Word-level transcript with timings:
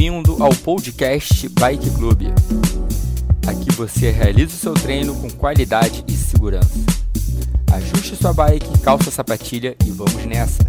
Bem-vindo 0.00 0.42
ao 0.42 0.48
podcast 0.64 1.46
Bike 1.50 1.90
Club. 1.90 2.22
Aqui 3.46 3.70
você 3.76 4.10
realiza 4.10 4.54
o 4.54 4.58
seu 4.58 4.72
treino 4.72 5.14
com 5.20 5.28
qualidade 5.28 6.02
e 6.08 6.12
segurança. 6.12 6.72
Ajuste 7.70 8.16
sua 8.16 8.32
bike, 8.32 8.80
calça 8.82 9.10
a 9.10 9.12
sapatilha 9.12 9.76
e 9.86 9.90
vamos 9.90 10.24
nessa! 10.24 10.62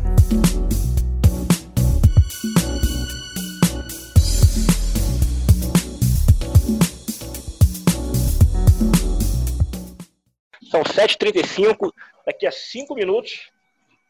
São 10.70 10.84
7h35, 10.84 11.90
daqui 12.26 12.46
a 12.46 12.52
5 12.52 12.94
minutos 12.94 13.50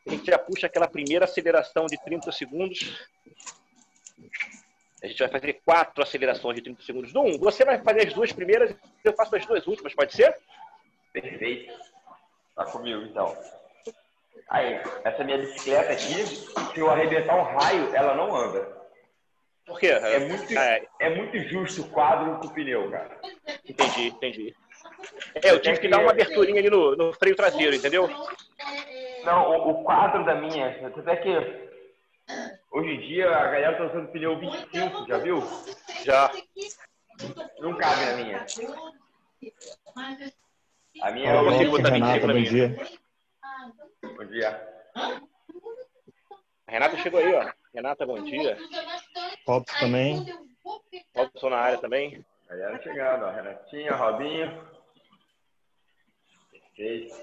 a 0.07 0.09
gente 0.09 0.25
já 0.25 0.39
puxa 0.39 0.65
aquela 0.65 0.87
primeira 0.87 1.25
aceleração 1.25 1.85
de 1.85 1.95
30 2.03 2.31
segundos. 2.31 3.07
A 5.03 5.07
gente 5.07 5.19
vai 5.19 5.29
fazer 5.29 5.53
quatro 5.65 6.03
acelerações 6.03 6.55
de 6.55 6.61
30 6.61 6.83
segundos 6.83 7.11
do 7.11 7.21
1. 7.21 7.39
Você 7.39 7.65
vai 7.65 7.79
fazer 7.79 8.07
as 8.07 8.13
duas 8.13 8.31
primeiras, 8.31 8.75
eu 9.03 9.13
faço 9.13 9.35
as 9.35 9.45
duas 9.45 9.65
últimas, 9.65 9.95
pode 9.95 10.13
ser? 10.13 10.35
Perfeito. 11.11 11.73
Tá 12.55 12.65
comigo, 12.65 13.01
então. 13.01 13.35
Aí, 14.49 14.79
essa 15.03 15.23
minha 15.23 15.39
bicicleta 15.39 15.93
aqui, 15.93 16.25
se 16.25 16.79
eu 16.79 16.89
arrebentar 16.89 17.35
um 17.35 17.57
raio, 17.57 17.95
ela 17.95 18.13
não 18.13 18.35
anda. 18.35 18.81
Por 19.65 19.79
quê? 19.79 19.87
É 19.87 20.19
muito, 20.19 20.57
é, 20.57 20.85
é 20.99 21.09
muito 21.09 21.39
justo 21.47 21.81
o 21.81 21.89
quadro 21.89 22.39
com 22.39 22.47
o 22.47 22.53
pneu, 22.53 22.91
cara. 22.91 23.17
Entendi, 23.67 24.07
entendi. 24.07 24.55
É, 25.35 25.51
eu 25.51 25.61
tive 25.61 25.79
que 25.79 25.87
dar 25.87 25.99
uma 25.99 26.11
aberturinha 26.11 26.59
ali 26.59 26.69
no, 26.69 26.95
no 26.95 27.13
freio 27.13 27.35
traseiro, 27.35 27.75
entendeu? 27.75 28.09
Não, 29.23 29.49
o, 29.49 29.69
o 29.71 29.83
quadro 29.83 30.25
da 30.25 30.35
minha, 30.35 30.67
até 30.85 31.15
que 31.15 31.29
hoje 32.71 32.89
em 32.89 32.99
dia 33.01 33.29
a 33.29 33.43
galera 33.45 33.77
tá 33.77 33.85
usando 33.85 34.11
pneu 34.11 34.39
25, 34.39 35.07
já 35.07 35.17
viu? 35.17 35.41
Já. 36.03 36.31
Não 37.59 37.75
cabe 37.77 38.05
na 38.05 38.15
minha. 38.15 38.45
A 41.01 41.11
minha 41.11 41.31
Eu 41.33 41.41
é 41.41 41.51
consigo 41.51 41.71
botar 41.71 41.89
Renata, 41.89 42.13
25 42.13 42.27
na 42.27 42.33
bom 42.33 42.39
minha. 42.39 42.49
dia. 42.49 42.87
Bom 44.17 44.25
dia. 44.25 44.67
A 46.67 46.71
Renata 46.71 46.97
chegou 46.97 47.19
aí, 47.19 47.33
ó. 47.33 47.51
Renata, 47.73 48.05
bom 48.05 48.21
dia. 48.23 48.57
Robson 49.47 49.79
também. 49.79 50.25
Robson 51.15 51.49
na 51.49 51.57
área 51.57 51.77
também. 51.77 52.25
Galera 52.49 52.81
chegando, 52.81 53.25
ó. 53.25 53.31
Renatinha, 53.31 53.95
Robinho. 53.95 54.67
Perfeito. 56.51 57.15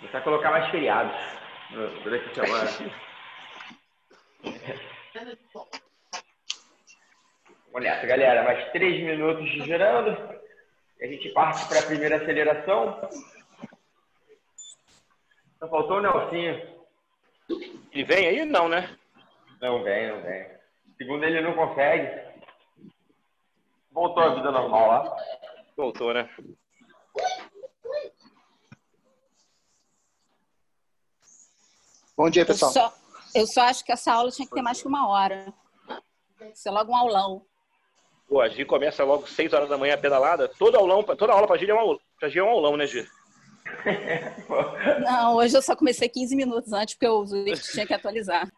começar 0.00 0.18
a 0.18 0.22
colocar 0.22 0.50
mais 0.50 0.70
feriados 0.70 1.38
no- 1.70 2.00
durante 2.02 2.28
a 2.30 2.34
semana. 2.44 2.70
Vamos 7.72 7.82
nessa, 7.88 8.06
galera. 8.06 8.42
Mais 8.44 8.70
três 8.72 9.02
minutos 9.04 9.48
girando. 9.64 10.10
E 11.00 11.04
a 11.04 11.08
gente 11.08 11.28
parte 11.30 11.68
para 11.68 11.80
a 11.80 11.86
primeira 11.86 12.16
aceleração. 12.16 13.00
Só 15.58 15.68
faltou 15.68 15.98
o 15.98 16.00
Nelsinho. 16.00 16.78
Ele 17.92 18.04
vem 18.04 18.26
aí? 18.28 18.44
Não, 18.44 18.68
né? 18.68 18.96
Não 19.60 19.82
vem, 19.82 20.08
não 20.08 20.22
vem. 20.22 20.46
Segundo 20.96 21.24
ele 21.24 21.40
não 21.40 21.54
consegue. 21.54 22.28
Voltou 23.92 24.22
à 24.22 24.34
vida 24.34 24.50
normal 24.50 24.88
lá. 24.88 25.16
Voltou, 25.76 26.12
né? 26.14 26.28
Bom 32.18 32.28
dia, 32.28 32.42
Eu 32.42 32.46
pessoal. 32.46 32.72
só, 32.72 32.92
eu 33.32 33.46
só 33.46 33.60
acho 33.62 33.84
que 33.84 33.92
essa 33.92 34.12
aula 34.12 34.28
tinha 34.32 34.44
que 34.44 34.52
ter 34.52 34.60
mais 34.60 34.82
que 34.82 34.88
uma 34.88 35.08
hora. 35.08 35.54
Ser 36.52 36.70
logo 36.70 36.90
um 36.90 36.96
aulão. 36.96 37.42
Pô, 38.28 38.40
a 38.40 38.48
Gi 38.48 38.64
começa 38.64 39.04
logo 39.04 39.24
6 39.28 39.52
horas 39.52 39.68
da 39.68 39.78
manhã 39.78 39.94
a 39.94 39.98
pedalada. 39.98 40.48
Toda, 40.58 40.78
aulão, 40.78 41.04
toda 41.04 41.32
aula 41.32 41.46
pra 41.46 41.56
Gi 41.56 41.70
é 41.70 41.74
um 41.74 41.78
aulão, 41.78 42.00
pra 42.18 42.28
Gi 42.28 42.40
é 42.40 42.42
um 42.42 42.48
aulão, 42.48 42.76
né, 42.76 42.88
Gi? 42.88 43.08
Não, 45.00 45.36
hoje 45.36 45.56
eu 45.56 45.62
só 45.62 45.76
comecei 45.76 46.08
15 46.08 46.34
minutos 46.34 46.72
antes, 46.72 46.96
porque 46.96 47.06
o 47.06 47.24
Zwift 47.24 47.70
tinha 47.70 47.86
que 47.86 47.94
atualizar. 47.94 48.48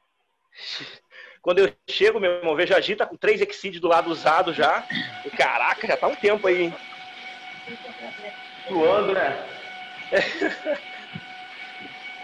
Quando 1.43 1.59
eu 1.59 1.71
chego, 1.87 2.19
meu 2.19 2.33
irmão, 2.33 2.57
vejo 2.57 2.75
a 2.75 2.81
Gi 2.81 2.97
tá 2.97 3.05
com 3.05 3.17
três 3.17 3.43
Exceed 3.43 3.79
do 3.79 3.89
lado 3.89 4.11
usado 4.11 4.55
já. 4.55 4.87
E, 5.23 5.31
caraca, 5.31 5.87
já 5.87 5.99
tá 5.99 6.07
um 6.07 6.17
tempo 6.17 6.47
aí, 6.47 6.63
hein? 6.63 6.75
Suando, 8.69 9.13
né? 9.13 9.47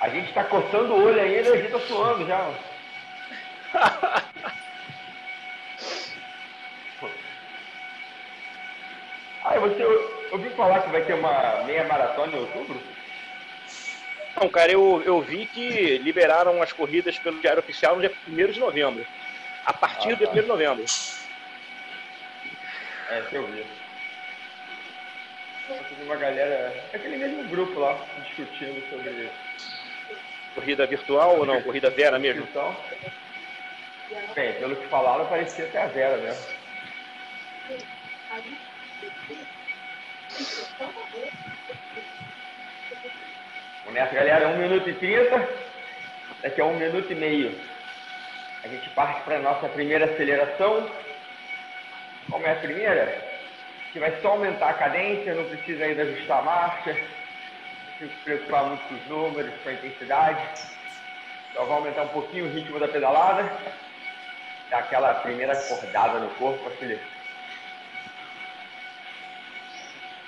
A 0.00 0.08
gente 0.08 0.32
tá 0.32 0.44
coçando 0.44 0.92
o 0.94 1.04
olho 1.04 1.20
ainda 1.20 1.48
e 1.48 1.52
a 1.52 1.56
gente 1.56 1.72
tá 1.72 1.80
suando 1.80 2.26
já. 2.26 2.52
Ah, 9.44 9.58
você 9.60 9.82
ouviu 10.32 10.50
falar 10.52 10.82
que 10.82 10.90
vai 10.90 11.02
ter 11.04 11.14
uma 11.14 11.62
meia 11.64 11.84
maratona 11.84 12.36
em 12.36 12.40
outubro? 12.40 12.80
Não, 14.40 14.48
cara, 14.50 14.70
eu, 14.70 15.02
eu 15.06 15.20
vi 15.22 15.46
que 15.46 15.98
liberaram 15.98 16.60
as 16.62 16.72
corridas 16.72 17.18
pelo 17.18 17.40
Diário 17.40 17.60
Oficial 17.60 17.96
no 17.96 18.02
dia 18.02 18.12
1 18.28 18.52
de 18.52 18.60
novembro. 18.60 19.06
A 19.64 19.72
partir 19.72 20.08
Ah, 20.08 20.14
do 20.14 20.16
dia 20.18 20.26
tá. 20.26 20.32
1 20.34 20.42
de 20.42 20.46
novembro. 20.46 20.84
É, 23.08 23.22
eu 23.32 23.46
vi. 23.46 23.64
Tem 25.68 26.04
uma 26.04 26.16
galera, 26.16 26.72
aquele 26.92 27.16
mesmo 27.16 27.44
grupo 27.48 27.80
lá, 27.80 27.98
discutindo 28.24 28.88
sobre 28.90 29.28
Corrida 30.56 30.86
virtual 30.86 31.38
ou 31.38 31.44
não? 31.44 31.60
Corrida 31.60 31.90
vera 31.90 32.18
mesmo? 32.18 32.42
Então, 32.42 32.74
bem, 34.34 34.54
pelo 34.54 34.74
que 34.74 34.86
falaram, 34.88 35.26
parecia 35.26 35.66
até 35.66 35.82
a 35.82 35.86
Vera, 35.86 36.16
né? 36.16 36.34
Vamos 43.84 43.94
nessa, 43.94 44.14
galera. 44.14 44.48
1 44.48 44.56
minuto 44.56 44.88
e 44.88 44.94
30. 44.94 45.48
Daqui 46.42 46.60
a 46.62 46.64
1 46.64 46.76
minuto 46.78 47.12
e 47.12 47.14
meio. 47.14 47.60
A 48.64 48.68
gente 48.68 48.88
parte 48.90 49.22
para 49.24 49.36
a 49.36 49.40
nossa 49.40 49.68
primeira 49.68 50.06
aceleração. 50.06 50.90
Como 52.30 52.46
é 52.46 52.52
a 52.52 52.56
primeira? 52.56 53.04
Gente 53.86 53.98
vai 53.98 54.20
só 54.22 54.28
aumentar 54.30 54.70
a 54.70 54.74
cadência, 54.74 55.34
não 55.34 55.44
precisa 55.44 55.84
ainda 55.84 56.02
ajustar 56.02 56.38
a 56.38 56.42
marcha. 56.42 56.96
Não 57.98 58.08
precisa 58.08 58.18
se 58.18 58.24
preocupar 58.24 58.64
muito 58.64 58.82
com 58.88 58.94
os 58.94 59.06
números, 59.06 59.62
com 59.62 59.68
a 59.70 59.72
intensidade. 59.72 60.60
Só 61.54 61.64
vai 61.64 61.76
aumentar 61.78 62.02
um 62.02 62.08
pouquinho 62.08 62.44
o 62.44 62.50
ritmo 62.52 62.78
da 62.78 62.88
pedalada. 62.88 63.42
Dar 64.68 64.80
aquela 64.80 65.14
primeira 65.14 65.54
acordada 65.54 66.20
no 66.20 66.28
corpo, 66.34 66.68
aquele 66.68 67.00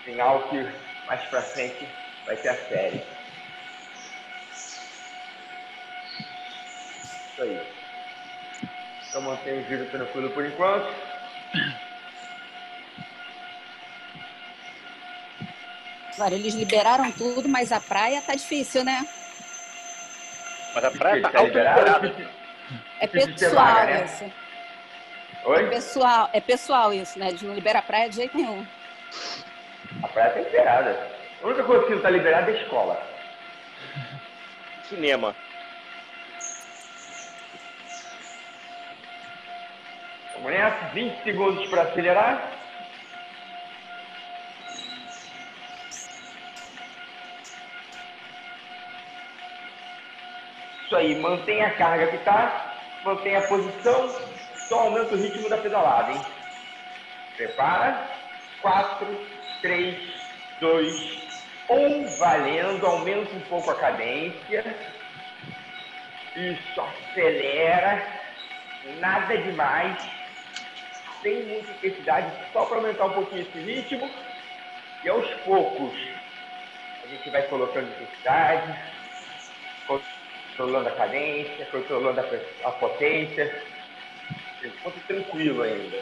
sinal 0.04 0.48
que 0.48 0.66
mais 1.06 1.22
pra 1.24 1.42
frente 1.42 1.86
vai 2.24 2.36
ter 2.36 2.48
a 2.48 2.54
série. 2.54 3.02
Isso 7.02 7.42
aí. 7.42 7.60
Então 9.08 9.20
mantenha 9.20 9.60
o 9.60 9.64
giro 9.64 9.84
tranquilo 9.90 10.30
por 10.30 10.46
enquanto. 10.46 10.90
Agora, 16.18 16.34
eles 16.34 16.52
liberaram 16.52 17.12
tudo, 17.12 17.48
mas 17.48 17.70
a 17.70 17.80
praia 17.80 18.20
tá 18.20 18.34
difícil, 18.34 18.84
né? 18.84 19.06
Mas 20.74 20.84
a 20.84 20.90
praia 20.90 21.22
tá 21.22 21.30
Tá 21.30 21.38
auto-liberada. 21.38 22.12
É 22.98 23.06
pessoal 23.06 23.86
né? 23.86 24.04
isso. 24.04 24.24
É 24.24 25.48
Oi? 25.48 25.68
pessoal, 25.68 26.28
é 26.32 26.40
pessoal 26.40 26.92
isso, 26.92 27.16
né? 27.20 27.28
Eles 27.28 27.42
não 27.42 27.54
liberam 27.54 27.78
a 27.78 27.82
praia 27.84 28.08
de 28.08 28.16
jeito 28.16 28.36
nenhum. 28.36 28.66
A 30.02 30.08
praia 30.08 30.30
tá 30.30 30.40
liberada. 30.40 31.08
A 31.40 31.46
única 31.46 31.62
coisa 31.62 31.86
que 31.86 31.94
não 31.94 32.02
tá 32.02 32.10
liberada 32.10 32.50
é 32.50 32.54
a 32.54 32.62
escola. 32.62 33.00
Cinema. 34.88 35.36
Vamos 40.34 40.50
nessa, 40.50 40.88
20 40.88 41.22
segundos 41.22 41.68
para 41.68 41.82
acelerar. 41.82 42.57
Aí, 50.98 51.14
mantenha 51.20 51.68
a 51.68 51.74
carga 51.74 52.08
que 52.08 52.18
tá, 52.18 52.74
mantenha 53.04 53.38
a 53.38 53.48
posição, 53.48 54.14
só 54.68 54.80
aumenta 54.80 55.14
o 55.14 55.18
ritmo 55.18 55.48
da 55.48 55.56
pedalada, 55.56 56.12
hein? 56.12 56.20
Prepara. 57.36 58.18
4, 58.60 59.06
3, 59.62 59.96
2, 60.60 61.18
1, 61.70 62.18
valendo, 62.18 62.86
aumenta 62.86 63.34
um 63.34 63.40
pouco 63.42 63.70
a 63.70 63.74
cadência. 63.76 64.64
Isso, 66.34 66.80
acelera. 66.80 68.04
Nada 68.98 69.36
demais. 69.38 69.96
Sem 71.22 71.44
muita 71.44 71.70
intensidade, 71.70 72.32
só 72.52 72.64
para 72.64 72.76
aumentar 72.78 73.06
um 73.06 73.12
pouquinho 73.12 73.42
esse 73.42 73.58
ritmo. 73.58 74.10
E 75.04 75.08
aos 75.08 75.28
poucos, 75.44 75.94
a 77.04 77.06
gente 77.06 77.30
vai 77.30 77.42
colocando 77.42 77.88
intensidade, 77.88 78.78
controlando 80.58 80.88
a 80.88 80.92
cadência, 80.92 81.66
controlando 81.66 82.20
a, 82.64 82.72
potência. 82.72 83.62
Enquanto 84.64 85.06
tranquilo 85.06 85.62
ainda. 85.62 85.98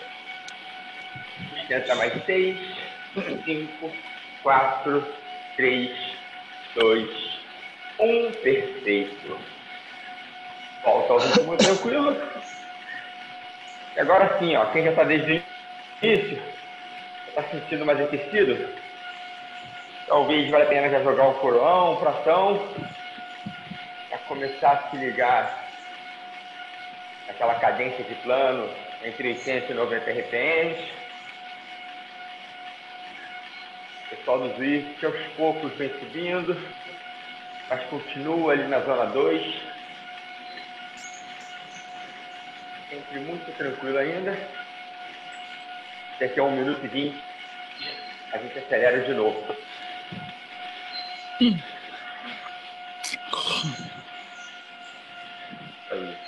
Sustenta 1.50 1.94
mais 1.94 2.24
seis, 2.24 2.58
cinco, 3.44 3.92
quatro, 4.42 5.06
três, 5.56 5.94
dois, 6.74 7.10
um. 8.00 8.32
Perfeito. 8.32 9.38
Volta 10.82 11.12
ao 11.12 11.18
ritmo 11.18 11.56
tranquilo. 11.58 12.16
E 13.94 14.00
agora 14.00 14.38
sim, 14.38 14.56
ó, 14.56 14.64
quem 14.66 14.84
já 14.84 14.90
está 14.90 15.04
desde 15.04 15.32
o 15.32 15.42
início, 16.02 16.42
está 17.28 17.42
sentindo 17.44 17.84
mais 17.84 18.00
aquecido, 18.00 18.74
talvez 20.06 20.50
valha 20.50 20.64
a 20.64 20.68
pena 20.68 20.88
já 20.88 21.02
jogar 21.02 21.28
um 21.28 21.34
coroão, 21.34 21.94
um 21.94 21.96
para 21.96 22.12
começar 24.26 24.72
a 24.72 24.90
se 24.90 24.96
ligar 24.96 25.68
aquela 27.28 27.54
cadência 27.56 28.04
de 28.04 28.14
plano 28.16 28.68
entre 29.02 29.28
80 29.28 29.72
e 29.72 29.74
90 29.74 30.10
RPMs. 30.10 30.80
O 34.04 34.08
pessoal 34.10 34.38
do 34.40 34.54
Zwift 34.56 35.04
aos 35.04 35.26
poucos 35.36 35.72
vem 35.74 35.90
subindo, 35.98 36.56
mas 37.68 37.82
continua 37.86 38.52
ali 38.52 38.68
na 38.68 38.80
zona 38.80 39.06
2. 39.06 39.62
Sempre 42.90 43.18
muito 43.20 43.56
tranquilo 43.56 43.98
ainda. 43.98 44.36
Daqui 46.20 46.40
a 46.40 46.44
1 46.44 46.50
minuto 46.52 46.84
e 46.84 46.88
20 46.88 47.24
a 48.32 48.38
gente 48.38 48.58
acelera 48.58 49.00
de 49.02 49.14
novo. 49.14 49.56
Aí. 55.90 56.16
E 56.16 56.26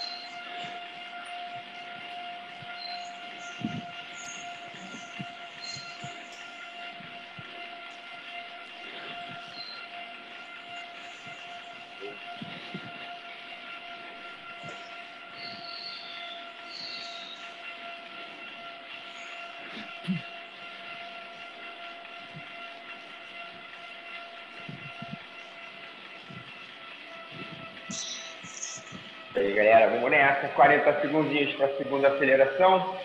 aí, 29.48 29.54
galera, 29.54 29.90
vamos 29.90 30.10
nessa. 30.10 30.48
40 30.48 31.00
segundinhos 31.00 31.54
para 31.54 31.66
a 31.66 31.76
segunda 31.76 32.08
aceleração. 32.08 32.98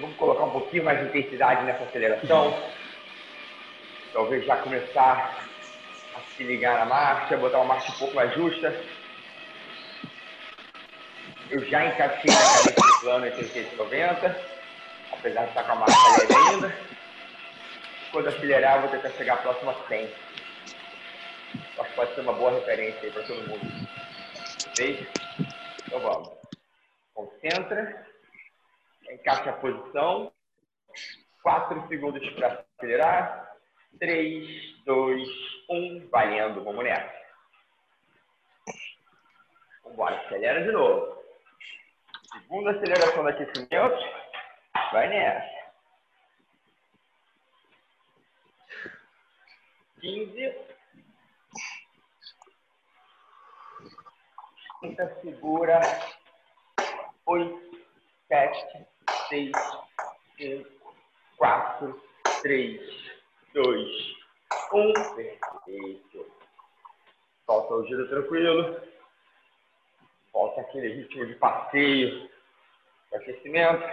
Vamos 0.00 0.16
colocar 0.16 0.44
um 0.44 0.50
pouquinho 0.50 0.84
mais 0.84 0.98
de 1.00 1.06
intensidade 1.06 1.64
nessa 1.64 1.84
aceleração. 1.84 2.56
Talvez 4.12 4.44
já 4.44 4.56
começar 4.56 5.44
a 6.14 6.20
se 6.36 6.44
ligar 6.44 6.78
na 6.78 6.84
marcha, 6.86 7.36
botar 7.36 7.58
uma 7.58 7.74
marcha 7.74 7.92
um 7.92 7.98
pouco 7.98 8.14
mais 8.14 8.32
justa. 8.34 8.74
Eu 11.50 11.64
já 11.66 11.86
encaixei 11.86 12.32
na 12.32 12.40
cabeça 12.40 12.70
do 12.70 13.00
plano 13.00 13.26
entre 13.26 13.42
80 13.42 13.74
e 13.74 13.76
90, 13.76 14.40
apesar 15.12 15.42
de 15.42 15.48
estar 15.48 15.64
com 15.64 15.72
a 15.72 15.74
marcha 15.74 16.20
leve 16.20 16.34
ainda. 16.34 16.76
Quando 18.10 18.28
acelerar, 18.28 18.80
vou 18.80 18.90
tentar 18.90 19.10
chegar 19.10 19.36
próximo 19.38 19.70
a 19.70 19.74
100. 19.88 20.10
Acho 21.78 21.90
que 21.90 21.96
pode 21.96 22.14
ser 22.14 22.20
uma 22.20 22.32
boa 22.32 22.52
referência 22.52 23.00
aí 23.02 23.10
para 23.10 23.22
todo 23.22 23.48
mundo. 23.48 23.81
Ok? 24.72 25.06
Então 25.86 26.00
vamos. 26.00 26.30
Concentra. 27.12 28.06
Encaixa 29.10 29.50
a 29.50 29.52
posição. 29.54 30.32
4 31.42 31.88
segundos 31.88 32.26
para 32.30 32.64
acelerar. 32.78 33.54
3, 33.98 34.82
2, 34.84 35.28
1. 35.68 36.08
Valendo. 36.08 36.64
Vamos 36.64 36.84
nessa. 36.84 37.12
Vamos 39.82 39.92
embora. 39.92 40.16
Acelera 40.24 40.64
de 40.64 40.72
novo. 40.72 41.22
Segunda 42.32 42.70
aceleração 42.70 43.22
do 43.22 43.28
aquecimento. 43.28 44.22
Vai 44.90 45.08
nessa. 45.08 45.62
15. 50.00 50.71
Quinta, 54.82 55.16
segura. 55.22 55.80
Oito, 57.26 57.78
sete, 58.26 58.84
seis, 59.28 59.52
cinco, 60.36 60.94
quatro, 61.38 62.02
três, 62.42 62.80
dois, 63.54 63.88
um. 64.72 64.92
Perfeito. 65.14 66.32
Solta 67.46 67.74
o 67.74 67.86
giro 67.86 68.08
tranquilo. 68.08 68.82
Volta 70.32 70.62
aquele 70.62 70.88
ritmo 70.88 71.26
de 71.26 71.34
passeio, 71.36 72.28
de 73.10 73.16
aquecimento. 73.16 73.84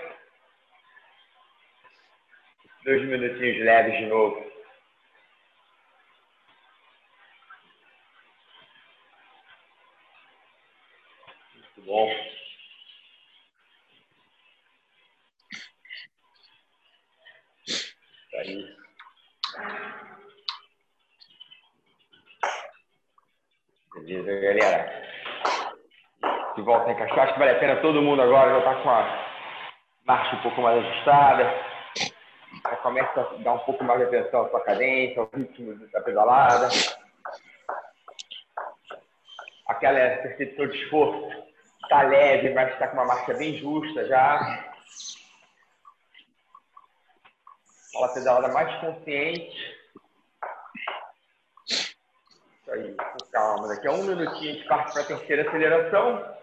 Dois 2.83 3.03
minutinhos 3.03 3.63
leves 3.63 3.95
de 3.99 4.05
novo. 4.07 4.49
Muito 11.53 11.81
bom. 11.81 12.09
Isso 17.67 17.97
aí. 18.37 18.77
Beleza, 23.93 24.39
galera. 24.39 24.99
Encaixar. 26.99 27.19
Acho 27.19 27.33
que 27.33 27.39
vale 27.39 27.51
a 27.51 27.59
pena 27.59 27.81
todo 27.81 28.01
mundo 28.01 28.21
agora 28.21 28.59
já 28.59 28.61
tá 28.61 28.83
com 28.83 28.89
a 28.89 29.25
marcha 30.05 30.35
um 30.35 30.41
pouco 30.41 30.61
mais 30.61 30.85
ajustada. 30.85 31.43
Já 32.69 32.75
começa 32.77 33.21
a 33.21 33.23
dar 33.37 33.53
um 33.53 33.59
pouco 33.59 33.83
mais 33.85 33.99
de 33.99 34.05
atenção 34.07 34.45
à 34.45 34.49
sua 34.49 34.59
cadência, 34.65 35.21
ao 35.21 35.29
ritmo 35.33 35.75
da 35.87 36.01
pedalada. 36.01 36.67
Aquela 39.67 40.17
percepção 40.17 40.67
de 40.67 40.83
esforço 40.83 41.29
está 41.83 42.01
leve, 42.01 42.53
mas 42.53 42.73
está 42.73 42.89
com 42.89 42.97
uma 42.97 43.05
marcha 43.05 43.33
bem 43.33 43.57
justa 43.57 44.05
já. 44.05 44.65
Aquela 47.87 48.13
pedalada 48.13 48.53
mais 48.53 48.75
consciente. 48.81 49.79
Isso 51.65 52.71
aí, 52.71 52.93
com 52.93 53.31
calma. 53.31 53.69
Daqui 53.69 53.87
a 53.87 53.91
um 53.91 54.03
minutinho 54.03 54.51
a 54.51 54.53
gente 54.53 54.67
parte 54.67 54.91
para 54.91 55.01
a 55.01 55.05
terceira 55.05 55.47
aceleração. 55.47 56.38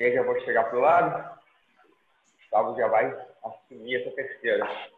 E 0.00 0.04
aí 0.04 0.14
já 0.14 0.22
vou 0.22 0.38
chegar 0.40 0.64
para 0.64 0.78
o 0.78 0.80
lado. 0.80 1.38
Gustavo 2.36 2.76
já 2.76 2.86
vai 2.86 3.26
assumir 3.42 3.96
essa 3.96 4.10
terceira. 4.12 4.90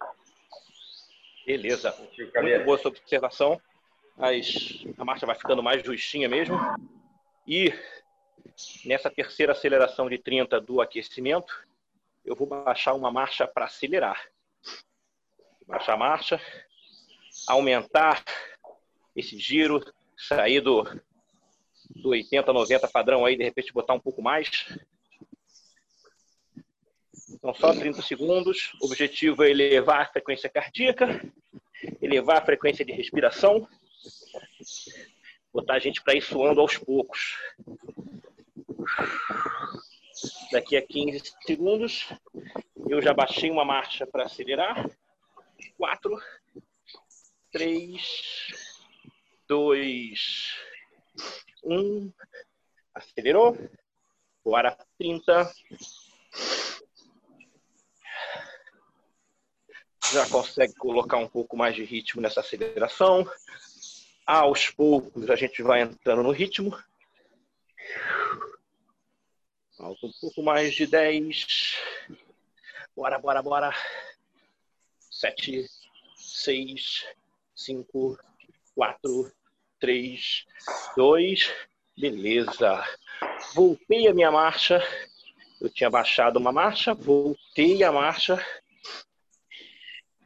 Beleza. 1.47 1.93
Contigo, 1.93 2.31
Muito 2.43 2.65
boa 2.65 2.79
sua 2.79 2.91
observação. 2.91 3.61
Mas 4.17 4.85
a 4.99 5.05
marcha 5.05 5.25
vai 5.25 5.35
ficando 5.35 5.63
mais 5.63 5.83
justinha 5.83 6.29
mesmo. 6.29 6.59
E 7.47 7.73
nessa 8.85 9.11
terceira 9.11 9.53
aceleração 9.53 10.09
de 10.09 10.19
30 10.19 10.61
do 10.61 10.83
aquecimento, 10.83 11.67
eu 12.25 12.37
vou 12.37 12.47
baixar 12.47 12.93
uma 12.93 13.11
marcha 13.11 13.47
para 13.47 13.65
acelerar. 13.65 14.23
Baixar 15.67 15.95
a 15.95 15.97
marcha, 15.97 16.41
aumentar 17.49 18.23
esse 19.17 19.39
giro, 19.39 19.83
sair 20.17 20.61
do, 20.61 20.85
do 21.89 22.11
80, 22.11 22.53
90 22.53 22.89
padrão 22.89 23.25
aí, 23.25 23.37
de 23.37 23.45
repente 23.45 23.73
botar 23.73 23.95
um 23.95 24.01
pouco 24.01 24.21
mais. 24.21 24.79
Então, 27.33 27.55
só 27.55 27.73
30 27.73 28.03
segundos. 28.03 28.73
O 28.81 28.87
objetivo 28.87 29.43
é 29.45 29.51
elevar 29.51 30.03
a 30.03 30.07
frequência 30.07 30.49
cardíaca, 30.49 31.21
elevar 32.01 32.39
a 32.39 32.45
frequência 32.45 32.85
de 32.85 32.93
respiração, 32.93 33.67
botar 35.53 35.75
a 35.75 35.79
gente 35.79 36.03
para 36.03 36.15
ir 36.15 36.23
suando 36.23 36.61
aos 36.61 36.77
poucos. 36.77 37.39
Daqui 40.53 40.77
a 40.77 40.83
15 40.83 41.23
segundos, 41.47 42.09
eu 42.89 43.01
já 43.01 43.15
baixei 43.15 43.51
uma 43.51 43.65
marcha 43.65 44.07
para 44.07 44.25
acelerar. 44.25 44.91
4, 45.77 46.19
3, 47.53 48.03
2, 49.49 50.55
1. 51.65 52.13
Acelerou. 52.95 53.57
Bora 54.45 54.77
30. 54.99 55.53
Já 60.13 60.29
consegue 60.29 60.75
colocar 60.75 61.19
um 61.19 61.29
pouco 61.29 61.57
mais 61.57 61.77
de 61.77 61.85
ritmo 61.85 62.21
nessa 62.21 62.41
aceleração. 62.41 63.31
Aos 64.27 64.69
poucos 64.69 65.31
a 65.31 65.37
gente 65.37 65.63
vai 65.63 65.83
entrando 65.83 66.23
no 66.23 66.33
ritmo. 66.33 66.77
Falta 69.77 70.07
um 70.07 70.13
pouco 70.21 70.43
mais 70.43 70.75
de 70.75 70.87
10. 70.87 71.77
Bora, 72.97 73.19
bora, 73.19 73.41
bora. 73.41 73.75
7, 75.11 75.67
6, 76.17 77.07
5, 77.55 78.19
4, 78.75 79.33
3, 79.79 80.47
2. 80.97 81.55
Beleza. 81.97 82.85
Voltei 83.55 84.09
a 84.09 84.15
minha 84.15 84.33
marcha. 84.33 84.83
Eu 85.61 85.69
tinha 85.69 85.91
baixado 85.91 86.39
uma 86.39 86.51
marcha, 86.51 86.95
voltei 86.95 87.85
a 87.85 87.93
marcha. 87.93 88.45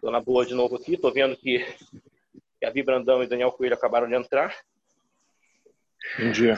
Estou 0.05 0.13
na 0.13 0.21
boa 0.21 0.45
de 0.45 0.53
novo 0.53 0.77
aqui. 0.77 0.97
Estou 0.97 1.11
vendo 1.11 1.35
que 1.35 1.65
Gabi 2.61 2.83
Brandão 2.83 3.23
e 3.23 3.27
Daniel 3.27 3.51
Coelho 3.51 3.73
acabaram 3.73 4.07
de 4.07 4.15
entrar. 4.15 4.55
Bom 6.19 6.31
dia. 6.31 6.57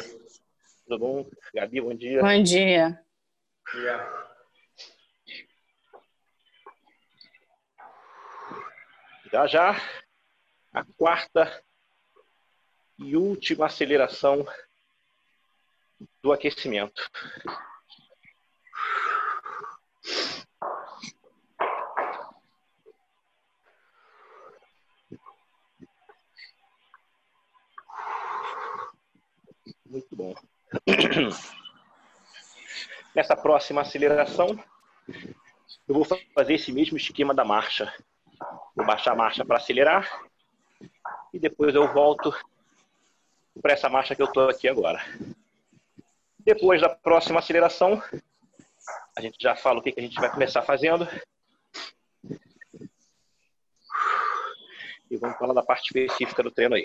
Tudo 0.83 0.99
bom? 0.99 1.31
Gabi, 1.55 1.81
bom 1.81 1.95
dia. 1.95 2.21
Bom 2.21 2.43
dia. 2.43 3.01
Já 9.31 9.47
já, 9.47 9.81
a 10.73 10.85
quarta 10.97 11.65
e 12.99 13.17
última 13.17 13.67
aceleração 13.67 14.45
do 16.21 16.33
aquecimento. 16.33 17.01
Muito 29.97 30.15
bom. 30.15 30.35
Nessa 33.15 33.35
próxima 33.35 33.81
aceleração, 33.81 34.63
eu 35.89 35.95
vou 35.95 36.05
fazer 36.35 36.53
esse 36.53 36.71
mesmo 36.71 36.99
esquema 36.99 37.33
da 37.33 37.47
marcha. 37.47 37.91
Vou 38.75 38.85
baixar 38.85 39.13
a 39.13 39.17
marcha 39.17 39.43
para 39.43 39.57
acelerar 39.57 40.23
e 41.33 41.39
depois 41.39 41.75
eu 41.75 41.91
volto 41.95 42.31
para 43.63 43.73
essa 43.73 43.89
marcha 43.89 44.15
que 44.15 44.21
eu 44.21 44.27
estou 44.27 44.51
aqui 44.51 44.69
agora. 44.69 45.03
Depois 46.41 46.79
da 46.83 46.91
próxima 46.91 47.39
aceleração, 47.39 48.03
a 49.17 49.23
gente 49.23 49.39
já 49.41 49.57
fala 49.57 49.79
o 49.79 49.83
que, 49.83 49.93
que 49.93 50.01
a 50.01 50.03
gente 50.03 50.21
vai 50.21 50.31
começar 50.31 50.61
fazendo. 50.61 51.09
E 55.11 55.17
vamos 55.17 55.39
falar 55.39 55.55
da 55.55 55.63
parte 55.63 55.87
específica 55.87 56.43
do 56.43 56.51
treino 56.51 56.75
aí. 56.75 56.85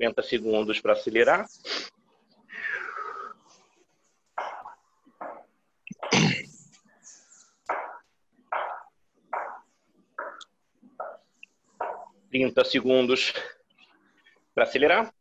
50 0.00 0.22
segundos 0.22 0.80
para 0.80 0.94
acelerar. 0.94 1.46
Trinta 12.30 12.64
segundos 12.64 13.34
para 14.54 14.64
acelerar. 14.64 15.12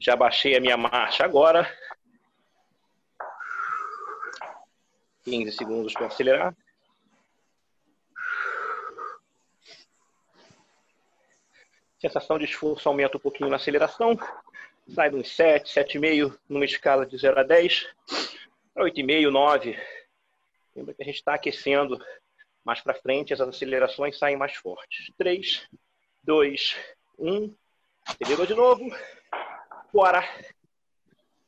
Já 0.00 0.16
baixei 0.16 0.56
a 0.56 0.60
minha 0.60 0.76
marcha 0.78 1.22
agora. 1.22 1.68
15 5.24 5.52
segundos 5.52 5.92
para 5.92 6.06
acelerar. 6.06 6.56
Sensação 12.00 12.38
de 12.38 12.44
esforço 12.44 12.88
aumenta 12.88 13.16
um 13.16 13.20
pouquinho 13.20 13.50
na 13.50 13.56
aceleração. 13.56 14.16
Sai 14.94 15.10
de 15.10 15.16
uns 15.16 15.34
7, 15.34 15.72
7,5 15.72 16.38
numa 16.48 16.64
escala 16.64 17.04
de 17.04 17.18
0 17.18 17.40
a 17.40 17.42
10 17.42 17.86
para 18.72 18.84
8,5, 18.84 19.30
9. 19.30 19.78
Lembra 20.76 20.94
que 20.94 21.02
a 21.02 21.04
gente 21.04 21.16
está 21.16 21.34
aquecendo 21.34 21.98
mais 22.64 22.80
para 22.80 22.94
frente, 22.94 23.32
as 23.32 23.40
acelerações 23.40 24.18
saem 24.18 24.36
mais 24.36 24.54
fortes. 24.54 25.10
3, 25.16 25.66
2, 26.22 26.76
1. 27.18 27.54
Acelerou 28.06 28.46
de 28.46 28.54
novo. 28.54 28.84
Bora. 29.92 30.22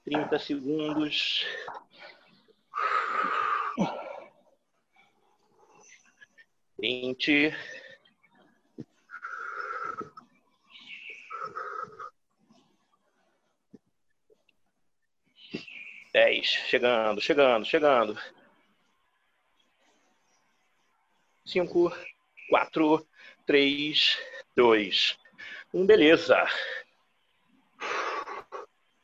30 0.04 0.38
segundos. 0.38 1.46
Vinte. 6.90 7.54
Dez. 16.12 16.46
Chegando, 16.48 17.20
chegando, 17.20 17.64
chegando. 17.64 18.18
Cinco, 21.44 21.92
quatro, 22.48 23.06
três, 23.46 24.18
dois, 24.56 25.16
um. 25.72 25.86
Beleza. 25.86 26.44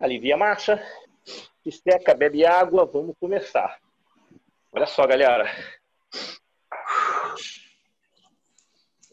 Alivia 0.01 0.35
a 0.35 0.39
marcha. 0.39 0.85
Esteca, 1.65 2.15
bebe 2.15 2.45
água. 2.45 2.85
Vamos 2.85 3.15
começar. 3.21 3.81
Olha 4.73 4.87
só, 4.87 5.07
galera. 5.07 5.47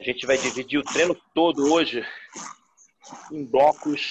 A 0.03 0.05
gente 0.05 0.25
vai 0.25 0.37
dividir 0.37 0.77
o 0.77 0.83
treino 0.83 1.15
todo 1.33 1.73
hoje 1.73 2.05
em 3.31 3.45
blocos 3.45 4.09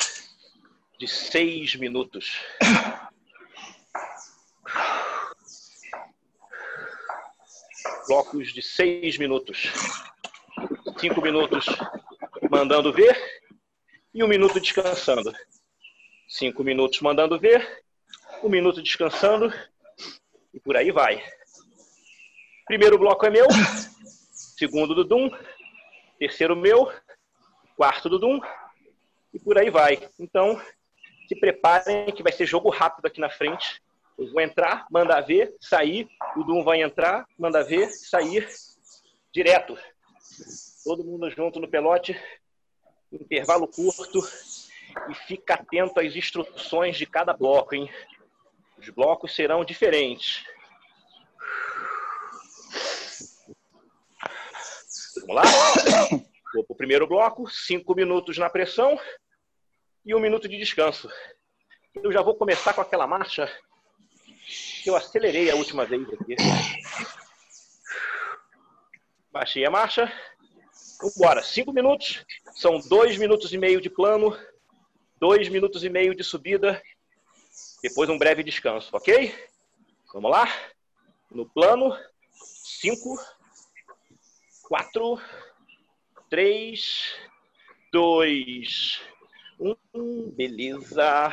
de 0.98 1.06
seis 1.06 1.74
minutos. 1.74 2.40
Blocos 8.08 8.54
de 8.54 8.62
seis 8.62 9.18
minutos. 9.18 9.70
Cinco 10.98 11.20
minutos 11.20 11.66
mandando 12.50 12.90
ver 12.90 13.14
e 14.14 14.24
um 14.24 14.28
minuto 14.28 14.58
descansando. 14.58 15.30
Cinco 16.26 16.64
minutos 16.64 17.02
mandando 17.02 17.38
ver, 17.38 17.84
um 18.42 18.48
minuto 18.48 18.82
descansando 18.82 19.52
e 20.54 20.58
por 20.58 20.74
aí 20.74 20.90
vai. 20.90 21.22
Primeiro 22.64 22.98
bloco 22.98 23.26
é 23.26 23.30
meu, 23.30 23.46
segundo 24.32 24.94
do 24.94 25.04
Dum, 25.04 25.30
terceiro 26.22 26.54
meu, 26.54 26.88
quarto 27.76 28.08
do 28.08 28.16
Dum 28.16 28.40
e 29.34 29.40
por 29.40 29.58
aí 29.58 29.70
vai. 29.70 30.08
Então, 30.20 30.56
se 31.26 31.34
preparem 31.34 32.12
que 32.14 32.22
vai 32.22 32.30
ser 32.30 32.46
jogo 32.46 32.70
rápido 32.70 33.06
aqui 33.06 33.20
na 33.20 33.28
frente. 33.28 33.82
Eu 34.16 34.30
vou 34.30 34.40
entrar, 34.40 34.86
mandar 34.88 35.20
ver, 35.22 35.52
sair, 35.60 36.08
o 36.36 36.44
Dum 36.44 36.62
vai 36.62 36.80
entrar, 36.80 37.26
mandar 37.36 37.64
ver, 37.64 37.88
sair, 37.88 38.48
direto. 39.32 39.76
Todo 40.84 41.02
mundo 41.02 41.28
junto 41.28 41.58
no 41.58 41.66
pelote, 41.66 42.16
intervalo 43.10 43.66
curto 43.66 44.20
e 45.10 45.14
fica 45.26 45.54
atento 45.54 45.98
às 45.98 46.14
instruções 46.14 46.96
de 46.96 47.04
cada 47.04 47.32
bloco, 47.32 47.74
hein? 47.74 47.90
Os 48.78 48.88
blocos 48.90 49.34
serão 49.34 49.64
diferentes. 49.64 50.44
Vamos 55.26 55.36
lá? 55.36 55.42
Vou 56.52 56.64
para 56.64 56.74
o 56.74 56.76
primeiro 56.76 57.06
bloco, 57.06 57.48
cinco 57.48 57.94
minutos 57.94 58.36
na 58.38 58.50
pressão 58.50 58.98
e 60.04 60.14
um 60.14 60.20
minuto 60.20 60.48
de 60.48 60.58
descanso. 60.58 61.08
Eu 61.94 62.10
já 62.10 62.20
vou 62.22 62.34
começar 62.34 62.74
com 62.74 62.80
aquela 62.80 63.06
marcha 63.06 63.48
que 64.82 64.90
eu 64.90 64.96
acelerei 64.96 65.48
a 65.48 65.54
última 65.54 65.84
vez 65.84 66.02
aqui. 66.12 66.34
Baixei 69.30 69.64
a 69.64 69.70
marcha. 69.70 70.12
Vambora, 71.00 71.42
cinco 71.42 71.72
minutos. 71.72 72.24
São 72.56 72.80
dois 72.80 73.16
minutos 73.16 73.52
e 73.52 73.58
meio 73.58 73.80
de 73.80 73.88
plano, 73.88 74.36
dois 75.20 75.48
minutos 75.48 75.84
e 75.84 75.88
meio 75.88 76.16
de 76.16 76.24
subida, 76.24 76.82
depois 77.80 78.10
um 78.10 78.18
breve 78.18 78.42
descanso, 78.42 78.90
ok? 78.92 79.32
Vamos 80.12 80.30
lá? 80.30 80.48
No 81.30 81.48
plano, 81.48 81.96
cinco, 82.64 83.18
quatro, 84.72 85.20
três, 86.30 87.14
dois, 87.92 89.02
um, 89.60 90.30
beleza. 90.30 91.28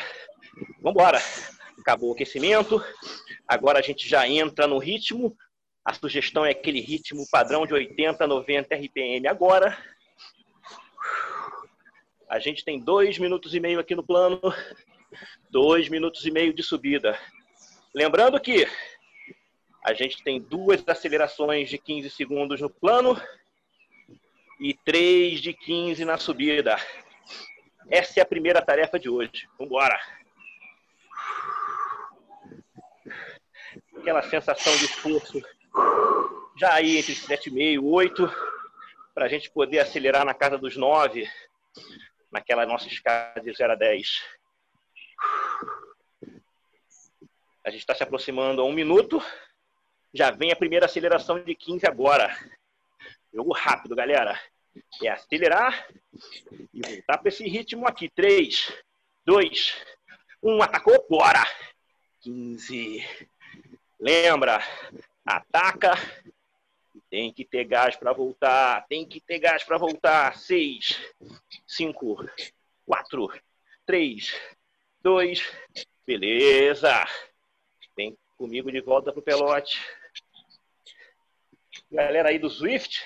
Vamos 0.82 0.92
embora. 0.92 1.22
Acabou 1.80 2.10
o 2.10 2.14
aquecimento. 2.14 2.84
Agora 3.48 3.80
a 3.80 3.82
gente 3.82 4.06
já 4.10 4.28
entra 4.28 4.68
no 4.68 4.78
ritmo. 4.78 5.38
A 5.86 5.94
sugestão 5.94 6.44
é 6.44 6.52
aquele 6.52 6.82
ritmo 6.82 7.26
padrão 7.32 7.66
de 7.66 7.74
80, 7.74 8.28
90 8.28 8.76
RPM 8.76 9.26
agora. 9.26 9.78
A 12.30 12.40
gente 12.40 12.66
tem 12.66 12.78
dois 12.78 13.18
minutos 13.18 13.56
e 13.56 13.62
meio 13.62 13.80
aqui 13.80 13.96
no 13.96 14.06
plano. 14.06 14.42
Dois 15.50 15.88
minutos 15.88 16.26
e 16.26 16.32
meio 16.32 16.54
de 16.54 16.62
subida. 16.62 17.18
Lembrando 17.96 18.38
que 18.38 18.68
a 19.84 19.94
gente 19.94 20.24
tem 20.24 20.42
duas 20.42 20.86
acelerações 20.88 21.70
de 21.70 21.78
15 21.78 22.10
segundos 22.10 22.62
no 22.62 22.70
plano 22.70 23.20
e 24.60 24.74
três 24.74 25.40
de 25.40 25.54
15 25.54 26.04
na 26.06 26.18
subida. 26.18 26.76
Essa 27.90 28.20
é 28.20 28.24
a 28.24 28.26
primeira 28.26 28.62
tarefa 28.62 29.00
de 29.00 29.10
hoje. 29.10 29.48
Vamos 29.58 29.72
embora. 29.72 30.00
Aquela 33.98 34.22
sensação 34.24 34.76
de 34.78 34.86
esforço 34.86 35.42
já 36.60 36.74
aí 36.74 36.98
entre 36.98 37.14
7,5 37.14 37.58
e 37.58 37.80
8, 37.80 38.30
para 39.16 39.26
a 39.26 39.30
gente 39.30 39.50
poder 39.50 39.80
acelerar 39.80 40.26
na 40.26 40.34
casa 40.34 40.58
dos 40.58 40.76
9, 40.76 41.26
naquela 42.30 42.66
nossa 42.66 42.88
escala 42.88 43.40
de 43.42 43.54
0 43.54 43.72
a 43.72 43.76
10. 43.76 44.08
A 47.66 47.70
gente 47.70 47.80
está 47.80 47.96
se 47.96 48.04
aproximando 48.04 48.62
a 48.62 48.66
um 48.66 48.74
minuto. 48.74 49.24
Já 50.14 50.32
vem 50.32 50.52
a 50.52 50.56
primeira 50.56 50.86
aceleração 50.86 51.44
de 51.44 51.54
15 51.54 51.86
agora. 51.86 52.36
Jogo 53.34 53.54
rápido, 53.54 53.96
galera. 53.96 54.40
É 55.04 55.10
acelerar 55.10 55.88
e 56.74 56.82
voltar 56.82 57.18
para 57.18 57.30
esse 57.30 57.48
ritmo 57.48 57.88
aqui. 57.88 58.10
3, 58.10 58.74
2, 59.26 59.76
1, 60.42 60.62
atacou, 60.64 61.06
bora! 61.10 61.46
15. 62.22 63.06
Lembra, 64.00 64.60
ataca. 65.26 65.94
Tem 67.10 67.32
que 67.32 67.46
ter 67.46 67.66
gás 67.66 67.96
para 67.96 68.14
voltar. 68.14 68.86
Tem 68.88 69.06
que 69.06 69.20
ter 69.20 69.40
gás 69.40 69.64
para 69.64 69.78
voltar. 69.78 70.36
6, 70.38 71.00
5, 71.68 72.30
4, 72.86 73.42
3, 73.86 74.42
2. 75.02 75.52
Beleza. 76.06 77.08
Vem 77.96 78.18
comigo 78.38 78.72
de 78.72 78.82
volta 78.82 79.12
pro 79.12 79.22
pelote. 79.22 79.80
Galera 81.92 82.30
aí 82.30 82.38
do 82.38 82.52
Swift, 82.52 83.04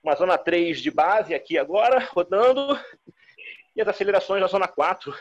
uma 0.00 0.14
zona 0.14 0.38
3 0.38 0.80
de 0.80 0.92
base 0.92 1.34
aqui 1.34 1.58
agora, 1.58 1.98
rodando. 1.98 2.78
E 3.74 3.82
as 3.82 3.88
acelerações 3.88 4.40
na 4.40 4.46
zona 4.46 4.68
4, 4.68 5.12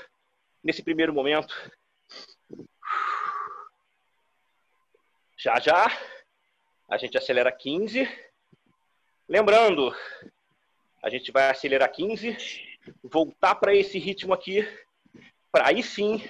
nesse 0.64 0.84
primeiro 0.84 1.12
momento. 1.12 1.56
Já 5.36 5.60
já, 5.60 5.88
a 6.88 6.96
gente 6.98 7.18
acelera 7.18 7.52
15. 7.52 8.08
Lembrando, 9.28 9.96
a 11.02 11.10
gente 11.10 11.32
vai 11.32 11.50
acelerar 11.50 11.92
15, 11.92 12.38
voltar 13.04 13.56
para 13.56 13.74
esse 13.74 13.98
ritmo 13.98 14.32
aqui, 14.32 14.64
para 15.52 15.70
aí 15.70 15.82
sim 15.82 16.24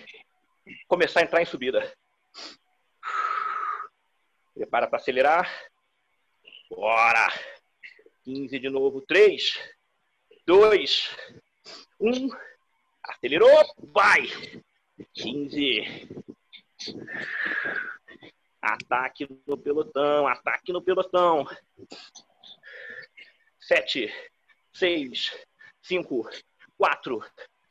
começar 0.87 1.19
a 1.19 1.23
entrar 1.23 1.41
em 1.41 1.45
subida. 1.45 1.93
Prepara 4.53 4.87
para 4.87 4.99
acelerar. 4.99 5.67
Bora! 6.69 7.27
15 8.24 8.59
de 8.59 8.69
novo. 8.69 9.01
3, 9.01 9.57
2, 10.45 11.15
1. 12.00 12.29
Acelerou. 13.03 13.75
Vai! 13.93 14.27
15. 15.13 16.09
Ataque 18.62 19.27
no 19.47 19.57
pelotão. 19.57 20.27
Ataque 20.27 20.74
no 20.74 20.81
pelotão. 20.81 21.47
7, 23.59 24.13
6, 24.74 25.38
5, 25.81 26.29
4, 26.77 27.25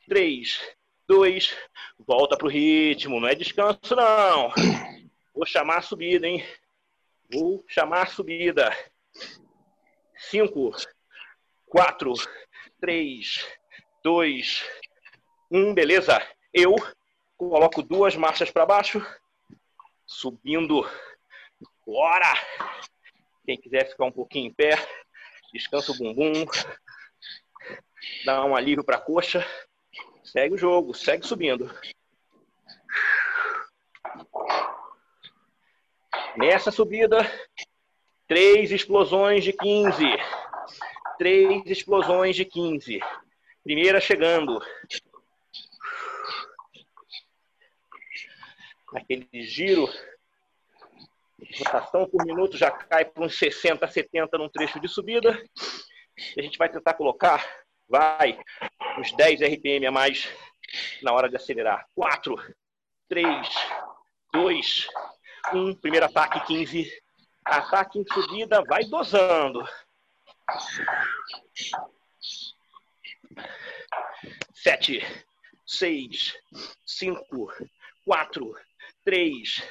3, 0.07 0.75
2. 1.07 1.57
Volta 1.99 2.37
pro 2.37 2.47
ritmo. 2.47 3.19
Não 3.19 3.27
é 3.27 3.35
descanso, 3.35 3.95
não. 3.95 4.51
Vou 5.33 5.45
chamar 5.45 5.77
a 5.77 5.81
subida, 5.81 6.27
hein? 6.27 6.43
Vou 7.31 7.63
chamar 7.67 8.03
a 8.03 8.07
subida. 8.07 8.69
Cinco, 10.17 10.71
quatro, 11.65 12.13
três, 12.79 13.45
dois, 14.03 14.65
um, 15.51 15.73
beleza? 15.73 16.21
Eu 16.53 16.75
coloco 17.37 17.83
duas 17.83 18.15
marchas 18.15 18.49
para 18.49 18.65
baixo, 18.65 19.05
subindo. 20.05 20.89
Bora! 21.85 22.33
Quem 23.45 23.59
quiser 23.59 23.89
ficar 23.89 24.05
um 24.05 24.11
pouquinho 24.11 24.47
em 24.47 24.53
pé, 24.53 24.75
descansa 25.53 25.91
o 25.91 25.97
bumbum, 25.97 26.45
dá 28.25 28.43
um 28.45 28.55
alívio 28.55 28.83
para 28.83 28.97
a 28.97 29.01
coxa, 29.01 29.45
segue 30.23 30.55
o 30.55 30.57
jogo, 30.57 30.93
segue 30.93 31.25
subindo. 31.25 31.69
Nessa 36.37 36.69
subida, 36.69 37.17
três 38.27 38.71
explosões 38.71 39.43
de 39.43 39.51
15. 39.53 40.03
Três 41.17 41.65
explosões 41.65 42.35
de 42.35 42.45
15. 42.45 42.99
Primeira 43.63 43.99
chegando. 43.99 44.61
Aquele 48.93 49.27
giro. 49.33 49.89
Rotação 51.57 52.07
por 52.07 52.23
minuto 52.23 52.55
já 52.55 52.69
cai 52.69 53.03
para 53.03 53.23
uns 53.23 53.35
60, 53.35 53.87
70 53.87 54.37
num 54.37 54.47
trecho 54.47 54.79
de 54.79 54.87
subida. 54.87 55.43
E 56.35 56.39
a 56.39 56.43
gente 56.43 56.59
vai 56.59 56.69
tentar 56.69 56.93
colocar, 56.93 57.43
vai, 57.89 58.39
uns 58.99 59.11
10 59.13 59.41
RPM 59.41 59.87
a 59.87 59.91
mais 59.91 60.31
na 61.01 61.13
hora 61.13 61.27
de 61.27 61.35
acelerar. 61.35 61.87
4, 61.95 62.35
3, 63.09 63.49
2, 64.31 64.87
um, 65.53 65.73
primeiro 65.73 66.05
ataque 66.05 66.45
15. 66.45 66.91
Ataque 67.45 67.99
em 67.99 68.05
subida, 68.05 68.63
vai 68.67 68.83
dosando. 68.85 69.63
Sete, 74.53 75.01
seis, 75.65 76.33
cinco, 76.85 77.51
quatro, 78.03 78.53
três, 79.03 79.63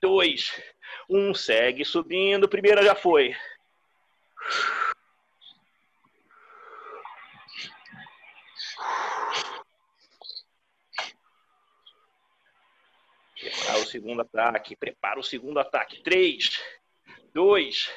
dois, 0.00 0.60
um. 1.08 1.34
Segue 1.34 1.84
subindo. 1.84 2.48
Primeira 2.48 2.82
já 2.82 2.94
foi. 2.94 3.36
Prepara 13.40 13.78
o 13.78 13.86
segundo 13.86 14.20
ataque. 14.20 14.76
Prepara 14.76 15.18
o 15.18 15.24
segundo 15.24 15.58
ataque. 15.58 16.02
Três, 16.02 16.62
dois, 17.32 17.90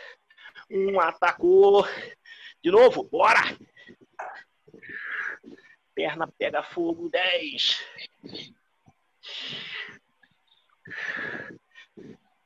um. 0.72 1.00
Atacou. 1.00 1.86
De 2.64 2.72
novo. 2.72 3.04
Bora. 3.04 3.42
Perna 5.94 6.28
pega 6.38 6.64
fogo. 6.64 7.10
Dez. 7.10 7.84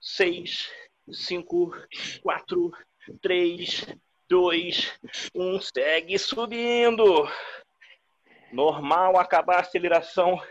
Seis, 0.01 0.71
cinco, 1.12 1.71
quatro, 2.23 2.71
três, 3.21 3.86
dois, 4.27 4.91
um. 5.36 5.60
Segue 5.62 6.17
subindo. 6.17 7.29
Normal 8.51 9.17
acabar 9.19 9.57
a 9.57 9.60
aceleração 9.60 10.41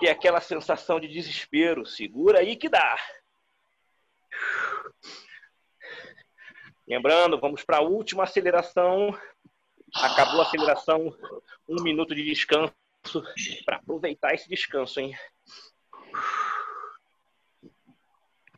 ter 0.00 0.08
aquela 0.08 0.40
sensação 0.40 0.98
de 1.00 1.08
desespero. 1.08 1.86
Segura 1.86 2.40
aí 2.40 2.56
que 2.56 2.68
dá. 2.68 2.96
Lembrando, 6.86 7.38
vamos 7.40 7.62
para 7.62 7.78
a 7.78 7.82
última 7.82 8.24
aceleração. 8.24 9.16
Acabou 9.94 10.40
a 10.40 10.44
aceleração, 10.44 11.16
um 11.68 11.82
minuto 11.82 12.14
de 12.14 12.24
descanso 12.24 12.74
para 13.64 13.76
aproveitar 13.76 14.34
esse 14.34 14.48
descanso, 14.48 15.00
hein? 15.00 15.16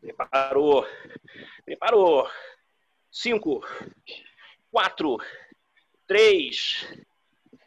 Preparou, 0.00 0.86
preparou. 1.64 2.30
Cinco, 3.10 3.64
quatro, 4.70 5.18
três, 6.06 6.86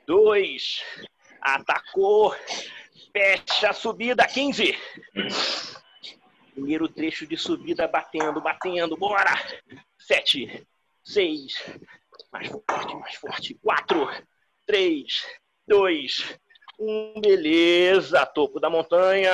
dois, 0.05 0.83
atacou, 1.41 2.35
Fecha 3.11 3.69
a 3.69 3.73
subida, 3.73 4.25
15. 4.25 4.77
Primeiro 6.53 6.87
trecho 6.87 7.27
de 7.27 7.37
subida 7.37 7.87
batendo, 7.87 8.41
batendo, 8.41 8.97
bora. 8.97 9.31
7, 9.97 10.65
6, 11.03 11.79
mais 12.31 12.47
forte, 12.47 12.95
mais 12.95 13.15
forte. 13.15 13.53
4, 13.61 14.09
3, 14.65 15.27
2, 15.67 16.39
1, 16.79 17.21
beleza. 17.21 18.25
Topo 18.25 18.59
da 18.59 18.69
montanha. 18.69 19.31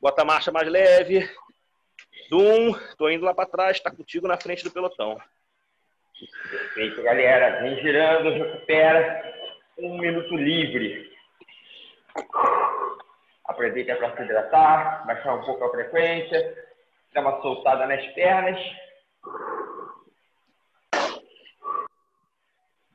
Bota 0.00 0.22
a 0.22 0.24
marcha 0.24 0.50
mais 0.50 0.68
leve. 0.68 1.28
Um, 2.32 2.72
tô 2.96 3.10
indo 3.10 3.24
lá 3.26 3.34
para 3.34 3.48
trás, 3.48 3.78
tá 3.78 3.90
contigo 3.90 4.26
na 4.26 4.38
frente 4.38 4.64
do 4.64 4.70
pelotão. 4.70 5.20
Perfeito, 6.50 7.02
galera. 7.02 7.62
Vem 7.62 7.80
girando, 7.82 8.30
recupera. 8.30 9.32
Um 9.78 9.98
minuto 9.98 10.34
livre. 10.36 11.11
Aproveita 13.46 13.96
para 13.96 14.16
se 14.16 14.22
hidratar, 14.22 15.06
baixar 15.06 15.34
um 15.34 15.44
pouco 15.44 15.64
a 15.64 15.70
frequência, 15.70 16.66
dar 17.12 17.20
uma 17.22 17.40
soltada 17.42 17.86
nas 17.86 18.04
pernas. 18.14 18.58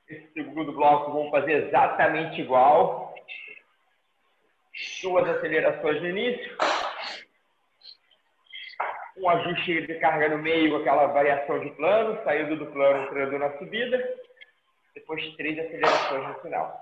Esse 0.08 0.32
segundo 0.34 0.72
bloco 0.72 1.12
vamos 1.12 1.32
fazer 1.32 1.68
exatamente 1.68 2.42
igual. 2.42 3.14
Duas 5.02 5.28
acelerações 5.30 6.02
no 6.02 6.08
início. 6.08 6.58
Um 9.18 9.30
ajuste 9.30 9.88
de 9.88 9.96
carga 9.96 10.30
no 10.30 10.38
meio, 10.38 10.78
aquela 10.78 11.08
variação 11.08 11.60
de 11.60 11.72
plano, 11.72 12.24
saindo 12.24 12.56
do 12.56 12.68
plano, 12.68 13.04
entrando 13.04 13.40
na 13.40 13.58
subida. 13.58 13.98
Depois 14.94 15.36
três 15.36 15.58
acelerações 15.60 16.28
no 16.28 16.42
final. 16.42 16.80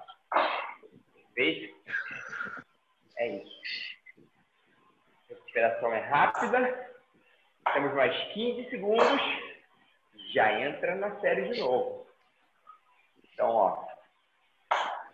Perfeito? 1.34 1.76
É 3.18 3.28
isso. 3.28 3.62
A 5.30 5.34
recuperação 5.34 5.94
é 5.94 6.00
rápida. 6.00 6.90
Temos 7.74 7.94
mais 7.94 8.34
15 8.34 8.70
segundos. 8.70 9.22
Já 10.34 10.60
entra 10.60 10.96
na 10.96 11.20
série 11.20 11.50
de 11.50 11.60
novo. 11.60 12.06
Então, 13.34 13.50
ó. 13.50 13.86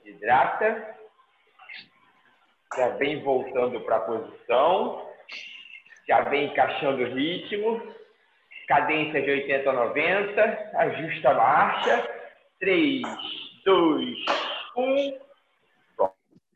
Hidrata. 0.03 0.97
Já 2.75 2.89
vem 2.89 3.21
voltando 3.21 3.81
para 3.81 3.97
a 3.97 4.01
posição. 4.01 5.09
Já 6.07 6.21
vem 6.21 6.47
encaixando 6.47 7.03
o 7.03 7.13
ritmo. 7.13 7.95
Cadência 8.67 9.21
de 9.21 9.29
80 9.29 9.69
a 9.69 9.73
90. 9.73 10.71
Ajusta 10.75 11.29
a 11.29 11.33
marcha. 11.33 12.21
3, 12.59 13.01
2, 13.65 14.17
1. 14.77 15.19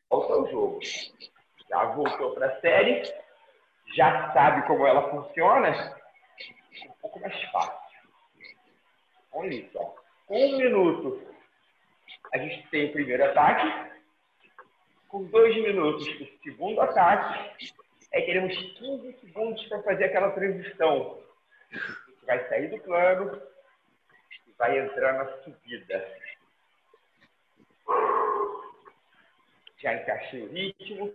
Volta 0.09 0.33
ao 0.33 0.49
jogo. 0.49 0.79
Já 1.69 1.84
voltou 1.95 2.33
para 2.33 2.47
a 2.47 2.59
série. 2.59 3.01
Já 3.95 4.33
sabe 4.33 4.67
como 4.67 4.85
ela 4.85 5.09
funciona. 5.09 5.95
Um 6.87 6.93
pouco 7.01 7.19
mais 7.19 7.41
fácil. 7.51 7.99
Olha 9.31 9.53
isso. 9.53 9.77
Ó. 9.77 9.95
Um 10.29 10.57
minuto. 10.57 11.21
A 12.33 12.37
gente 12.37 12.67
tem 12.69 12.89
o 12.89 12.91
primeiro 12.91 13.23
ataque. 13.25 13.91
Com 15.07 15.23
dois 15.25 15.55
minutos 15.55 16.07
o 16.07 16.43
segundo 16.43 16.81
ataque. 16.81 17.55
Aí 18.13 18.25
teremos 18.25 18.55
15 18.55 19.19
segundos 19.19 19.63
para 19.67 19.83
fazer 19.83 20.05
aquela 20.05 20.31
transição. 20.31 21.19
A 21.71 21.75
gente 21.75 22.25
vai 22.25 22.47
sair 22.49 22.67
do 22.69 22.79
plano 22.79 23.41
e 24.47 24.51
vai 24.57 24.79
entrar 24.79 25.13
na 25.13 25.43
subida. 25.43 26.25
Já 29.77 29.93
encaixei 29.93 30.43
o 30.43 30.49
ritmo. 30.49 31.13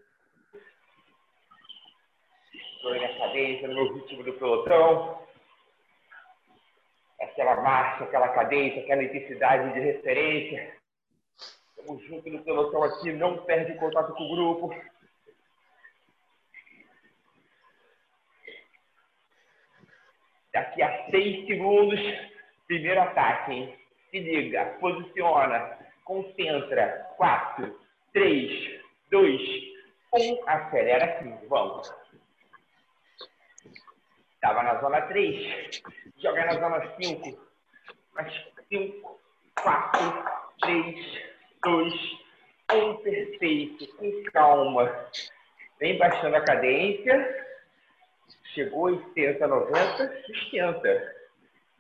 Na 2.82 3.18
cadência, 3.18 3.68
no 3.68 3.74
meu 3.74 3.92
ritmo 3.92 4.22
do 4.22 4.32
pelotão. 4.32 5.20
Aquela 7.20 7.60
marcha, 7.60 8.04
aquela 8.04 8.28
cadência, 8.30 8.82
aquela 8.82 9.04
intensidade 9.04 9.74
de 9.74 9.80
referência. 9.80 10.74
Estamos 11.78 12.02
juntos 12.06 12.32
no 12.32 12.42
pelotão 12.42 12.82
aqui, 12.82 13.12
não 13.12 13.44
perde 13.44 13.78
contato 13.78 14.14
com 14.14 14.24
o 14.24 14.34
grupo. 14.34 14.74
Daqui 20.52 20.82
a 20.82 21.10
seis 21.10 21.46
segundos, 21.46 22.00
primeiro 22.66 23.02
ataque, 23.02 23.52
hein? 23.52 23.78
Se 24.10 24.18
liga, 24.18 24.76
posiciona, 24.80 25.78
concentra. 26.04 27.06
Quatro, 27.18 27.78
três, 28.14 28.82
dois, 29.10 29.40
um. 30.14 30.48
Acelera 30.48 31.04
aqui, 31.04 31.46
vamos. 31.46 31.99
Estava 34.42 34.62
na 34.62 34.81
zona 34.81 35.03
3, 35.03 35.83
joga 36.16 36.46
na 36.46 36.55
zona 36.55 36.96
5. 36.98 37.38
Mais 38.14 38.33
5, 38.70 39.20
4, 39.62 40.24
3, 40.62 41.22
2, 41.62 41.94
1. 42.72 42.96
Perfeito, 43.03 43.96
com 43.96 44.24
calma. 44.33 45.11
Vem 45.79 45.98
baixando 45.98 46.37
a 46.37 46.40
cadência. 46.40 47.46
Chegou 48.55 48.85
80, 48.85 49.46
90, 49.46 50.22
sustenta. 50.24 51.16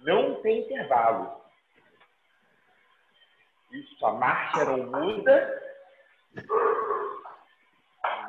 Não 0.00 0.34
tem 0.42 0.60
intervalo. 0.60 1.40
Isso, 3.72 4.04
a 4.04 4.12
marcha 4.12 4.66
não 4.66 4.84
muda. 4.84 5.62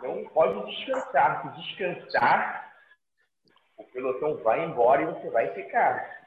Não 0.01 0.23
pode 0.29 0.73
descansar. 0.73 1.41
Se 1.41 1.61
descansar, 1.61 2.70
o 3.81 3.91
pelotão 3.91 4.37
vai 4.37 4.63
embora 4.63 5.01
e 5.01 5.05
você 5.05 5.29
vai 5.29 5.47
ficar. 5.53 6.21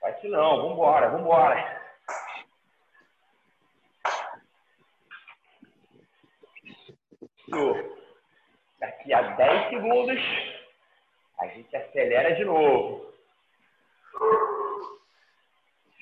Vai 0.00 0.14
que 0.20 0.28
não, 0.28 0.68
vambora, 0.68 1.10
vambora. 1.10 1.82
Isso. 7.48 8.02
Daqui 8.78 9.12
a 9.12 9.22
10 9.22 9.70
segundos, 9.70 10.20
a 11.38 11.46
gente 11.48 11.76
acelera 11.76 12.34
de 12.34 12.44
novo. 12.44 13.12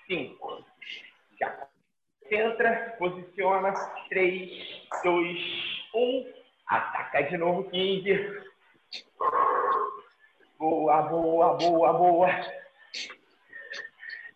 5. 0.07 0.65
Já 1.39 1.69
entra, 2.31 2.97
posiciona. 2.99 3.73
3, 4.09 4.89
2, 5.05 5.39
1. 5.95 6.33
Ataca 6.67 7.23
de 7.25 7.37
novo 7.37 7.69
15. 7.71 8.51
Boa, 10.61 11.01
boa, 11.05 11.55
boa, 11.55 11.93
boa. 11.95 12.29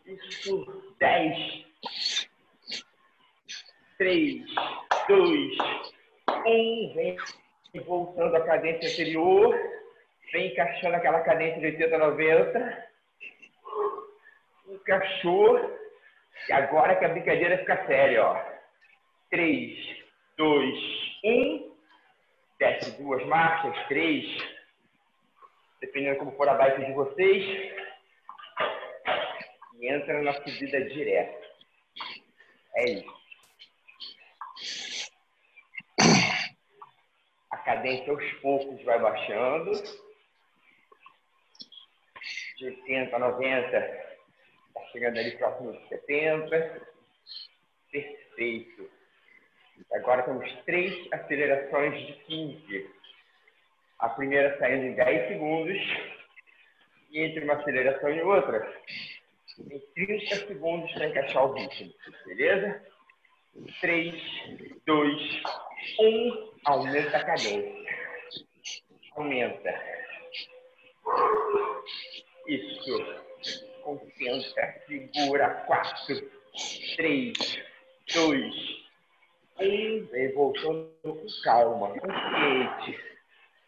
Isso. 0.06 0.82
10. 0.98 1.66
3, 3.98 4.42
2, 5.06 5.58
1. 6.46 6.94
Vem 6.94 7.16
voltando 7.84 8.34
à 8.36 8.40
cadência 8.40 8.90
anterior. 8.90 9.54
Vem 10.32 10.50
encaixando 10.50 10.96
aquela 10.96 11.20
cadência 11.20 11.60
de 11.60 11.66
80, 11.66 11.98
90. 11.98 12.88
Encaixou. 14.70 15.78
E 16.48 16.52
agora 16.54 16.96
que 16.96 17.04
a 17.04 17.10
brincadeira 17.10 17.58
fica 17.58 17.86
séria, 17.86 18.24
ó. 18.24 18.42
3, 19.28 19.78
2, 20.38 20.74
1. 21.22 21.74
Desce 22.58 23.02
duas 23.02 23.22
marchas, 23.26 23.76
três. 23.88 24.53
Dependendo 25.84 26.18
como 26.18 26.32
for 26.32 26.48
a 26.48 26.54
bike 26.54 26.86
de 26.86 26.92
vocês. 26.94 27.44
E 29.78 29.86
entra 29.86 30.22
na 30.22 30.32
subida 30.32 30.80
direta. 30.82 31.46
É 32.76 32.84
isso. 32.90 33.14
A 37.50 37.56
cadência 37.58 38.10
aos 38.10 38.32
poucos 38.40 38.82
vai 38.82 38.98
baixando. 38.98 39.72
De 42.56 42.64
80 42.64 43.14
a 43.14 43.18
90. 43.18 43.76
Está 43.76 44.80
chegando 44.90 45.18
ali 45.18 45.36
próximo 45.36 45.70
de 45.70 45.88
70. 45.88 46.82
Perfeito. 47.92 48.90
Agora 49.92 50.22
temos 50.22 50.50
três 50.64 51.12
acelerações 51.12 52.06
de 52.06 52.12
15. 52.24 53.03
A 53.98 54.08
primeira 54.10 54.58
saindo 54.58 54.86
em 54.86 54.94
10 54.94 55.28
segundos. 55.28 55.78
E 57.10 57.20
entre 57.20 57.44
uma 57.44 57.54
aceleração 57.54 58.10
e 58.10 58.20
outra, 58.22 58.60
tem 59.68 59.80
30 59.94 60.46
segundos 60.46 60.92
para 60.92 61.06
encaixar 61.06 61.46
o 61.46 61.52
ritmo. 61.52 61.94
Beleza? 62.26 62.82
3, 63.80 64.14
2, 64.84 65.42
1. 66.00 66.50
Aumenta 66.64 67.16
a 67.16 67.24
cadência. 67.24 67.84
Aumenta. 69.16 69.80
Isso. 72.48 73.24
Concentra. 73.82 74.82
Segura. 74.88 75.50
4, 75.66 76.30
3, 76.96 77.32
2, 78.12 78.54
1. 79.60 80.06
Vem 80.06 80.32
voltando 80.32 80.90
com 81.02 81.26
calma, 81.44 81.88
consciente. 82.00 83.13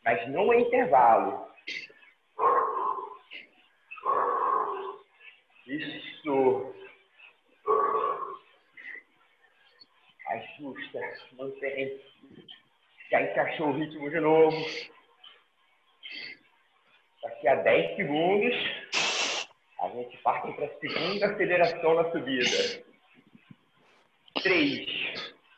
Mas 0.06 0.28
não 0.28 0.52
é 0.52 0.60
intervalo. 0.60 1.48
Isso. 5.66 6.72
Ajusta, 10.28 11.00
mantém. 11.32 12.00
Já 13.10 13.20
encaixou 13.20 13.68
o 13.70 13.72
ritmo 13.72 14.08
de 14.08 14.20
novo. 14.20 14.56
Daqui 17.24 17.48
a 17.48 17.56
10 17.56 17.96
segundos, 17.96 18.54
a 19.80 19.88
gente 19.88 20.16
parte 20.18 20.52
para 20.52 20.66
a 20.66 20.78
segunda 20.78 21.26
aceleração 21.26 21.94
na 21.94 22.12
subida. 22.12 22.84
3, 24.40 24.86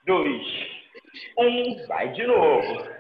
2, 0.07 0.69
Um, 1.37 1.87
vai 1.87 2.13
de 2.13 2.27
novo. 2.27 2.98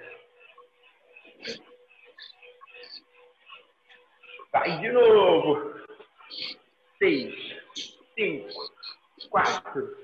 Vai 4.58 4.76
de 4.80 4.90
novo. 4.90 5.72
Seis, 6.98 7.32
cinco, 8.16 8.48
quatro, 9.30 9.96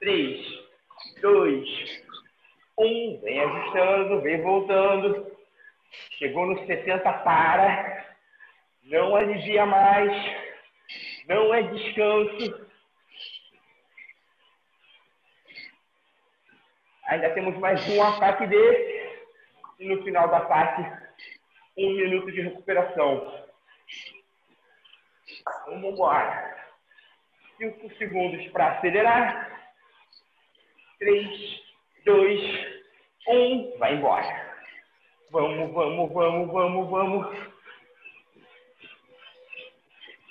três, 0.00 0.44
dois, 1.22 1.68
um. 2.76 3.20
Vem 3.22 3.40
ajustando, 3.40 4.20
vem 4.20 4.42
voltando. 4.42 5.30
Chegou 6.18 6.44
nos 6.46 6.66
60, 6.66 7.00
para. 7.00 8.16
Não 8.82 9.14
alivia 9.14 9.64
mais. 9.64 10.12
Não 11.28 11.54
é 11.54 11.62
descanso. 11.62 12.66
Ainda 17.06 17.30
temos 17.30 17.56
mais 17.58 17.88
um 17.90 18.02
ataque 18.02 18.48
desse. 18.48 19.20
E 19.78 19.86
no 19.86 20.02
final 20.02 20.26
do 20.26 20.34
ataque, 20.34 20.82
um 21.78 21.92
minuto 21.92 22.32
de 22.32 22.40
recuperação. 22.40 23.39
Vamos 25.66 25.92
embora. 25.92 26.68
Cinco 27.58 27.90
segundos 27.96 28.46
para 28.48 28.72
acelerar. 28.72 29.70
Três, 30.98 31.62
dois, 32.04 32.40
um. 33.28 33.78
Vai 33.78 33.94
embora. 33.94 34.50
Vamos, 35.30 35.72
vamos, 35.72 36.12
vamos, 36.12 36.52
vamos, 36.52 36.90
vamos. 36.90 37.38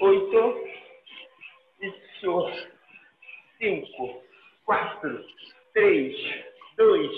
Oito. 0.02 0.68
Isso. 1.82 2.70
Cinco, 3.58 4.24
quatro, 4.66 5.26
três, 5.74 6.16
dois, 6.76 7.12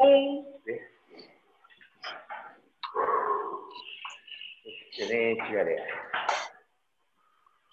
um. 0.00 0.52
Excelente, 4.92 5.52
galera 5.52 6.11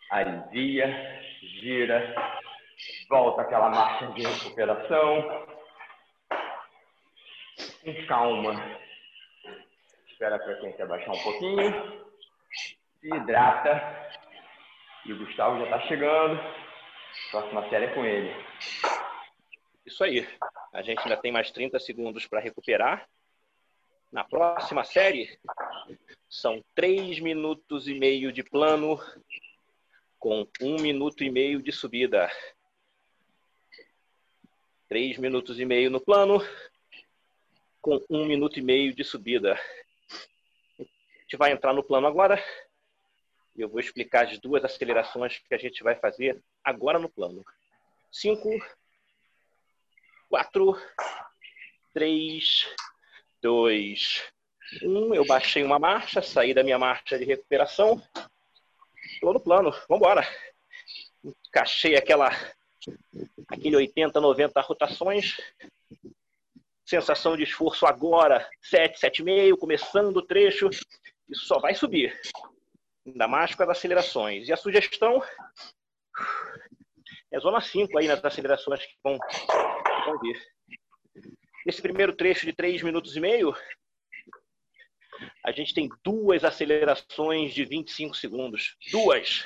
alivia, 0.09 1.21
gira, 1.59 2.15
volta 3.09 3.41
aquela 3.41 3.69
marcha 3.69 4.07
de 4.13 4.21
recuperação. 4.25 5.47
Com 7.83 8.07
calma. 8.07 8.79
Espera 10.07 10.39
quem 10.59 10.73
quer 10.73 10.87
baixar 10.87 11.11
um 11.11 11.23
pouquinho. 11.23 12.07
Se 12.99 13.07
hidrata. 13.07 14.09
E 15.05 15.13
o 15.13 15.17
Gustavo 15.17 15.59
já 15.59 15.63
está 15.65 15.79
chegando. 15.87 16.39
Próxima 17.31 17.69
série 17.69 17.85
é 17.85 17.93
com 17.93 18.05
ele. 18.05 18.35
Isso 19.85 20.03
aí. 20.03 20.27
A 20.73 20.81
gente 20.81 20.99
ainda 20.99 21.17
tem 21.17 21.31
mais 21.31 21.51
30 21.51 21.79
segundos 21.79 22.27
para 22.27 22.39
recuperar. 22.39 23.07
Na 24.11 24.23
próxima 24.23 24.83
série, 24.83 25.29
são 26.27 26.63
3 26.75 27.19
minutos 27.19 27.87
e 27.87 27.93
meio 27.93 28.31
de 28.31 28.43
plano 28.43 28.99
com 30.19 30.45
um 30.61 30.75
minuto 30.81 31.23
e 31.23 31.31
meio 31.31 31.63
de 31.63 31.71
subida. 31.71 32.29
Três 34.87 35.17
minutos 35.17 35.59
e 35.59 35.65
meio 35.65 35.89
no 35.89 36.01
plano, 36.01 36.39
com 37.81 38.03
um 38.09 38.25
minuto 38.25 38.59
e 38.59 38.61
meio 38.61 38.93
de 38.93 39.03
subida. 39.03 39.53
A 40.79 41.21
gente 41.21 41.37
vai 41.37 41.51
entrar 41.51 41.73
no 41.73 41.83
plano 41.83 42.07
agora 42.07 42.43
e 43.55 43.61
eu 43.61 43.69
vou 43.69 43.79
explicar 43.79 44.27
as 44.27 44.37
duas 44.39 44.63
acelerações 44.65 45.39
que 45.39 45.55
a 45.55 45.57
gente 45.57 45.81
vai 45.83 45.95
fazer 45.95 46.41
agora 46.63 46.99
no 46.99 47.07
plano. 47.07 47.45
Cinco, 48.11 48.49
quatro, 50.27 50.75
três, 51.93 52.67
dois, 53.41 54.23
um. 54.83 55.13
Eu 55.13 55.25
baixei 55.25 55.63
uma 55.63 55.79
marcha, 55.79 56.21
saí 56.21 56.53
da 56.53 56.63
minha 56.63 56.79
marcha 56.79 57.17
de 57.17 57.23
recuperação 57.23 58.01
Estou 59.19 59.33
no 59.33 59.39
plano, 59.41 59.69
vamos 59.89 59.97
embora. 59.97 60.25
Encaixei 61.49 61.97
aquela, 61.97 62.29
aquele 63.49 63.75
80, 63.75 64.21
90 64.21 64.61
rotações. 64.61 65.35
Sensação 66.85 67.35
de 67.35 67.43
esforço 67.43 67.85
agora, 67.85 68.49
7, 68.61 68.97
7,5, 68.97 69.57
começando 69.57 70.15
o 70.15 70.25
trecho. 70.25 70.69
Isso 71.27 71.45
só 71.45 71.59
vai 71.59 71.75
subir. 71.75 72.17
Ainda 73.05 73.27
mais 73.27 73.53
com 73.53 73.63
as 73.63 73.69
acelerações. 73.69 74.47
E 74.47 74.53
a 74.53 74.57
sugestão 74.57 75.21
é 77.29 77.39
zona 77.41 77.59
5 77.59 77.97
aí 77.97 78.07
nas 78.07 78.23
acelerações 78.23 78.85
que 78.85 78.95
vão, 79.03 79.19
que 79.19 80.05
vão 80.05 80.19
vir. 80.21 80.41
Nesse 81.65 81.81
primeiro 81.81 82.15
trecho 82.15 82.45
de 82.45 82.53
3 82.53 82.83
minutos 82.83 83.17
e 83.17 83.19
meio, 83.19 83.53
a 85.45 85.51
gente 85.51 85.73
tem 85.73 85.89
duas 86.03 86.43
acelerações 86.43 87.53
de 87.53 87.65
25 87.65 88.15
segundos. 88.15 88.75
Duas. 88.91 89.45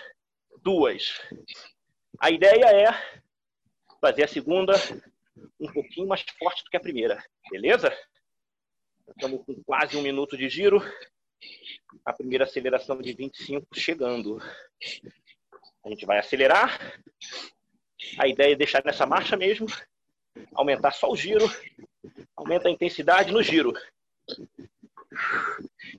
Duas. 0.62 1.22
A 2.20 2.32
ideia 2.32 2.66
é 2.66 3.24
fazer 4.00 4.24
a 4.24 4.28
segunda 4.28 4.74
um 5.60 5.72
pouquinho 5.72 6.08
mais 6.08 6.24
forte 6.38 6.64
do 6.64 6.70
que 6.70 6.78
a 6.78 6.82
primeira. 6.82 7.24
Beleza? 7.50 7.96
Estamos 9.10 9.46
com 9.46 9.62
quase 9.64 9.98
um 9.98 10.02
minuto 10.02 10.38
de 10.38 10.48
giro. 10.50 10.82
A 12.06 12.14
primeira 12.14 12.46
aceleração 12.46 13.02
de 13.02 13.14
25 13.14 13.68
chegando. 13.74 14.40
A 15.86 15.90
gente 15.90 16.06
vai 16.06 16.20
acelerar. 16.20 16.80
A 18.18 18.28
ideia 18.28 18.54
é 18.54 18.56
deixar 18.56 18.84
nessa 18.84 19.06
marcha 19.06 19.36
mesmo. 19.36 19.68
Aumentar 20.54 20.92
só 20.92 21.10
o 21.10 21.16
giro. 21.16 21.46
Aumenta 22.36 22.68
a 22.68 22.72
intensidade 22.72 23.32
no 23.32 23.44
giro. 23.44 23.74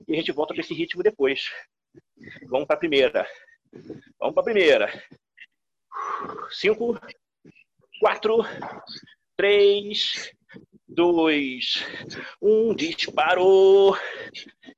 E 0.07 0.13
a 0.13 0.17
gente 0.17 0.33
volta 0.33 0.55
para 0.55 0.63
esse 0.63 0.75
ritmo 0.75 1.03
depois. 1.03 1.51
Vamos 2.49 2.67
para 2.67 2.77
a 2.77 2.79
primeira. 2.79 3.29
Vamos 4.19 4.35
para 4.35 4.41
a 4.41 4.45
primeira. 4.45 5.05
Cinco, 6.51 6.99
quatro, 8.01 8.39
três, 9.37 10.33
dois, 10.87 11.85
um. 12.41 12.75
Disparou. 12.75 13.97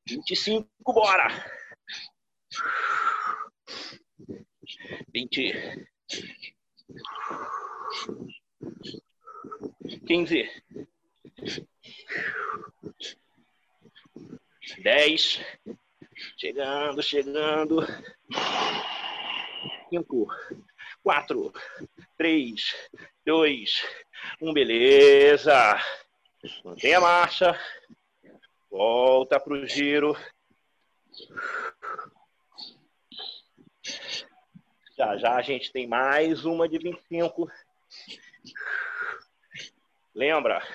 25, 0.06 0.68
bora. 0.92 1.28
20. 5.12 5.86
15. 10.06 10.48
Dez. 14.74 15.40
Chegando, 16.36 17.02
chegando. 17.02 17.86
Cinco, 19.88 20.26
quatro, 21.02 21.52
três, 22.16 22.74
dois, 23.24 23.84
um, 24.40 24.52
beleza. 24.52 25.78
Mantém 26.64 26.94
a 26.94 27.00
marcha. 27.00 27.58
Volta 28.70 29.38
para 29.38 29.52
o 29.52 29.66
giro. 29.66 30.16
Já 34.96 35.16
já 35.16 35.36
a 35.36 35.42
gente 35.42 35.70
tem 35.72 35.86
mais 35.86 36.44
uma 36.44 36.68
de 36.68 36.78
25. 36.78 37.50
Lembra? 40.14 40.66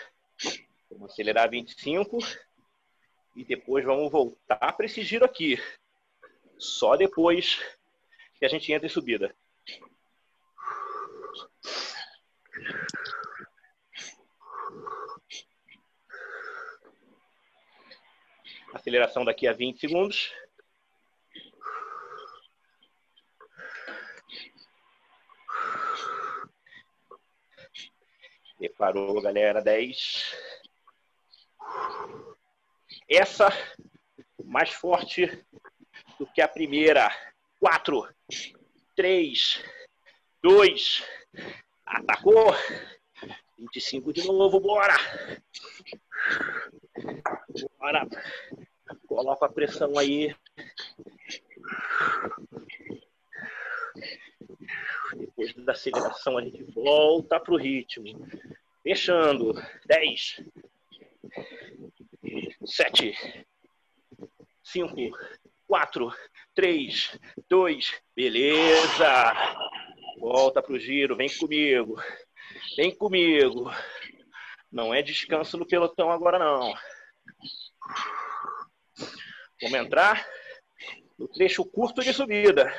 Vamos 0.89 1.11
acelerar 1.11 1.49
25 1.49 2.19
e 3.35 3.43
depois 3.43 3.85
vamos 3.85 4.11
voltar 4.11 4.73
para 4.73 4.85
esse 4.85 5.01
giro 5.01 5.25
aqui. 5.25 5.57
Só 6.57 6.95
depois 6.95 7.59
que 8.37 8.45
a 8.45 8.47
gente 8.47 8.71
entra 8.71 8.85
em 8.85 8.89
subida. 8.89 9.35
Aceleração 18.73 19.25
daqui 19.25 19.47
a 19.47 19.53
20 19.53 19.79
segundos. 19.79 20.31
Preparou, 28.57 29.21
galera. 29.21 29.61
10 29.61 30.35
essa 33.11 33.49
mais 34.43 34.71
forte 34.71 35.27
do 36.17 36.25
que 36.25 36.41
a 36.41 36.47
primeira. 36.47 37.09
Quatro, 37.59 38.07
três, 38.95 39.63
dois, 40.41 41.03
atacou. 41.85 42.53
25 43.57 44.13
de 44.13 44.25
novo, 44.25 44.59
bora. 44.59 44.95
Bora. 47.77 48.07
Coloca 49.07 49.45
a 49.45 49.51
pressão 49.51 49.97
aí. 49.99 50.35
Depois 55.13 55.53
da 55.53 55.73
aceleração, 55.73 56.37
a 56.37 56.43
gente 56.43 56.63
volta 56.63 57.39
para 57.39 57.53
o 57.53 57.57
ritmo. 57.57 58.27
Fechando. 58.81 59.53
10, 59.85 60.43
sete, 62.65 63.17
cinco, 64.63 64.95
quatro, 65.67 66.13
três, 66.53 67.17
dois, 67.49 68.01
beleza. 68.15 69.33
Volta 70.19 70.61
pro 70.61 70.79
giro, 70.79 71.15
vem 71.15 71.29
comigo, 71.37 71.95
vem 72.77 72.95
comigo. 72.95 73.71
Não 74.71 74.93
é 74.93 75.01
descanso 75.01 75.57
no 75.57 75.67
pelotão 75.67 76.11
agora 76.11 76.39
não. 76.39 76.73
Vamos 79.61 79.79
entrar 79.79 80.25
no 81.17 81.27
trecho 81.27 81.65
curto 81.65 82.01
de 82.01 82.13
subida. 82.13 82.73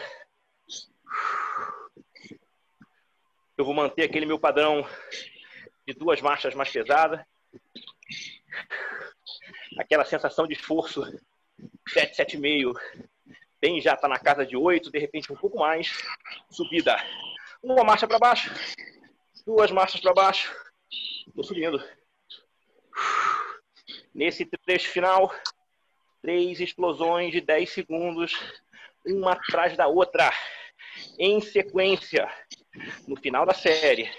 Eu 3.57 3.65
vou 3.65 3.75
manter 3.75 4.03
aquele 4.03 4.27
meu 4.27 4.39
padrão 4.39 4.87
de 5.87 5.95
duas 5.95 6.21
marchas 6.21 6.55
mais 6.55 6.71
pesadas. 6.71 7.25
Aquela 9.79 10.05
sensação 10.05 10.47
de 10.47 10.55
esforço 10.55 11.03
7, 11.89 12.17
7,5. 12.17 12.75
Tem 13.61 13.81
já 13.81 13.95
está 13.95 14.09
na 14.09 14.19
casa 14.19 14.45
de 14.45 14.57
8, 14.57 14.91
de 14.91 14.99
repente 14.99 15.33
um 15.33 15.37
pouco 15.37 15.59
mais. 15.59 15.97
Subida. 16.51 16.97
Uma 17.63 17.85
marcha 17.85 18.07
para 18.09 18.19
baixo. 18.19 18.51
Duas 19.47 19.71
marchas 19.71 20.01
para 20.01 20.13
baixo. 20.13 20.53
Estou 21.29 21.45
subindo. 21.45 21.83
Nesse 24.15 24.45
trecho 24.45 24.91
final, 24.91 25.33
três 26.21 26.61
explosões 26.61 27.33
de 27.33 27.41
10 27.41 27.71
segundos, 27.71 28.39
uma 29.07 29.33
atrás 29.33 29.77
da 29.77 29.87
outra, 29.87 30.33
em 31.19 31.41
sequência, 31.41 32.29
no 33.09 33.17
final 33.17 33.47
da 33.47 33.55
série. 33.55 34.11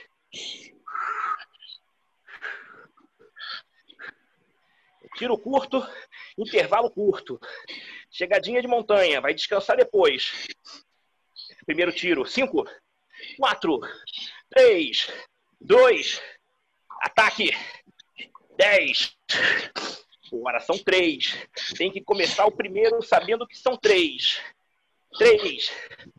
Tiro 5.16 5.38
curto, 5.38 5.86
intervalo 6.38 6.90
curto. 6.90 7.40
Chegadinha 8.12 8.62
de 8.62 8.68
montanha, 8.68 9.22
vai 9.22 9.34
descansar 9.34 9.78
depois. 9.78 10.48
Primeiro 11.66 11.92
tiro, 11.92 12.26
5, 12.26 12.66
4, 13.38 13.80
3, 14.50 15.12
2, 15.62 16.22
ataque. 17.02 17.52
10. 18.58 19.16
Agora 20.32 20.60
são 20.60 20.78
três. 20.78 21.36
Tem 21.78 21.92
que 21.92 22.02
começar 22.02 22.46
o 22.46 22.52
primeiro 22.52 23.02
sabendo 23.02 23.48
que 23.48 23.58
são 23.58 23.78
três. 23.78 24.42
Três, 25.18 25.72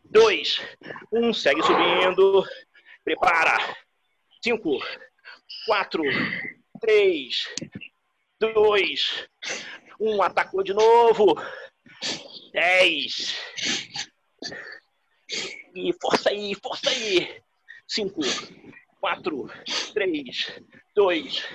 dois, 0.03 0.61
um. 1.11 1.33
Segue 1.33 1.61
subindo. 1.63 2.45
Prepara. 3.03 3.57
Cinco, 4.41 4.79
quatro, 5.65 6.03
três, 6.79 7.49
dois, 8.39 9.27
um. 9.99 10.21
Atacou 10.21 10.63
de 10.63 10.73
novo. 10.73 11.35
Dez. 12.51 13.35
E 15.75 15.93
força 16.01 16.29
aí, 16.29 16.55
força 16.55 16.89
aí. 16.89 17.41
Cinco, 17.87 18.21
quatro, 18.99 19.49
três, 19.93 20.51
dois, 20.95 21.45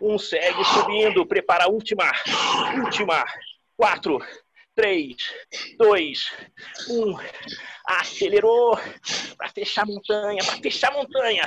um. 0.00 0.18
Segue 0.18 0.64
subindo. 0.64 1.26
Prepara 1.26 1.64
a 1.64 1.68
última. 1.68 2.10
Última. 2.84 3.24
Quatro, 3.76 4.24
três, 4.74 5.16
dois, 5.78 6.30
um. 6.88 7.16
Acelerou. 7.86 8.78
Para 9.36 9.48
fechar 9.48 9.82
a 9.82 9.86
montanha. 9.86 10.44
Para 10.44 10.56
fechar 10.58 10.92
a 10.92 10.94
montanha. 10.94 11.44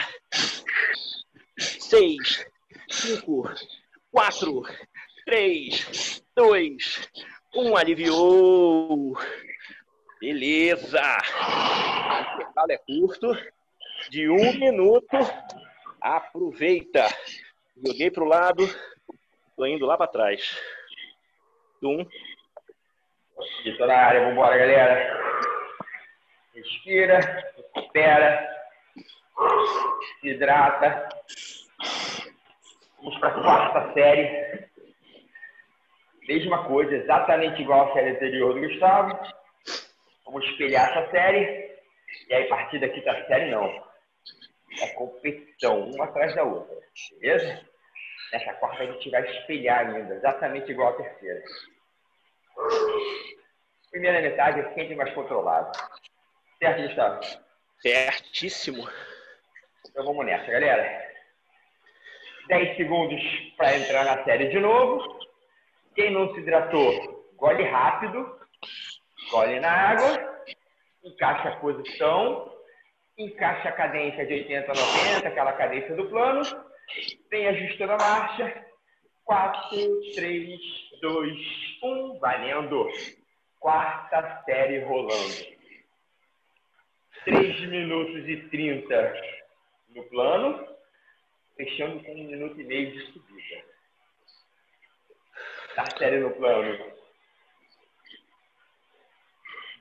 Seis, 1.57 2.45
cinco, 2.89 3.49
quatro, 4.15 4.63
três, 5.25 6.23
dois, 6.33 7.09
um. 7.53 7.75
Aliviou. 7.75 9.13
Beleza. 10.21 11.01
O 11.01 12.33
intervalo 12.33 12.71
é 12.71 12.77
curto 12.77 13.37
de 14.09 14.29
um 14.29 14.53
minuto. 14.53 15.17
Aproveita. 15.99 17.05
Joguei 17.85 18.09
para 18.09 18.23
o 18.23 18.27
lado. 18.27 18.63
Tô 19.57 19.65
indo 19.65 19.85
lá 19.85 19.97
para 19.97 20.07
trás. 20.07 20.57
Um. 21.83 22.07
Estou 23.65 23.85
na 23.85 23.97
área. 23.97 24.29
Vambora, 24.29 24.57
galera. 24.57 25.59
Respira. 26.53 27.19
Recupera. 27.75 28.49
Se 30.21 30.29
hidrata. 30.29 31.09
Vamos 33.05 33.19
para 33.19 33.29
a 33.29 33.43
quarta 33.43 33.93
série. 33.93 34.67
Mesma 36.27 36.67
coisa, 36.67 36.95
exatamente 36.95 37.61
igual 37.61 37.87
à 37.87 37.93
série 37.93 38.09
anterior 38.09 38.55
do 38.55 38.61
Gustavo. 38.61 39.15
Vamos 40.25 40.43
espelhar 40.49 40.89
essa 40.89 41.11
série. 41.11 41.71
E 42.27 42.33
aí, 42.33 42.45
a 42.45 42.49
partir 42.49 42.79
da 42.79 42.89
quinta 42.89 43.27
série, 43.27 43.51
não 43.51 43.63
é 44.81 44.87
competição, 44.95 45.87
uma 45.91 46.05
atrás 46.05 46.33
da 46.33 46.43
outra. 46.45 46.75
Beleza? 47.19 47.63
Nessa 48.33 48.53
quarta 48.55 48.81
a 48.81 48.87
gente 48.87 49.11
vai 49.11 49.21
espelhar 49.37 49.85
ainda, 49.85 50.15
exatamente 50.15 50.71
igual 50.71 50.89
à 50.89 50.97
terceira. 50.97 51.43
Primeira 53.91 54.19
metade 54.19 54.61
é 54.61 54.73
sempre 54.73 54.95
mais 54.95 55.13
controlado. 55.13 55.77
Certo, 56.57 56.81
Gustavo? 56.81 57.21
Certíssimo. 57.81 58.89
Então 59.87 60.03
vamos 60.03 60.25
nessa, 60.25 60.51
galera. 60.51 61.04
10 62.47 62.77
segundos 62.77 63.21
para 63.57 63.77
entrar 63.77 64.05
na 64.05 64.23
série 64.23 64.49
de 64.49 64.59
novo. 64.59 65.19
Quem 65.95 66.11
não 66.11 66.33
se 66.33 66.39
hidratou, 66.39 67.25
gole 67.35 67.63
rápido. 67.63 68.39
Gole 69.31 69.59
na 69.59 69.71
água. 69.71 70.45
Encaixa 71.03 71.49
a 71.49 71.55
posição 71.57 72.55
encaixa 73.17 73.69
a 73.69 73.71
cadência 73.71 74.25
de 74.25 74.33
80 74.33 74.71
a 74.71 74.75
90, 74.75 75.27
aquela 75.27 75.53
cadência 75.53 75.95
do 75.95 76.07
plano, 76.09 76.41
vem 77.29 77.47
ajustando 77.47 77.93
a 77.93 77.97
marcha. 77.97 78.65
4, 79.23 79.69
3, 80.15 80.59
2, 81.01 81.37
1, 81.81 82.19
valendo. 82.19 82.87
Quarta 83.59 84.43
série 84.45 84.83
rolando. 84.83 85.55
3 87.23 87.59
minutos 87.69 88.29
e 88.29 88.37
30 88.49 89.13
no 89.95 90.03
plano, 90.03 90.67
fechando 91.55 92.03
com 92.03 92.11
1 92.11 92.15
minuto 92.15 92.59
e 92.59 92.63
meio 92.63 92.91
de 92.91 93.11
subida. 93.11 93.63
Da 95.75 95.85
série 95.97 96.19
no 96.19 96.31
plano. 96.31 96.93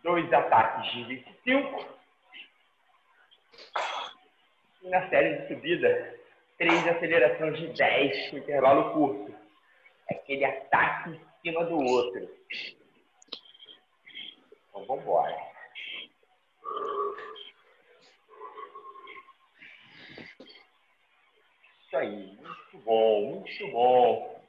Dois 0.02 0.32
ataques 0.32 0.92
de 0.92 1.04
25 1.04 1.94
e 4.82 4.88
na 4.88 5.08
série 5.08 5.38
de 5.38 5.48
subida, 5.48 6.20
três 6.58 6.86
acelerações 6.86 7.58
de 7.58 7.68
10 7.68 8.30
com 8.30 8.38
intervalo 8.38 8.92
curto. 8.92 9.34
Aquele 10.10 10.44
ataque 10.44 11.10
em 11.10 11.20
cima 11.42 11.64
do 11.64 11.78
outro. 11.78 12.28
Então, 14.68 14.84
vamos 14.84 15.02
embora. 15.02 15.54
Isso 21.80 21.83
aí, 21.94 22.36
muito 22.40 22.78
bom, 22.84 23.22
muito 23.30 23.68
bom. 23.70 24.42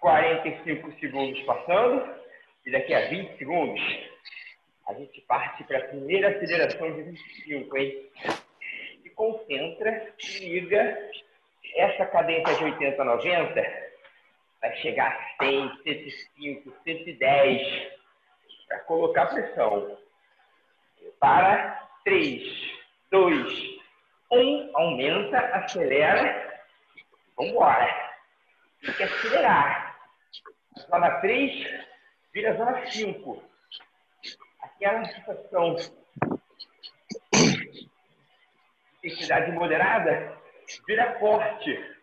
45 0.00 0.92
segundos 1.00 1.40
passando, 1.42 2.14
e 2.64 2.70
daqui 2.70 2.94
a 2.94 3.08
20 3.08 3.38
segundos 3.38 3.80
a 4.86 4.94
gente 4.94 5.20
parte 5.22 5.64
para 5.64 5.78
a 5.78 5.88
primeira 5.88 6.28
aceleração 6.30 6.92
de 6.94 7.02
25, 7.02 7.76
hein? 7.76 8.10
Se 9.02 9.10
concentra 9.10 10.14
liga 10.40 11.10
essa 11.76 12.06
cadência 12.06 12.54
de 12.54 12.64
80 12.64 13.02
a 13.02 13.04
90, 13.04 13.88
vai 14.60 14.76
chegar 14.76 15.12
a 15.40 15.44
100, 15.44 15.82
105, 15.82 16.74
110, 16.84 17.92
para 18.66 18.78
colocar 18.80 19.26
pressão. 19.26 19.98
Para 21.20 21.88
3, 22.04 22.42
2, 23.10 23.77
1, 24.30 24.70
aumenta, 24.74 25.38
acelera, 25.38 26.62
vamos 27.36 27.52
embora. 27.52 28.12
Tem 28.82 28.94
que 28.94 29.02
acelerar. 29.02 29.96
Zona 30.90 31.10
3 31.20 31.66
vira 32.32 32.56
zona 32.56 32.86
5 32.86 33.48
aquela 34.78 35.04
situação 35.06 35.74
de 35.74 35.90
intensidade 39.02 39.52
moderada 39.52 40.38
vira 40.86 41.18
forte. 41.18 41.98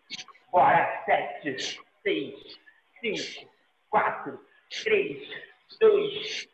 Bora, 0.52 1.02
sete, 1.04 1.80
seis, 2.02 2.34
cinco, 3.00 3.50
quatro, 3.90 4.40
três, 4.84 5.28
dois, 5.80 6.48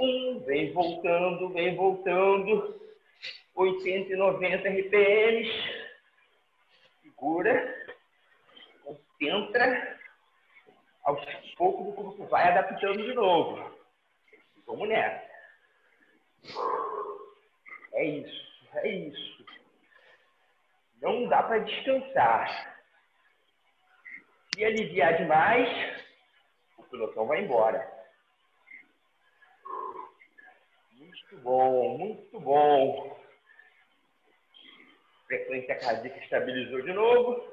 um. 0.00 0.40
Vem 0.40 0.72
voltando, 0.72 1.48
vem 1.50 1.76
voltando. 1.76 2.80
80 3.60 4.12
e 4.12 4.16
90 4.16 4.68
RPMs. 4.68 5.50
Segura. 7.02 7.86
Concentra. 8.82 9.98
Aos 11.04 11.24
poucos 11.56 11.88
o 11.88 11.92
corpo 11.92 12.26
vai 12.26 12.48
adaptando 12.48 13.02
de 13.02 13.14
novo. 13.14 13.78
Vamos 14.66 14.88
nessa. 14.88 15.30
É 17.92 18.04
isso, 18.04 18.68
é 18.76 18.88
isso. 18.88 19.44
Não 21.00 21.28
dá 21.28 21.42
para 21.42 21.58
descansar. 21.58 22.76
Se 24.54 24.64
aliviar 24.64 25.16
demais, 25.16 25.68
o 26.78 26.82
pelotão 26.84 27.26
vai 27.26 27.42
embora. 27.42 27.90
Muito 30.92 31.36
bom, 31.38 31.98
muito 31.98 32.40
bom. 32.40 33.19
Frequência 35.30 35.76
cardíaca 35.76 36.18
estabilizou 36.18 36.82
de 36.82 36.92
novo. 36.92 37.48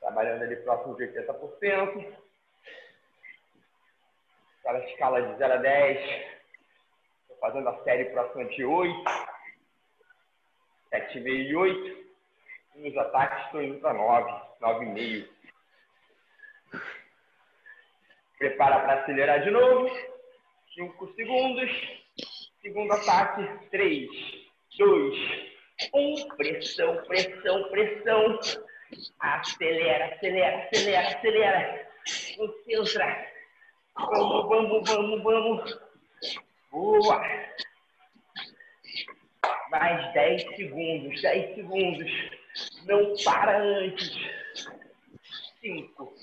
Trabalhando 0.00 0.42
ali 0.42 0.56
próximo 0.56 0.96
de 0.96 1.04
80%. 1.04 2.16
Aquela 4.58 4.84
escala 4.86 5.22
de 5.22 5.38
0 5.38 5.52
a 5.52 5.56
10. 5.58 5.98
Estou 7.20 7.36
fazendo 7.38 7.68
a 7.68 7.84
série 7.84 8.06
próxima 8.06 8.44
de 8.46 8.64
8. 8.64 9.04
7,5 10.92 11.26
e 11.28 11.54
8. 11.54 12.08
E 12.74 12.78
nos 12.80 12.98
ataques 12.98 13.44
estou 13.44 13.62
indo 13.62 13.78
para 13.78 13.94
9, 13.94 14.32
9,5. 14.62 15.28
Prepara 18.36 18.80
para 18.80 19.02
acelerar 19.02 19.44
de 19.44 19.50
novo. 19.52 19.88
5 20.74 21.14
segundos. 21.14 21.70
Segundo 22.60 22.92
ataque. 22.94 23.68
3, 23.70 24.10
2, 24.76 25.53
1. 25.92 26.28
Pressão, 26.36 26.96
pressão, 27.04 27.68
pressão. 27.70 28.38
Acelera, 29.20 30.06
acelera, 30.06 30.68
acelera, 30.70 31.08
acelera. 31.08 31.88
Concentra. 32.36 33.34
Vamos, 33.96 34.48
vamos, 34.48 34.90
vamos, 34.90 35.22
vamos. 35.22 35.78
Boa. 36.70 37.22
Mais 39.70 40.12
10 40.14 40.56
segundos, 40.56 41.22
10 41.22 41.54
segundos. 41.54 42.12
Não 42.86 43.14
para 43.24 43.58
antes. 43.58 44.12
5, 45.60 46.14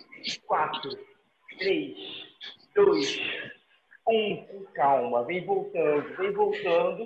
4, 0.45 0.99
3, 1.57 1.97
2, 2.75 3.19
1. 4.07 4.45
Com 4.45 4.65
calma. 4.73 5.23
Vem 5.23 5.45
voltando, 5.45 6.15
vem 6.17 6.31
voltando. 6.31 7.05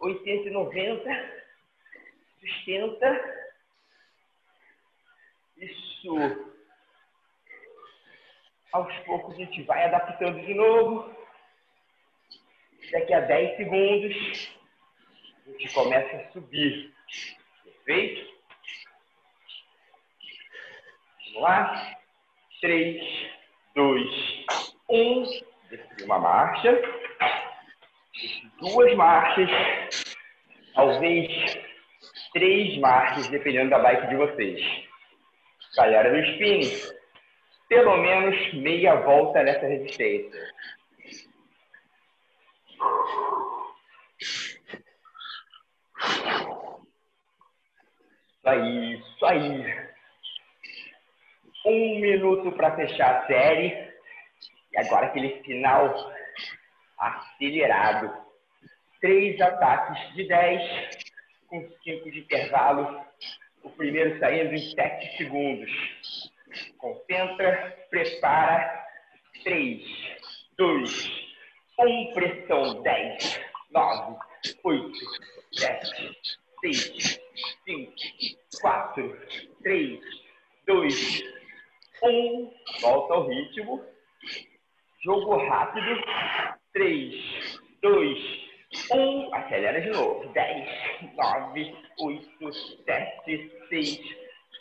80 0.00 0.48
e 0.48 0.50
90. 0.50 1.39
Sustenta. 2.40 3.40
Isso. 5.58 6.50
Aos 8.72 8.96
poucos 9.00 9.34
a 9.34 9.38
gente 9.38 9.62
vai 9.64 9.84
adaptando 9.84 10.40
de 10.40 10.54
novo. 10.54 11.14
Daqui 12.92 13.12
a 13.12 13.20
10 13.20 13.56
segundos, 13.56 14.56
a 15.46 15.50
gente 15.50 15.74
começa 15.74 16.16
a 16.16 16.32
subir. 16.32 16.94
Perfeito? 17.62 18.40
Vamos 21.26 21.42
lá? 21.42 21.96
3, 22.60 23.30
2, 23.74 24.46
1. 24.88 25.24
Desci 25.68 26.04
uma 26.04 26.18
marcha. 26.18 26.80
Duas 28.58 28.94
marchas. 28.94 29.50
Talvez 30.74 31.49
três 32.32 32.78
marchas, 32.78 33.28
dependendo 33.28 33.70
da 33.70 33.78
bike 33.78 34.08
de 34.08 34.16
vocês. 34.16 34.60
Galera 35.76 36.10
do 36.10 36.18
spinning, 36.32 36.70
pelo 37.68 37.96
menos 37.98 38.52
meia 38.54 38.96
volta 38.96 39.42
nessa 39.42 39.66
resistência. 39.66 40.40
Isso 48.38 48.48
aí, 48.48 48.94
isso 48.94 49.26
aí. 49.26 49.90
Um 51.66 52.00
minuto 52.00 52.52
para 52.52 52.74
fechar 52.74 53.16
a 53.16 53.26
série. 53.26 53.90
E 54.72 54.78
agora 54.78 55.06
aquele 55.06 55.42
final 55.42 55.94
acelerado. 56.98 58.12
Três 59.00 59.40
ataques 59.40 60.14
de 60.14 60.26
10, 60.26 60.99
com 61.50 61.68
cinco 61.82 62.10
de 62.10 62.20
intervalo. 62.20 63.04
O 63.62 63.70
primeiro 63.70 64.18
saindo 64.20 64.54
em 64.54 64.70
7 64.74 65.16
segundos. 65.18 65.70
Concentra, 66.78 67.76
prepara. 67.90 68.86
3, 69.42 69.82
2, 70.56 71.10
1. 71.78 72.12
Pressão. 72.14 72.82
10, 72.82 73.40
9, 73.70 74.16
8, 74.64 74.98
7, 75.52 76.18
6, 76.60 77.20
5, 77.66 77.92
4, 78.62 79.20
3, 79.62 80.00
2, 80.66 81.22
1. 82.02 82.52
Volta 82.80 83.14
ao 83.14 83.28
ritmo. 83.28 83.84
Jogo 85.02 85.36
rápido. 85.48 86.02
3, 86.72 87.60
2, 87.82 88.49
1. 88.90 89.34
Acelera 89.34 89.80
de 89.80 89.90
novo. 89.90 90.24
10, 90.32 90.68
9, 91.16 91.74
8, 91.98 92.52
7, 92.84 93.50
6, 93.68 94.00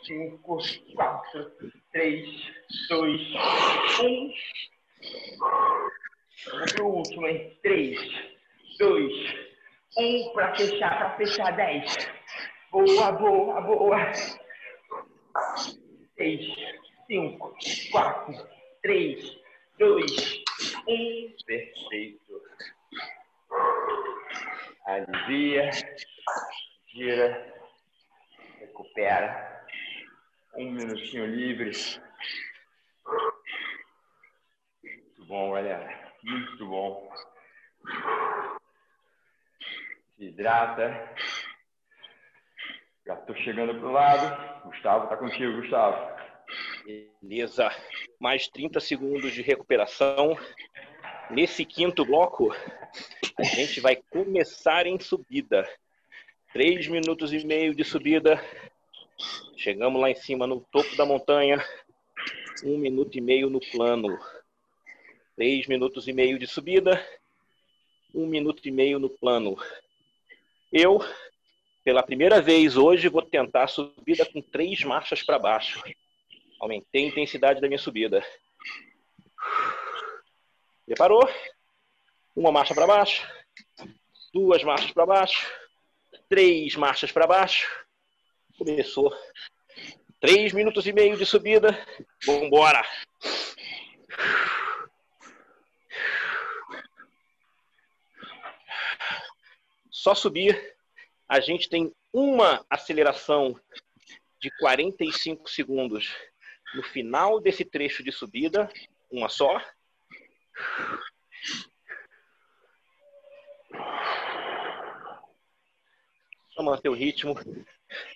5, 0.06 0.58
4, 0.96 1.52
3, 1.92 2.30
2, 2.90 3.22
1. 4.04 4.34
Vamos 6.52 6.74
pro 6.74 6.88
último, 6.88 7.28
hein? 7.28 7.58
3, 7.64 8.00
2, 8.80 9.14
1 9.98 10.34
para 10.34 10.56
fechar, 10.56 11.00
para 11.00 11.18
fechar 11.18 11.56
10. 11.56 12.10
Boa, 12.72 13.12
boa, 13.12 13.62
boa. 13.62 14.14
6, 16.18 16.56
5, 17.08 17.56
4, 17.92 18.48
3, 18.84 19.38
2, 19.80 20.44
1. 20.88 21.36
Perfeito. 21.46 22.20
Alivia, 24.90 25.70
gira, 26.88 27.54
recupera. 28.58 29.64
Um 30.56 30.72
minutinho 30.72 31.28
livre. 31.28 31.72
Muito 34.84 35.26
bom, 35.28 35.52
galera. 35.52 36.12
Muito 36.24 36.66
bom. 36.66 37.14
Se 40.18 40.26
hidrata. 40.26 41.16
Já 43.06 43.14
estou 43.14 43.36
chegando 43.36 43.80
pro 43.80 43.92
lado. 43.92 44.64
Gustavo, 44.64 45.08
tá 45.08 45.18
contigo, 45.18 45.62
Gustavo. 45.62 46.18
Beleza. 47.22 47.70
Mais 48.20 48.48
30 48.48 48.80
segundos 48.80 49.34
de 49.34 49.44
recuperação. 49.44 50.36
Nesse 51.30 51.64
quinto 51.64 52.04
bloco, 52.04 52.52
a 53.38 53.44
gente 53.44 53.80
vai 53.80 53.96
começar 53.96 54.88
em 54.88 55.00
subida. 55.00 55.70
Três 56.52 56.88
minutos 56.88 57.32
e 57.32 57.46
meio 57.46 57.76
de 57.76 57.84
subida. 57.84 58.44
Chegamos 59.56 60.02
lá 60.02 60.10
em 60.10 60.16
cima 60.16 60.48
no 60.48 60.60
topo 60.72 60.96
da 60.96 61.06
montanha. 61.06 61.64
Um 62.64 62.80
minuto 62.80 63.16
e 63.16 63.22
meio 63.22 63.48
no 63.48 63.60
plano. 63.60 64.18
Três 65.36 65.68
minutos 65.68 66.08
e 66.08 66.14
meio 66.14 66.40
de 66.40 66.48
subida. 66.48 67.00
Um 68.14 68.26
minuto 68.26 68.68
e 68.68 68.72
meio 68.72 68.98
no 68.98 69.10
plano. 69.10 69.56
Eu, 70.74 71.00
pela 71.84 72.02
primeira 72.02 72.42
vez 72.42 72.76
hoje, 72.76 73.08
vou 73.08 73.22
tentar 73.22 73.68
subida 73.68 74.26
com 74.26 74.42
três 74.42 74.84
marchas 74.84 75.22
para 75.22 75.38
baixo. 75.38 75.80
Aumentei 76.60 77.06
a 77.06 77.08
intensidade 77.08 77.62
da 77.62 77.68
minha 77.68 77.78
subida. 77.78 78.26
Preparou? 80.90 81.22
Uma 82.36 82.52
marcha 82.52 82.74
para 82.74 82.88
baixo, 82.88 83.32
duas 84.34 84.64
marchas 84.64 84.92
para 84.92 85.06
baixo, 85.06 85.48
três 86.28 86.76
marchas 86.76 87.12
para 87.12 87.28
baixo. 87.28 87.70
Começou. 88.58 89.16
Três 90.20 90.52
minutos 90.52 90.88
e 90.88 90.92
meio 90.92 91.16
de 91.16 91.28
subida. 91.28 91.78
Vamos 92.26 92.42
embora. 92.42 92.84
Só 99.92 100.16
subir. 100.16 100.76
A 101.28 101.40
gente 101.40 101.70
tem 101.70 101.94
uma 102.12 102.66
aceleração 102.68 103.56
de 104.42 104.50
45 104.58 105.48
segundos 105.52 106.12
no 106.74 106.82
final 106.82 107.40
desse 107.40 107.64
trecho 107.64 108.04
de 108.04 108.12
subida, 108.12 108.68
uma 109.12 109.30
só. 109.30 109.62
Só 116.52 116.64
manter 116.64 116.90
o 116.90 116.94
ritmo. 116.94 117.36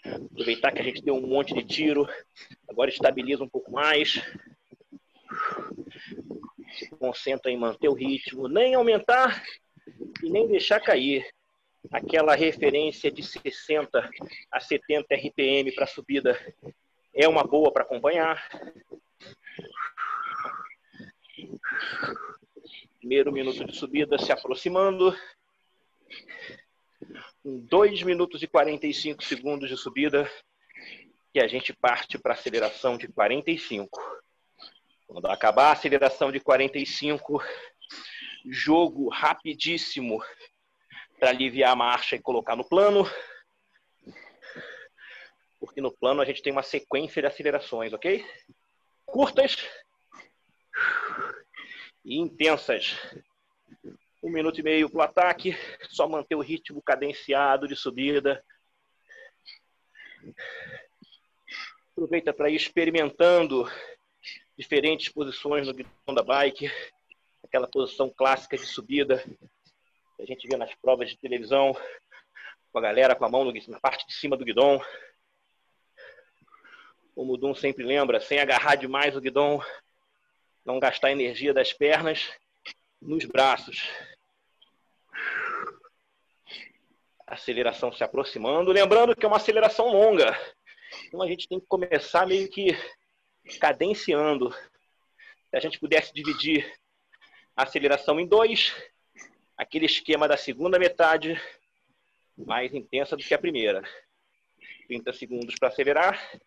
Aproveitar 0.06 0.72
que 0.72 0.82
a 0.82 0.84
gente 0.84 1.02
deu 1.02 1.16
um 1.16 1.28
monte 1.28 1.54
de 1.54 1.64
tiro. 1.64 2.08
Agora 2.68 2.90
estabiliza 2.90 3.44
um 3.44 3.50
pouco 3.50 3.72
mais. 3.72 4.22
Se 6.78 6.90
concentra 6.98 7.52
em 7.52 7.58
manter 7.58 7.88
o 7.88 7.94
ritmo, 7.94 8.48
nem 8.48 8.76
aumentar 8.76 9.44
e 10.22 10.30
nem 10.30 10.48
deixar 10.48 10.80
cair. 10.80 11.26
Aquela 11.92 12.36
referência 12.36 13.12
de 13.12 13.24
60 13.24 14.10
a 14.52 14.60
70 14.60 15.16
RPM 15.16 15.72
para 15.74 15.86
subida 15.86 16.38
é 17.14 17.28
uma 17.28 17.44
boa 17.44 17.72
para 17.72 17.84
acompanhar. 17.84 18.48
Primeiro 23.00 23.32
minuto 23.32 23.66
de 23.66 23.76
subida 23.76 24.18
se 24.18 24.32
aproximando. 24.32 25.16
Em 27.44 27.60
2 27.60 28.04
minutos 28.04 28.42
e 28.44 28.48
45 28.48 29.24
segundos 29.24 29.70
de 29.70 29.76
subida, 29.76 30.30
que 31.34 31.40
a 31.40 31.48
gente 31.48 31.74
parte 31.74 32.18
para 32.18 32.34
aceleração 32.34 32.98
de 32.98 33.08
45. 33.08 34.00
Quando 35.08 35.26
acabar 35.28 35.70
a 35.70 35.72
aceleração 35.74 36.32
de 36.32 36.40
45, 36.40 37.44
jogo 38.46 39.10
rapidíssimo 39.10 40.24
para 41.20 41.30
aliviar 41.30 41.72
a 41.72 41.76
marcha 41.76 42.16
e 42.16 42.22
colocar 42.22 42.56
no 42.56 42.64
plano. 42.64 43.06
Porque 45.60 45.82
no 45.82 45.92
plano 45.92 46.22
a 46.22 46.26
gente 46.26 46.42
tem 46.42 46.54
uma 46.54 46.64
sequência 46.64 47.22
de 47.22 47.28
acelerações, 47.28 47.92
ok? 47.92 48.26
Curtas 49.06 49.58
e 52.04 52.18
intensas. 52.18 52.98
Um 54.24 54.30
minuto 54.30 54.60
e 54.60 54.64
meio 54.64 54.90
para 54.90 55.00
o 55.00 55.02
ataque, 55.02 55.58
só 55.90 56.08
manter 56.08 56.36
o 56.36 56.42
ritmo 56.42 56.82
cadenciado 56.82 57.68
de 57.68 57.76
subida. 57.76 58.44
Aproveita 61.92 62.34
para 62.34 62.50
ir 62.50 62.56
experimentando 62.56 63.70
diferentes 64.58 65.10
posições 65.10 65.68
no 65.68 65.74
guidão 65.74 66.16
da 66.16 66.24
bike, 66.24 66.72
aquela 67.44 67.68
posição 67.68 68.10
clássica 68.10 68.58
de 68.58 68.66
subida 68.66 69.24
que 70.16 70.24
a 70.24 70.26
gente 70.26 70.48
vê 70.48 70.56
nas 70.56 70.74
provas 70.76 71.10
de 71.10 71.18
televisão, 71.18 71.76
com 72.72 72.80
a 72.80 72.82
galera 72.82 73.16
com 73.16 73.26
a 73.26 73.30
mão 73.30 73.52
na 73.68 73.80
parte 73.80 74.06
de 74.08 74.14
cima 74.14 74.38
do 74.38 74.46
guidão. 74.46 74.82
O 77.16 77.26
Mudum 77.26 77.54
sempre 77.54 77.84
lembra, 77.84 78.20
sem 78.20 78.40
agarrar 78.40 78.76
demais 78.76 79.16
o 79.16 79.22
guidão, 79.22 79.62
não 80.66 80.80
gastar 80.80 81.12
energia 81.12 81.54
das 81.54 81.74
pernas 81.74 82.32
nos 83.02 83.26
braços. 83.26 83.90
Aceleração 87.28 87.92
se 87.92 88.04
aproximando. 88.04 88.72
Lembrando 88.72 89.16
que 89.16 89.26
é 89.26 89.28
uma 89.28 89.38
aceleração 89.38 89.88
longa. 89.88 90.38
Então 91.08 91.22
a 91.22 91.28
gente 91.28 91.48
tem 91.48 91.60
que 91.60 91.66
começar 91.66 92.26
meio 92.26 92.50
que 92.50 92.78
cadenciando. 93.60 94.52
Se 95.50 95.58
a 95.58 95.60
gente 95.60 95.80
pudesse 95.80 96.14
dividir 96.14 96.72
a 97.56 97.64
aceleração 97.64 98.20
em 98.20 98.28
dois, 98.28 98.74
aquele 99.58 99.86
esquema 99.86 100.28
da 100.28 100.38
segunda 100.38 100.80
metade 100.80 101.40
mais 102.38 102.74
intensa 102.74 103.16
do 103.16 103.24
que 103.24 103.34
a 103.34 103.40
primeira. 103.40 103.84
30 104.88 105.14
segundos 105.14 105.56
para 105.60 105.70
acelerar. 105.70 106.40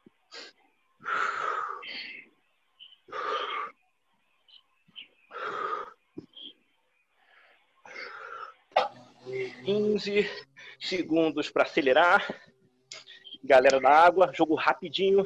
15 9.66 10.30
segundos 10.78 11.50
para 11.50 11.64
acelerar. 11.64 12.24
Galera 13.42 13.80
da 13.80 13.90
água, 13.90 14.30
jogo 14.32 14.54
rapidinho. 14.54 15.24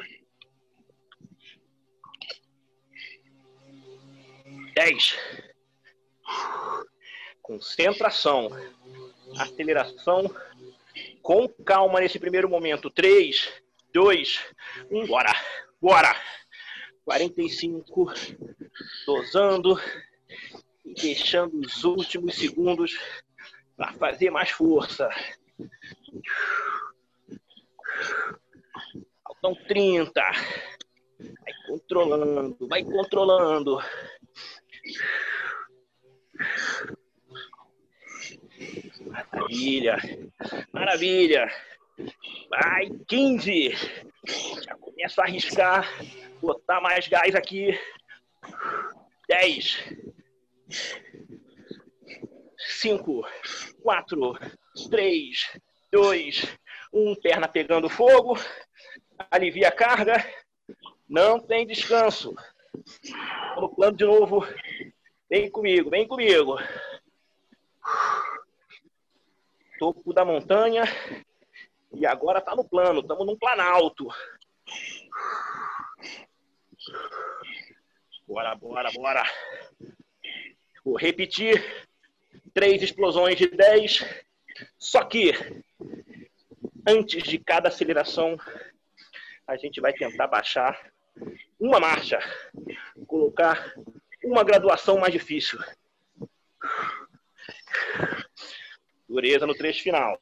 10. 4.74 5.18
Concentração. 7.43 8.49
Aceleração. 9.38 10.34
Com 11.20 11.47
calma 11.47 12.01
nesse 12.01 12.18
primeiro 12.18 12.49
momento. 12.49 12.88
3, 12.88 13.53
2, 13.93 14.41
1. 14.91 15.07
Bora. 15.07 15.34
Bora. 15.78 16.16
45. 17.05 18.07
Dosando. 19.05 19.78
E 20.82 20.95
deixando 20.95 21.61
os 21.61 21.84
últimos 21.84 22.36
segundos 22.36 22.99
para 23.81 23.95
fazer 23.95 24.28
mais 24.28 24.51
força. 24.51 25.09
Faltam 29.24 29.55
30. 29.66 30.20
Vai 31.18 31.55
controlando, 31.66 32.68
vai 32.68 32.85
controlando. 32.85 33.78
Maravilha, 39.07 39.97
maravilha. 40.74 41.51
Vai, 42.51 42.91
15. 43.09 43.70
Já 44.62 44.76
começo 44.76 45.20
a 45.22 45.24
arriscar, 45.24 45.89
botar 46.43 46.83
mais 46.83 47.09
gás 47.09 47.35
aqui. 47.35 47.78
10. 49.26 49.85
5, 52.61 53.27
4, 53.83 54.39
3, 54.91 55.61
2, 55.91 56.59
1. 56.93 57.15
Perna 57.17 57.49
pegando 57.49 57.89
fogo. 57.89 58.37
Alivia 59.31 59.69
a 59.69 59.73
carga. 59.73 60.25
Não 61.09 61.41
tem 61.41 61.67
descanso. 61.67 62.35
No 63.57 63.75
plano 63.75 63.97
de 63.97 64.05
novo. 64.05 64.47
Vem 65.29 65.51
comigo, 65.51 65.91
vem 65.91 66.07
comigo. 66.07 66.57
Topo 69.79 70.13
da 70.13 70.25
montanha. 70.25 70.85
E 71.93 72.07
agora 72.07 72.41
tá 72.41 72.55
no 72.55 72.65
plano. 72.65 73.01
Estamos 73.01 73.27
num 73.27 73.39
planalto. 73.39 74.07
Bora, 78.27 78.55
bora, 78.55 78.91
bora. 78.93 79.25
Vou 80.85 80.97
repetir 80.97 81.89
três 82.53 82.82
explosões 82.82 83.36
de 83.36 83.46
10. 83.48 84.05
Só 84.78 85.05
que 85.05 85.32
antes 86.86 87.22
de 87.22 87.38
cada 87.38 87.68
aceleração, 87.68 88.38
a 89.46 89.57
gente 89.57 89.80
vai 89.80 89.92
tentar 89.92 90.26
baixar 90.26 90.90
uma 91.59 91.80
marcha, 91.80 92.18
colocar 93.07 93.74
uma 94.22 94.44
graduação 94.44 94.98
mais 94.98 95.12
difícil. 95.12 95.59
Dureza 99.09 99.46
no 99.46 99.55
trecho 99.55 99.82
final. 99.82 100.18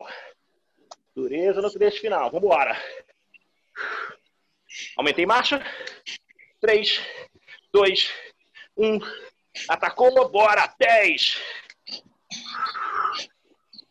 Dureza 1.15 1.61
no 1.61 1.71
trecho 1.71 2.01
final. 2.01 2.31
Vamos 2.31 2.45
embora. 2.45 2.77
Aumentei 4.97 5.27
marcha. 5.27 5.63
3, 6.61 7.01
2, 7.73 8.11
1. 8.77 8.99
Atacou. 9.69 10.29
Bora. 10.31 10.75
10. 10.79 11.39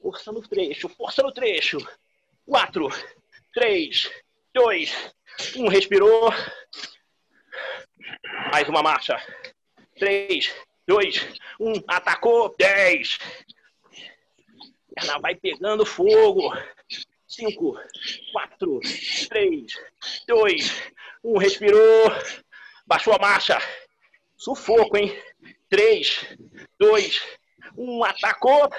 Força 0.02 0.32
no 0.32 0.42
trecho, 0.42 0.90
força 0.90 1.22
no 1.24 1.32
trecho. 1.32 1.78
Quatro, 2.46 2.88
três, 3.54 4.10
dois, 4.54 5.14
um. 5.56 5.68
Respirou. 5.68 6.30
Mais 8.52 8.68
uma 8.70 8.82
marcha. 8.82 9.18
Três, 9.98 10.54
dois, 10.88 11.28
um. 11.60 11.74
Atacou. 11.88 12.56
Dez. 12.58 13.18
Perna 14.96 15.20
vai 15.20 15.36
pegando 15.36 15.86
fogo. 15.86 16.54
Cinco, 17.28 17.78
quatro, 18.32 18.80
três, 19.28 19.74
dois, 20.28 20.82
um. 21.24 21.38
Respirou. 21.38 22.06
Baixou 22.86 23.14
a 23.14 23.20
marcha. 23.20 23.60
Sufoco, 24.38 24.96
hein? 24.96 25.12
Três, 25.70 26.26
dois, 26.80 27.22
um. 27.76 28.04
Atacou. 28.04 28.70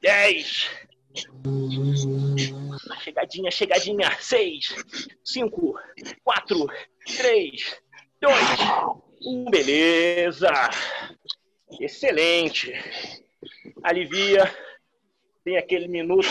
10. 0.00 0.70
Chegadinha, 3.02 3.50
chegadinha. 3.50 4.10
6, 4.20 4.74
5, 5.24 5.78
4, 6.22 6.66
3, 7.16 7.80
2, 8.20 8.34
1. 9.22 9.44
Beleza. 9.50 10.52
Excelente. 11.80 12.72
Alivia. 13.82 14.54
Tem 15.44 15.56
aquele 15.56 15.86
minuto 15.86 16.28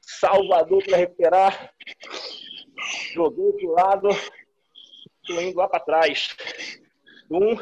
salvador 0.00 0.84
para 0.84 0.96
recuperar. 0.98 1.74
Joguei 3.12 3.52
pro 3.52 3.72
lado. 3.72 4.08
Tô 5.26 5.40
indo 5.40 5.56
lá 5.56 5.68
para 5.68 5.80
trás. 5.80 6.36
Um. 7.30 7.56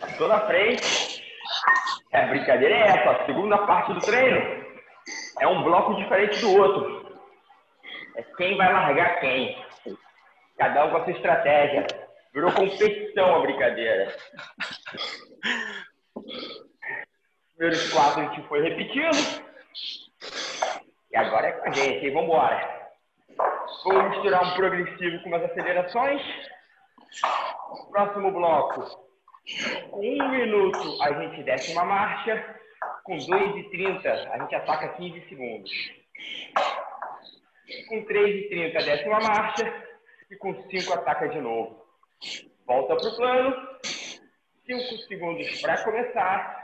Passou 0.00 0.28
na 0.28 0.46
frente. 0.46 1.15
É, 2.12 2.20
a 2.20 2.26
brincadeira 2.28 2.74
é 2.74 2.88
essa. 2.88 3.10
A 3.10 3.26
segunda 3.26 3.58
parte 3.66 3.92
do 3.92 4.00
treino 4.00 4.64
é 5.40 5.46
um 5.46 5.62
bloco 5.62 5.94
diferente 5.96 6.40
do 6.40 6.56
outro. 6.56 7.18
É 8.16 8.22
quem 8.36 8.56
vai 8.56 8.72
largar 8.72 9.20
quem. 9.20 9.62
Cada 10.56 10.86
um 10.86 10.90
com 10.90 10.96
a 10.96 11.04
sua 11.04 11.12
estratégia. 11.12 11.86
Virou 12.32 12.52
competição 12.52 13.36
a 13.36 13.40
brincadeira. 13.40 14.16
Primeiros 17.56 17.92
quatro 17.92 18.20
a 18.20 18.24
gente 18.24 18.48
foi 18.48 18.62
repetindo. 18.62 19.46
E 21.10 21.16
agora 21.16 21.46
é 21.46 21.52
com 21.52 21.68
a 21.68 21.72
gente, 21.72 22.10
vamos 22.10 22.28
embora. 22.28 22.90
Vamos 23.84 24.10
misturar 24.10 24.44
um 24.44 24.54
progressivo 24.54 25.22
com 25.22 25.28
umas 25.28 25.44
acelerações. 25.44 26.22
Próximo 27.90 28.30
bloco. 28.32 29.05
Um 29.92 30.28
minuto 30.30 31.02
a 31.02 31.12
gente 31.20 31.42
desce 31.44 31.72
uma 31.72 31.84
marcha. 31.84 32.56
Com 33.04 33.16
2,30 33.16 34.06
a 34.06 34.38
gente 34.38 34.54
ataca 34.54 34.88
15 34.88 35.28
segundos. 35.28 35.70
Com 37.88 38.04
3,30 38.04 38.72
desce 38.84 39.08
uma 39.08 39.20
marcha. 39.20 39.84
E 40.30 40.36
com 40.36 40.54
5 40.68 40.92
ataca 40.94 41.28
de 41.28 41.40
novo. 41.40 41.80
Volta 42.66 42.96
para 42.96 43.08
o 43.08 43.16
plano. 43.16 43.78
5 44.66 44.96
segundos 45.06 45.60
para 45.60 45.84
começar. 45.84 46.62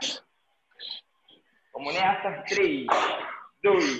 Vamos 1.73 1.93
nessa. 1.93 2.43
3, 2.49 2.85
2, 3.63 3.99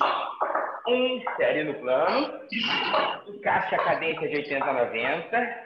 1. 0.87 1.23
Série 1.37 1.63
no 1.63 1.75
plano. 1.75 2.41
Encaixa 3.27 3.77
a 3.77 3.83
cadência 3.85 4.27
de 4.27 4.35
80 4.35 4.65
a 4.65 4.73
90. 4.73 5.63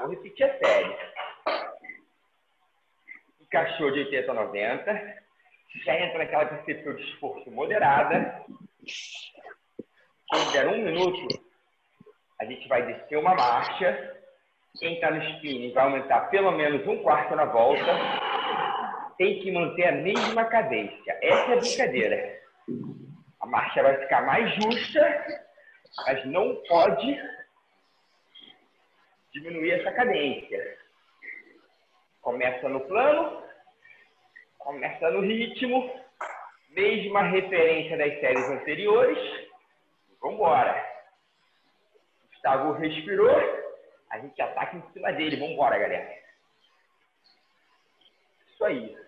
Vou 0.00 0.10
repetir 0.10 0.44
a 0.44 0.58
série. 0.58 1.15
Encaixou 3.46 3.92
de 3.92 4.00
80 4.00 4.30
a 4.30 4.34
90. 4.34 5.16
Já 5.84 6.00
entra 6.00 6.18
naquela 6.18 6.46
percepção 6.46 6.94
de 6.94 7.02
esforço 7.02 7.50
moderada. 7.50 8.44
Quando 10.28 10.52
der 10.52 10.66
um 10.66 10.82
minuto, 10.82 11.28
a 12.40 12.44
gente 12.44 12.66
vai 12.68 12.84
descer 12.86 13.16
uma 13.18 13.34
marcha. 13.34 14.16
Quem 14.78 14.94
está 14.94 15.10
no 15.10 15.22
spinning 15.22 15.72
vai 15.72 15.84
aumentar 15.84 16.22
pelo 16.30 16.50
menos 16.52 16.86
um 16.86 17.02
quarto 17.02 17.34
na 17.36 17.44
volta. 17.44 17.82
Tem 19.16 19.40
que 19.40 19.52
manter 19.52 19.86
a 19.86 19.92
mesma 19.92 20.44
cadência. 20.46 21.18
Essa 21.22 21.52
é 21.52 21.54
a 21.54 21.60
brincadeira. 21.60 22.40
A 23.40 23.46
marcha 23.46 23.82
vai 23.82 23.96
ficar 23.98 24.26
mais 24.26 24.54
justa, 24.56 25.26
mas 26.06 26.24
não 26.26 26.56
pode 26.68 27.18
diminuir 29.32 29.72
essa 29.72 29.92
cadência. 29.92 30.78
Começa 32.26 32.68
no 32.68 32.80
plano, 32.80 33.40
começa 34.58 35.08
no 35.12 35.20
ritmo, 35.20 35.88
mesma 36.70 37.22
referência 37.22 37.96
das 37.96 38.18
séries 38.18 38.50
anteriores. 38.50 39.48
Vamos 40.20 40.34
embora. 40.34 41.04
Gustavo 42.28 42.72
respirou, 42.72 43.30
a 44.10 44.18
gente 44.18 44.42
ataca 44.42 44.76
em 44.76 44.82
cima 44.92 45.12
dele. 45.12 45.36
Vamos 45.36 45.52
embora, 45.52 45.78
galera. 45.78 46.18
Isso 48.50 48.64
aí. 48.64 48.98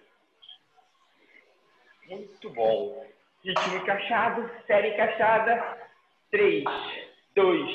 Muito 2.06 2.50
bom. 2.50 3.04
Ritmo 3.42 3.78
encaixado, 3.78 4.48
série 4.64 4.94
encaixada. 4.94 5.76
3, 6.30 6.62
2, 7.34 7.70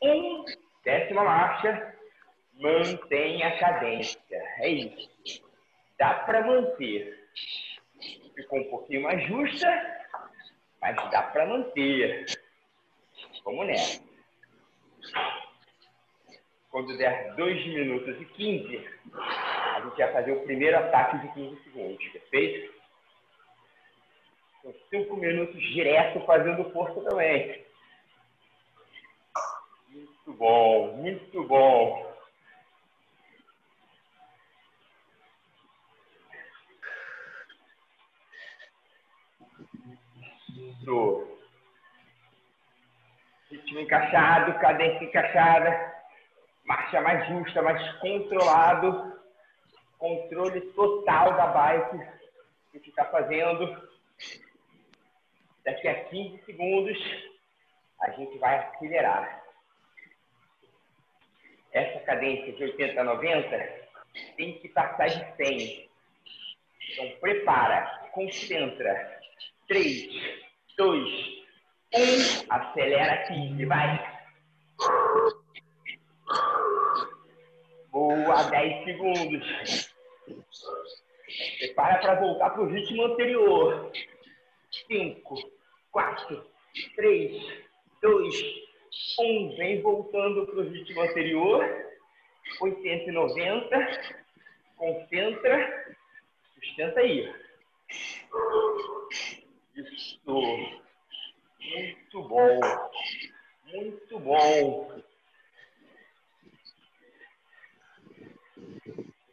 1. 0.00 0.44
Décima 0.84 1.24
marcha. 1.24 1.89
Mantenha 2.60 3.48
a 3.48 3.58
cadência. 3.58 4.20
É 4.58 4.68
isso. 4.68 5.42
Dá 5.98 6.12
para 6.14 6.46
manter. 6.46 7.28
Ficou 8.34 8.58
um 8.58 8.70
pouquinho 8.70 9.02
mais 9.02 9.26
justa, 9.26 9.66
mas 10.80 10.94
dá 11.10 11.22
para 11.22 11.46
manter. 11.46 12.26
Vamos 13.44 13.66
nessa. 13.66 14.02
Quando 16.70 16.96
der 16.98 17.34
2 17.34 17.66
minutos 17.66 18.20
e 18.20 18.24
15, 18.26 18.88
a 19.14 19.80
gente 19.80 19.96
vai 19.96 20.12
fazer 20.12 20.32
o 20.32 20.44
primeiro 20.44 20.78
ataque 20.78 21.18
de 21.18 21.32
15 21.32 21.62
segundos, 21.64 22.08
perfeito? 22.08 22.74
São 24.62 24.74
5 24.90 25.16
minutos 25.16 25.60
direto 25.60 26.24
fazendo 26.26 26.70
força 26.70 27.00
também. 27.08 27.64
Muito 29.88 30.32
bom, 30.34 30.96
muito 30.98 31.44
bom. 31.44 32.09
Isso. 40.90 41.38
Ritmo 43.48 43.80
encaixado, 43.80 44.58
cadência 44.60 45.04
encaixada, 45.04 45.94
marcha 46.64 47.00
mais 47.00 47.28
justa, 47.28 47.62
mais 47.62 47.92
controlado, 47.98 49.20
controle 49.98 50.60
total 50.72 51.36
da 51.36 51.46
bike 51.46 51.98
que 51.98 52.76
a 52.76 52.78
gente 52.78 52.90
está 52.90 53.04
fazendo. 53.06 53.88
Daqui 55.64 55.88
a 55.88 56.04
15 56.04 56.44
segundos, 56.44 56.98
a 58.02 58.10
gente 58.10 58.38
vai 58.38 58.58
acelerar. 58.58 59.42
Essa 61.72 62.00
cadência 62.00 62.52
de 62.52 62.64
80 62.64 63.00
a 63.00 63.04
90 63.04 63.80
tem 64.36 64.58
que 64.58 64.68
passar 64.68 65.06
de 65.08 65.36
100. 65.36 65.88
Então, 66.92 67.20
prepara, 67.20 68.08
concentra. 68.12 69.20
3, 69.68 70.49
2, 70.76 71.40
1. 71.94 72.46
Acelera 72.48 73.12
aqui, 73.14 73.64
vai. 73.66 74.20
Boa, 77.90 78.42
10 78.44 78.84
segundos. 78.84 79.90
Prepara 81.58 81.98
para 81.98 82.20
voltar 82.20 82.50
para 82.50 82.62
o 82.62 82.66
ritmo 82.66 83.04
anterior. 83.04 83.92
5, 84.88 85.34
4, 85.90 86.46
3, 86.96 87.64
2, 88.02 88.34
1. 89.18 89.56
Vem 89.56 89.82
voltando 89.82 90.46
para 90.46 90.60
o 90.60 90.68
ritmo 90.68 91.00
anterior. 91.02 91.64
890. 92.60 94.20
Concentra. 94.76 95.96
Sustenta 96.54 97.00
aí. 97.00 97.32
Isso. 99.76 100.20
Muito 101.60 102.22
bom. 102.22 102.60
Muito 103.66 104.18
bom. 104.18 105.02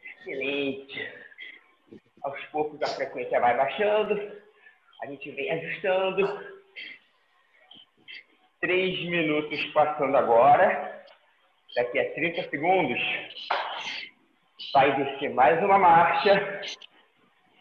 Excelente. 0.04 1.12
Aos 2.22 2.44
poucos 2.46 2.80
a 2.82 2.86
frequência 2.86 3.40
vai 3.40 3.56
baixando. 3.56 4.14
A 5.02 5.06
gente 5.06 5.30
vem 5.30 5.50
ajustando. 5.50 6.58
Três 8.60 8.98
minutos 9.08 9.64
passando 9.72 10.16
agora. 10.16 11.04
Daqui 11.74 11.98
a 11.98 12.14
30 12.14 12.48
segundos, 12.50 12.98
vai 14.72 14.96
descer 14.96 15.30
mais 15.34 15.62
uma 15.62 15.78
marcha. 15.78 16.60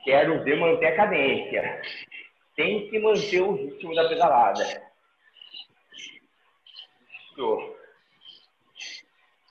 Quero 0.04 0.44
ver 0.44 0.58
manter 0.58 0.88
a 0.88 0.96
cadência. 0.96 1.82
Tem 2.58 2.90
que 2.90 2.98
manter 2.98 3.40
o 3.40 3.54
ritmo 3.54 3.94
da 3.94 4.10
pedalada. 4.10 4.64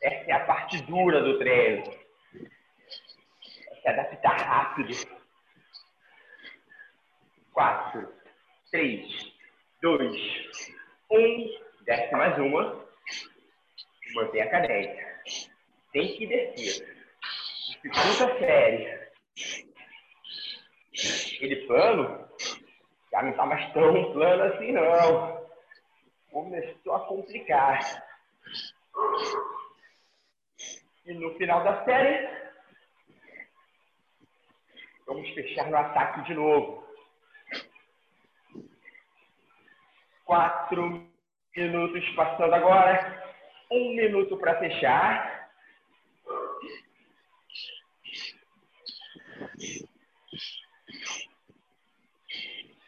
Essa 0.02 0.30
é 0.30 0.32
a 0.32 0.44
parte 0.44 0.82
dura 0.82 1.22
do 1.22 1.38
treino. 1.38 1.84
É 3.70 3.80
se 3.80 3.88
adaptar 3.88 4.36
rápido. 4.40 4.92
Quatro, 7.52 8.12
três, 8.72 9.32
dois, 9.80 10.20
um. 11.08 11.66
Desce 11.84 12.12
mais 12.12 12.36
uma. 12.38 12.84
Mantém 14.14 14.42
a 14.42 14.50
cadência. 14.50 15.22
Tem 15.92 16.16
que 16.16 16.26
descer. 16.26 16.84
Dificulta 17.84 18.36
série. 18.40 19.06
Ele 21.40 21.66
plano 21.68 22.25
já 23.16 23.22
não 23.22 23.30
está 23.30 23.46
mais 23.46 23.72
tão 23.72 24.12
plano 24.12 24.42
assim, 24.42 24.72
não. 24.72 25.46
Começou 26.30 26.94
a 26.94 27.00
complicar. 27.06 27.80
E 31.06 31.14
no 31.14 31.34
final 31.36 31.64
da 31.64 31.82
série, 31.84 32.28
vamos 35.06 35.30
fechar 35.30 35.70
no 35.70 35.78
ataque 35.78 36.24
de 36.24 36.34
novo. 36.34 36.84
Quatro 40.26 41.08
minutos 41.56 42.10
passando 42.10 42.52
agora. 42.52 43.24
Um 43.70 43.94
minuto 43.94 44.36
para 44.36 44.58
fechar. 44.58 45.35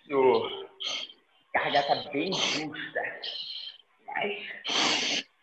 Isso. 0.08 0.68
Carga 1.52 1.80
está 1.80 2.10
bem 2.10 2.32
justa. 2.32 3.02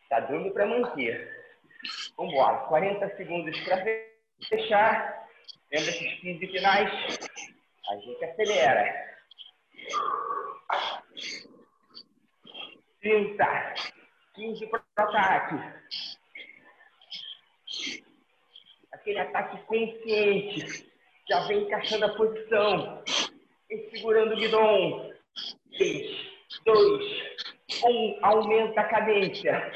Tá 0.09 0.19
dando 0.21 0.51
para 0.51 0.65
manter. 0.65 1.29
Vamos 2.17 2.33
embora. 2.33 2.57
40 2.67 3.15
segundos 3.15 3.59
para 3.61 3.83
fechar. 4.49 5.27
Lembra 5.71 5.89
esses 5.89 6.19
15 6.19 6.47
finais? 6.47 6.91
A 7.89 7.95
gente 7.97 8.25
acelera. 8.25 9.15
30. 13.01 13.73
15 14.33 14.67
para 14.67 14.79
o 14.79 15.01
ataque. 15.01 15.55
Aquele 18.93 19.19
ataque 19.19 19.57
consciente. 19.65 20.91
Já 21.29 21.47
vem 21.47 21.63
encaixando 21.63 22.05
a 22.05 22.15
posição. 22.15 23.03
Segurando 23.91 24.33
o 24.33 24.37
guidão. 24.37 25.11
3, 25.77 26.17
2, 26.65 27.23
1. 27.83 28.19
Aumenta 28.21 28.81
a 28.81 28.83
cadência. 28.85 29.71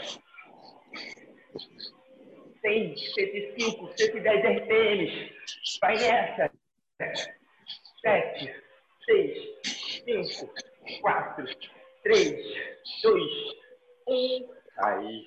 100, 2.61 2.97
105, 2.97 3.91
110 3.97 4.63
RPMs. 4.63 5.33
Vai 5.81 5.97
nessa. 5.97 6.51
7, 8.01 8.55
6, 9.05 10.03
5, 10.05 10.53
4, 11.01 11.45
3, 12.03 12.31
2, 13.03 13.23
1. 14.07 14.49
Aí. 14.77 15.25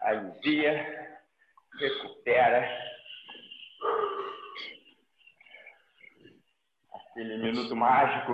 Alivia. 0.00 1.18
Recupera. 1.78 2.97
Aquele 7.18 7.36
minuto 7.38 7.74
mágico. 7.74 8.32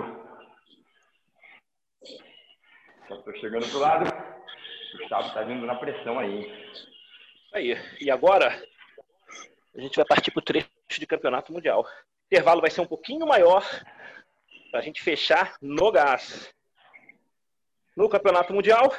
Já 3.09 3.15
estou 3.15 3.35
chegando 3.37 3.67
pro 3.67 3.79
lado. 3.79 4.05
O 4.05 4.97
Gustavo 4.99 5.27
está 5.27 5.41
vindo 5.41 5.65
na 5.65 5.73
pressão 5.73 6.19
aí. 6.19 6.45
Aí. 7.51 7.73
E 7.99 8.11
agora, 8.11 8.49
a 9.75 9.81
gente 9.81 9.95
vai 9.95 10.05
partir 10.05 10.29
para 10.29 10.39
o 10.39 10.43
trecho 10.43 10.69
de 10.87 11.07
campeonato 11.07 11.51
mundial. 11.51 11.81
O 11.81 12.25
intervalo 12.27 12.61
vai 12.61 12.69
ser 12.69 12.81
um 12.81 12.85
pouquinho 12.85 13.25
maior 13.25 13.63
para 14.69 14.81
a 14.81 14.83
gente 14.83 15.01
fechar 15.01 15.57
no 15.59 15.91
gás. 15.91 16.53
No 17.97 18.07
campeonato 18.07 18.53
mundial, 18.53 18.95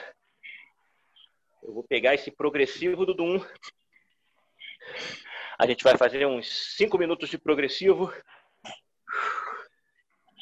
eu 1.62 1.72
vou 1.72 1.84
pegar 1.84 2.12
esse 2.12 2.32
progressivo 2.32 3.06
do 3.06 3.14
Doom. 3.14 3.38
A 5.56 5.64
gente 5.64 5.84
vai 5.84 5.96
fazer 5.96 6.26
uns 6.26 6.74
5 6.74 6.98
minutos 6.98 7.28
de 7.28 7.38
progressivo. 7.38 8.12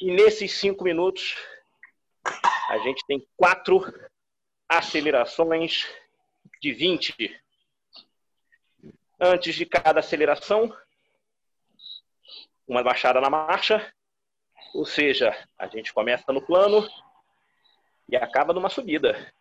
E 0.01 0.11
nesses 0.11 0.59
5 0.59 0.83
minutos, 0.83 1.37
a 2.67 2.77
gente 2.79 3.05
tem 3.07 3.25
quatro 3.37 3.81
acelerações 4.67 5.87
de 6.61 6.73
20. 6.73 7.41
Antes 9.17 9.55
de 9.55 9.65
cada 9.65 10.01
aceleração, 10.01 10.75
uma 12.67 12.83
baixada 12.83 13.21
na 13.21 13.29
marcha, 13.29 13.93
ou 14.73 14.85
seja, 14.85 15.33
a 15.57 15.65
gente 15.67 15.93
começa 15.93 16.33
no 16.33 16.41
plano 16.41 16.85
e 18.09 18.17
acaba 18.17 18.51
numa 18.51 18.69
subida. 18.69 19.33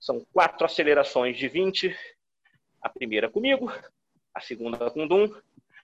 São 0.00 0.24
quatro 0.32 0.64
acelerações 0.64 1.36
de 1.36 1.46
20. 1.46 1.94
A 2.80 2.88
primeira 2.88 3.28
comigo, 3.28 3.70
a 4.32 4.40
segunda 4.40 4.90
com 4.90 5.06
Dum, 5.06 5.30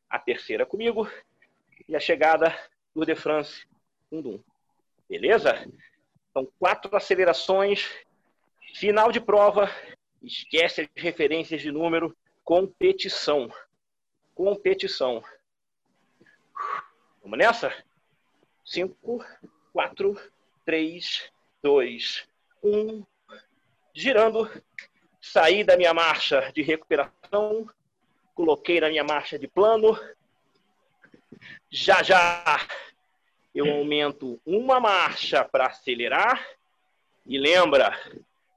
a 0.08 0.18
terceira 0.18 0.64
comigo 0.64 1.06
e 1.88 1.96
a 1.96 2.00
chegada 2.00 2.56
do 2.94 3.04
De 3.04 3.14
France 3.14 3.66
com 4.08 4.20
Dum. 4.20 4.42
Beleza? 5.08 5.54
São 6.32 6.46
quatro 6.58 6.94
acelerações. 6.96 7.88
Final 8.74 9.10
de 9.10 9.20
prova. 9.20 9.70
Esquece 10.22 10.82
as 10.82 10.88
referências 10.94 11.60
de 11.60 11.70
número. 11.70 12.16
Competição. 12.44 13.52
Competição. 14.34 15.22
Vamos 17.22 17.38
nessa? 17.38 17.72
5, 18.64 19.24
4, 19.72 20.30
3, 20.64 21.32
2, 21.62 22.28
1. 22.62 23.06
Girando. 23.94 24.50
Saí 25.20 25.62
da 25.62 25.76
minha 25.76 25.94
marcha 25.94 26.50
de 26.52 26.62
recuperação. 26.62 27.68
Coloquei 28.34 28.80
na 28.80 28.88
minha 28.88 29.04
marcha 29.04 29.38
de 29.38 29.46
plano. 29.46 29.96
Já 31.70 32.02
já 32.02 32.58
eu 33.54 33.70
aumento 33.70 34.40
uma 34.46 34.80
marcha 34.80 35.44
para 35.44 35.66
acelerar. 35.66 36.44
E 37.26 37.38
lembra, 37.38 37.96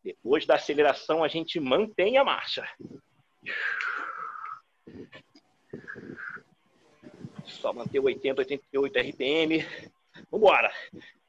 depois 0.03 0.45
da 0.45 0.55
aceleração 0.55 1.23
a 1.23 1.28
gente 1.28 1.59
mantém 1.59 2.17
a 2.17 2.23
marcha. 2.23 2.67
Só 7.45 7.73
manter 7.73 7.99
80, 7.99 8.41
88 8.41 8.99
RPM. 8.99 9.63
Vamos 10.32 10.47
embora. 10.47 10.73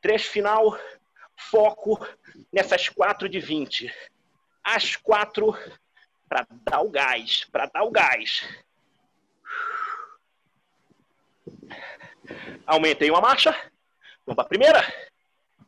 Trecho 0.01 0.31
final, 0.31 0.79
foco 1.37 2.07
nessas 2.53 2.89
quatro 2.89 3.29
de 3.29 3.41
20. 3.41 3.93
As 4.63 4.97
quatro 4.97 5.55
para 6.29 6.47
dar 6.63 6.81
o 6.81 6.91
gás, 6.91 7.45
para 7.51 7.67
dar 7.67 7.83
o 7.85 7.91
gás. 7.91 8.43
Aumentei 12.67 13.11
uma 13.11 13.21
marcha. 13.21 13.53
Vamos 14.25 14.37
para 14.37 14.45
a 14.45 14.49
primeira. 14.49 14.83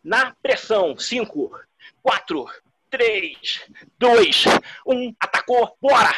Na 0.03 0.35
pressão. 0.43 0.99
5, 0.99 1.59
4, 2.03 2.47
3, 2.91 3.67
2, 3.99 4.45
1. 4.87 5.15
Atacou. 5.21 5.77
Bora! 5.81 6.13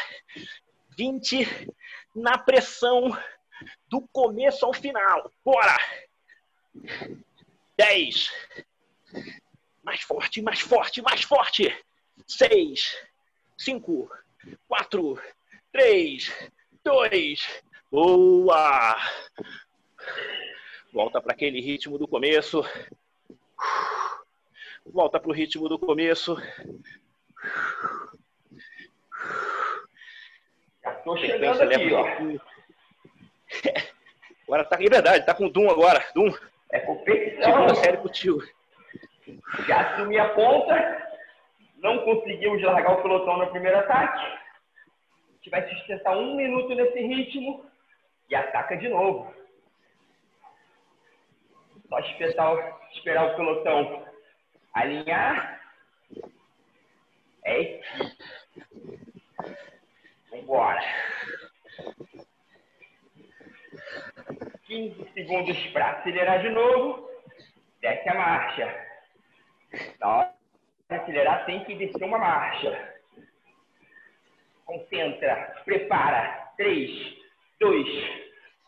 20 0.96 1.68
na 2.14 2.38
pressão 2.38 3.16
do 3.88 4.02
começo 4.12 4.64
ao 4.64 4.72
final. 4.72 5.30
Bora! 5.44 5.78
10. 7.76 8.30
Mais 9.82 10.02
forte, 10.02 10.42
mais 10.42 10.60
forte, 10.60 11.02
mais 11.02 11.22
forte. 11.22 11.74
6, 12.26 12.96
5, 13.58 14.10
4, 14.68 15.22
3, 15.72 16.50
2. 16.84 17.62
Boa! 17.90 18.96
Volta 20.92 21.20
para 21.20 21.32
aquele 21.32 21.60
ritmo 21.60 21.98
do 21.98 22.06
começo. 22.06 22.62
Volta 24.86 25.18
para 25.18 25.28
o 25.28 25.34
ritmo 25.34 25.68
do 25.68 25.76
começo. 25.76 26.36
Tô 31.04 31.16
chegando 31.16 31.62
aqui, 31.62 31.92
ó. 31.92 32.06
Agora 34.46 34.64
tá, 34.64 34.76
é 34.76 34.88
verdade, 34.88 35.26
tá 35.26 35.34
com 35.34 35.46
o 35.46 35.50
Doom 35.50 35.70
agora. 35.70 36.04
Doom. 36.12 36.32
É 36.72 36.80
competição. 36.80 37.72
Série 37.76 37.98
contigo. 37.98 38.42
Já 39.66 39.80
assumi 39.80 40.18
a 40.18 40.28
ponta. 40.30 41.08
Não 41.76 42.04
conseguimos 42.04 42.60
largar 42.62 42.98
o 42.98 43.02
pelotão 43.02 43.38
no 43.38 43.50
primeiro 43.50 43.78
ataque. 43.78 44.18
A 44.18 45.36
gente 45.36 45.50
vai 45.50 45.68
sustentar 45.68 46.16
um 46.16 46.34
minuto 46.34 46.74
nesse 46.74 47.00
ritmo 47.00 47.69
e 48.30 48.34
ataca 48.34 48.76
de 48.76 48.88
novo. 48.88 49.34
Só 51.88 51.98
esperar, 51.98 52.80
esperar 52.92 53.26
o 53.26 53.36
pelotão 53.36 54.06
alinhar. 54.72 55.60
É 57.44 57.60
isso. 57.60 58.16
Vambora. 60.30 60.80
15 64.66 65.12
segundos 65.12 65.66
para 65.72 65.90
acelerar 65.90 66.40
de 66.40 66.50
novo. 66.50 67.10
Desce 67.80 68.08
a 68.08 68.14
marcha. 68.14 68.86
Na 69.98 70.16
hora 70.16 70.34
de 70.88 70.94
acelerar, 70.94 71.46
tem 71.46 71.64
que 71.64 71.74
descer 71.74 72.04
uma 72.04 72.18
marcha. 72.18 72.94
Concentra. 74.64 75.60
Prepara. 75.64 76.52
3, 76.56 77.19
2, 77.60 77.86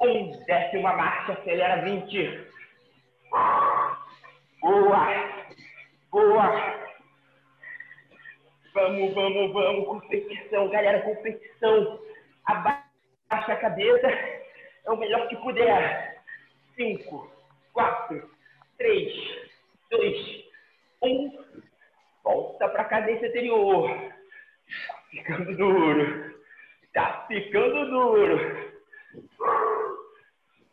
1. 0.03 0.45
Desce 0.45 0.77
uma 0.77 0.93
marcha. 0.95 1.33
Acelera 1.33 1.83
20. 1.83 2.47
Boa! 4.61 5.43
Boa! 6.11 6.83
Vamos, 8.75 9.15
vamos, 9.15 9.53
vamos, 9.53 9.87
competição, 9.87 10.69
galera, 10.69 11.03
competição. 11.03 12.01
Abaixa 12.47 12.83
a 13.31 13.57
cabeça, 13.57 14.07
é 14.07 14.91
o 14.91 14.97
melhor 14.97 15.29
que 15.29 15.37
puder. 15.37 16.23
Cinco, 16.75 17.31
quatro, 17.73 18.31
três, 18.79 19.13
dois, 19.91 20.45
um. 21.03 21.43
Volta 22.25 22.69
para 22.69 22.83
a 22.83 22.87
cadência 22.87 23.29
anterior. 23.29 23.91
Tá 24.87 25.03
ficando 25.11 25.57
duro. 25.57 26.35
Tá 26.95 27.25
ficando 27.29 27.91
duro. 27.91 28.72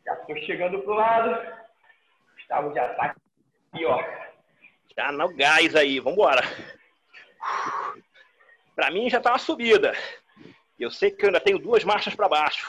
Já 0.06 0.14
estou 0.14 0.38
chegando 0.38 0.82
pro 0.82 0.94
lado. 0.94 1.60
Gustavo 2.36 2.74
já 2.74 2.94
tá 2.96 3.16
aqui, 3.72 3.86
ó. 3.86 4.04
Já 4.96 5.12
no 5.12 5.36
gás 5.36 5.76
aí, 5.76 6.00
vambora. 6.00 6.42
Para 8.76 8.92
mim 8.92 9.10
já 9.10 9.20
tá 9.20 9.32
uma 9.32 9.40
subida. 9.40 9.94
Eu 10.80 10.90
sei 10.90 11.12
que 11.12 11.24
eu 11.26 11.28
ainda 11.28 11.42
tenho 11.42 11.60
duas 11.60 11.84
marchas 11.84 12.16
para 12.16 12.30
baixo. 12.30 12.68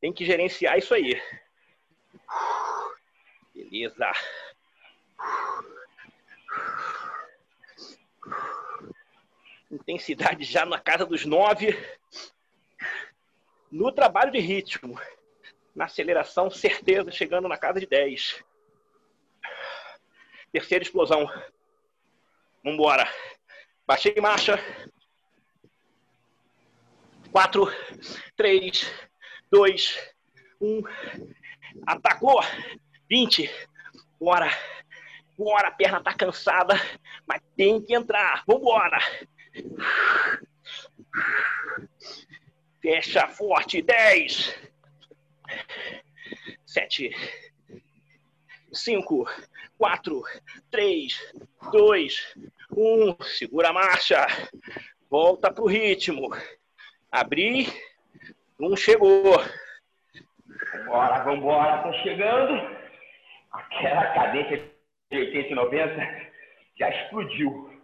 Tem 0.00 0.12
que 0.12 0.24
gerenciar 0.24 0.78
isso 0.78 0.94
aí. 0.94 1.20
Beleza. 3.54 4.12
Intensidade 9.70 10.44
já 10.44 10.64
na 10.64 10.78
casa 10.78 11.04
dos 11.04 11.24
nove. 11.24 11.76
No 13.70 13.92
trabalho 13.92 14.30
de 14.30 14.38
ritmo. 14.38 15.00
Na 15.74 15.84
aceleração, 15.84 16.50
certeza, 16.50 17.10
chegando 17.10 17.48
na 17.48 17.58
casa 17.58 17.80
de 17.80 17.86
10. 17.86 18.42
Terceira 20.52 20.82
explosão. 20.82 21.28
Vambora. 22.64 23.06
Baixei 23.86 24.14
marcha. 24.20 24.58
Quatro, 27.30 27.66
três, 28.34 28.90
dois, 29.50 29.98
um. 30.60 30.82
Atacou. 31.86 32.40
20. 33.08 33.50
Bora. 34.18 34.48
Bora, 35.36 35.68
a 35.68 35.72
perna 35.72 36.02
tá 36.02 36.14
cansada, 36.14 36.74
mas 37.26 37.42
tem 37.56 37.80
que 37.82 37.94
entrar. 37.94 38.42
Vambora. 38.46 38.98
Fecha 42.86 43.26
forte. 43.26 43.82
10. 43.82 44.54
7. 46.64 47.10
5, 48.72 49.26
4, 49.76 50.22
3, 50.70 51.34
2, 51.72 52.36
1. 52.70 53.16
Segura 53.24 53.70
a 53.70 53.72
marcha. 53.72 54.24
Volta 55.10 55.52
pro 55.52 55.66
ritmo. 55.66 56.30
Abrir. 57.10 57.66
Um 58.60 58.76
chegou. 58.76 59.34
Bora, 60.86 61.24
vambora, 61.24 61.82
tô 61.82 61.92
chegando. 62.04 62.54
Aquela 63.50 64.14
cadência 64.14 64.62
de 65.10 65.18
80 65.18 65.48
e 65.48 65.54
90 65.56 66.30
já 66.78 66.88
explodiu. 66.88 67.82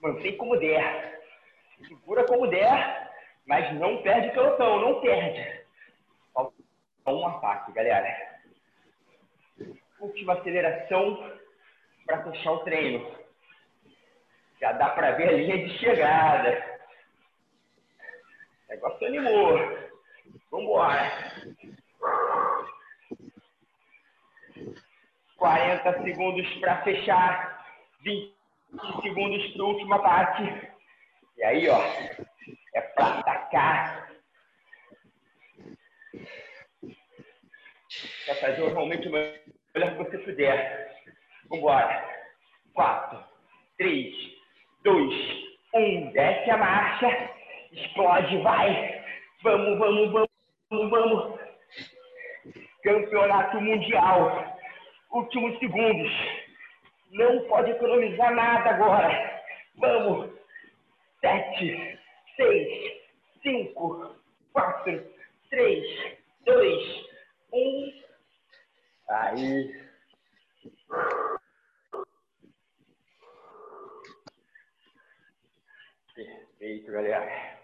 Mantém 0.00 0.38
como 0.38 0.58
der. 0.58 1.20
Segura 1.86 2.24
como 2.24 2.46
der, 2.46 3.09
mas 3.50 3.74
não 3.74 4.00
perde 4.00 4.28
o 4.28 4.32
pelotão, 4.32 4.80
não 4.80 5.00
perde. 5.00 5.64
Falta 6.32 6.54
um 7.08 7.26
ataque, 7.26 7.72
galera. 7.72 8.38
Última 9.98 10.34
aceleração 10.34 11.36
para 12.06 12.22
fechar 12.22 12.52
o 12.52 12.60
treino. 12.60 13.12
Já 14.60 14.70
dá 14.70 14.90
para 14.90 15.10
ver 15.16 15.30
a 15.30 15.32
linha 15.32 15.66
de 15.66 15.78
chegada. 15.78 16.78
O 18.68 18.70
negócio 18.70 19.06
animou. 19.08 19.58
Vambora. 20.52 21.10
40 25.36 26.02
segundos 26.04 26.54
para 26.60 26.82
fechar, 26.84 27.66
20 28.02 28.32
segundos 29.02 29.44
para 29.54 29.64
o 29.64 29.68
último 29.70 29.94
ataque. 29.94 30.70
E 31.36 31.42
aí, 31.42 31.68
ó, 31.68 31.80
é 32.74 32.80
para 32.80 33.18
atacar. 33.18 34.10
Vai 38.26 38.36
fazer 38.36 38.60
normalmente 38.60 39.08
o 39.08 39.12
melhor 39.12 39.42
que 39.74 40.04
você 40.04 40.18
puder. 40.18 40.96
Vambora. 41.48 42.08
4, 42.74 43.24
3, 43.78 44.14
2, 44.84 45.14
1. 45.74 46.12
Desce 46.12 46.50
a 46.50 46.56
marcha. 46.56 47.30
Explode, 47.72 48.38
vai. 48.42 49.04
Vamos, 49.42 49.78
vamos, 49.78 50.12
vamos, 50.12 50.90
vamos. 50.90 51.40
Campeonato 52.82 53.60
Mundial 53.60 54.50
últimos 55.12 55.58
segundos. 55.58 56.12
Não 57.12 57.40
pode 57.48 57.70
economizar 57.72 58.34
nada 58.34 58.70
agora. 58.70 59.42
Vamos. 59.76 60.30
Sete, 61.20 61.89
seis, 62.40 63.02
cinco, 63.42 64.16
quatro, 64.54 65.14
três, 65.50 66.18
dois, 66.46 67.06
um. 67.52 68.02
Aí. 69.10 69.90
Perfeito, 76.14 76.92
galera. 76.92 77.58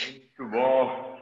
Muito 0.00 0.48
bom. 0.48 1.20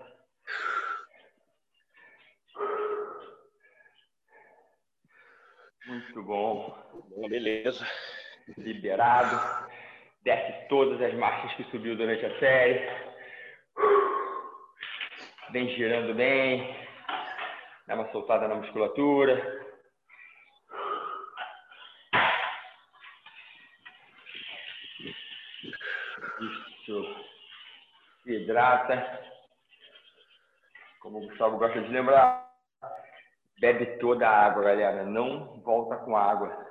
Muito 5.86 6.22
bom. 6.22 7.04
Bom, 7.10 7.28
beleza. 7.28 7.86
Liberado. 8.56 9.75
Desce 10.26 10.66
todas 10.68 11.00
as 11.00 11.14
marchas 11.14 11.54
que 11.54 11.62
subiu 11.70 11.96
durante 11.96 12.26
a 12.26 12.38
série. 12.40 12.84
Vem 15.52 15.68
girando 15.76 16.16
bem. 16.16 16.76
Dá 17.86 17.94
uma 17.94 18.10
soltada 18.10 18.48
na 18.48 18.56
musculatura. 18.56 19.64
Isso. 26.40 27.24
Se 28.24 28.32
hidrata. 28.32 29.22
Como 31.02 31.18
o 31.18 31.28
Gustavo 31.28 31.56
gosta 31.56 31.80
de 31.80 31.88
lembrar, 31.92 32.50
Bebe 33.60 33.98
toda 33.98 34.28
a 34.28 34.46
água, 34.46 34.64
galera. 34.64 35.04
Não 35.04 35.60
volta 35.60 35.94
com 35.98 36.16
água. 36.16 36.65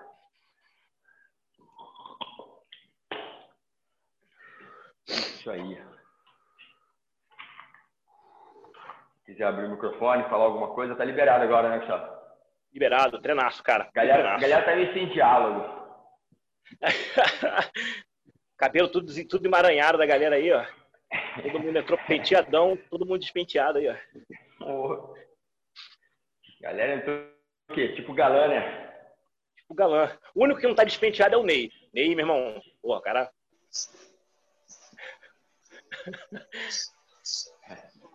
Isso 5.45 5.51
aí. 5.51 5.77
Se 9.19 9.25
quiser 9.25 9.43
abrir 9.43 9.67
o 9.67 9.69
microfone, 9.69 10.23
falar 10.23 10.45
alguma 10.45 10.73
coisa, 10.73 10.95
tá 10.95 11.05
liberado 11.05 11.43
agora, 11.43 11.69
né, 11.69 11.77
Gustavo? 11.77 12.15
Liberado, 12.73 13.21
treinaço, 13.21 13.61
cara. 13.61 13.87
Galera, 13.93 14.17
treinaço. 14.17 14.41
galera 14.41 14.65
tá 14.65 14.75
meio 14.75 14.91
sem 14.93 15.07
diálogo. 15.09 16.01
Cabelo 18.57 18.89
tudo, 18.89 19.13
tudo 19.27 19.45
emaranhado 19.45 19.99
da 19.99 20.05
galera 20.07 20.35
aí, 20.35 20.51
ó. 20.51 20.65
Todo 21.43 21.59
mundo 21.59 21.77
entrou 21.77 21.99
penteadão, 22.07 22.75
todo 22.89 23.05
mundo 23.05 23.19
despenteado 23.19 23.77
aí, 23.77 23.87
ó. 23.87 23.95
Oh. 24.65 25.13
Galera 26.59 26.95
entrou 26.95 27.19
o 27.69 27.73
quê? 27.75 27.89
Tipo 27.89 28.15
galã, 28.15 28.47
né? 28.47 28.91
Tipo 29.57 29.75
galã. 29.75 30.11
O 30.33 30.43
único 30.43 30.59
que 30.59 30.67
não 30.67 30.73
tá 30.73 30.83
despenteado 30.83 31.35
é 31.35 31.37
o 31.37 31.43
Ney. 31.43 31.71
Ney, 31.93 32.15
meu 32.15 32.25
irmão. 32.25 32.59
Pô, 32.81 32.99
cara. 32.99 33.29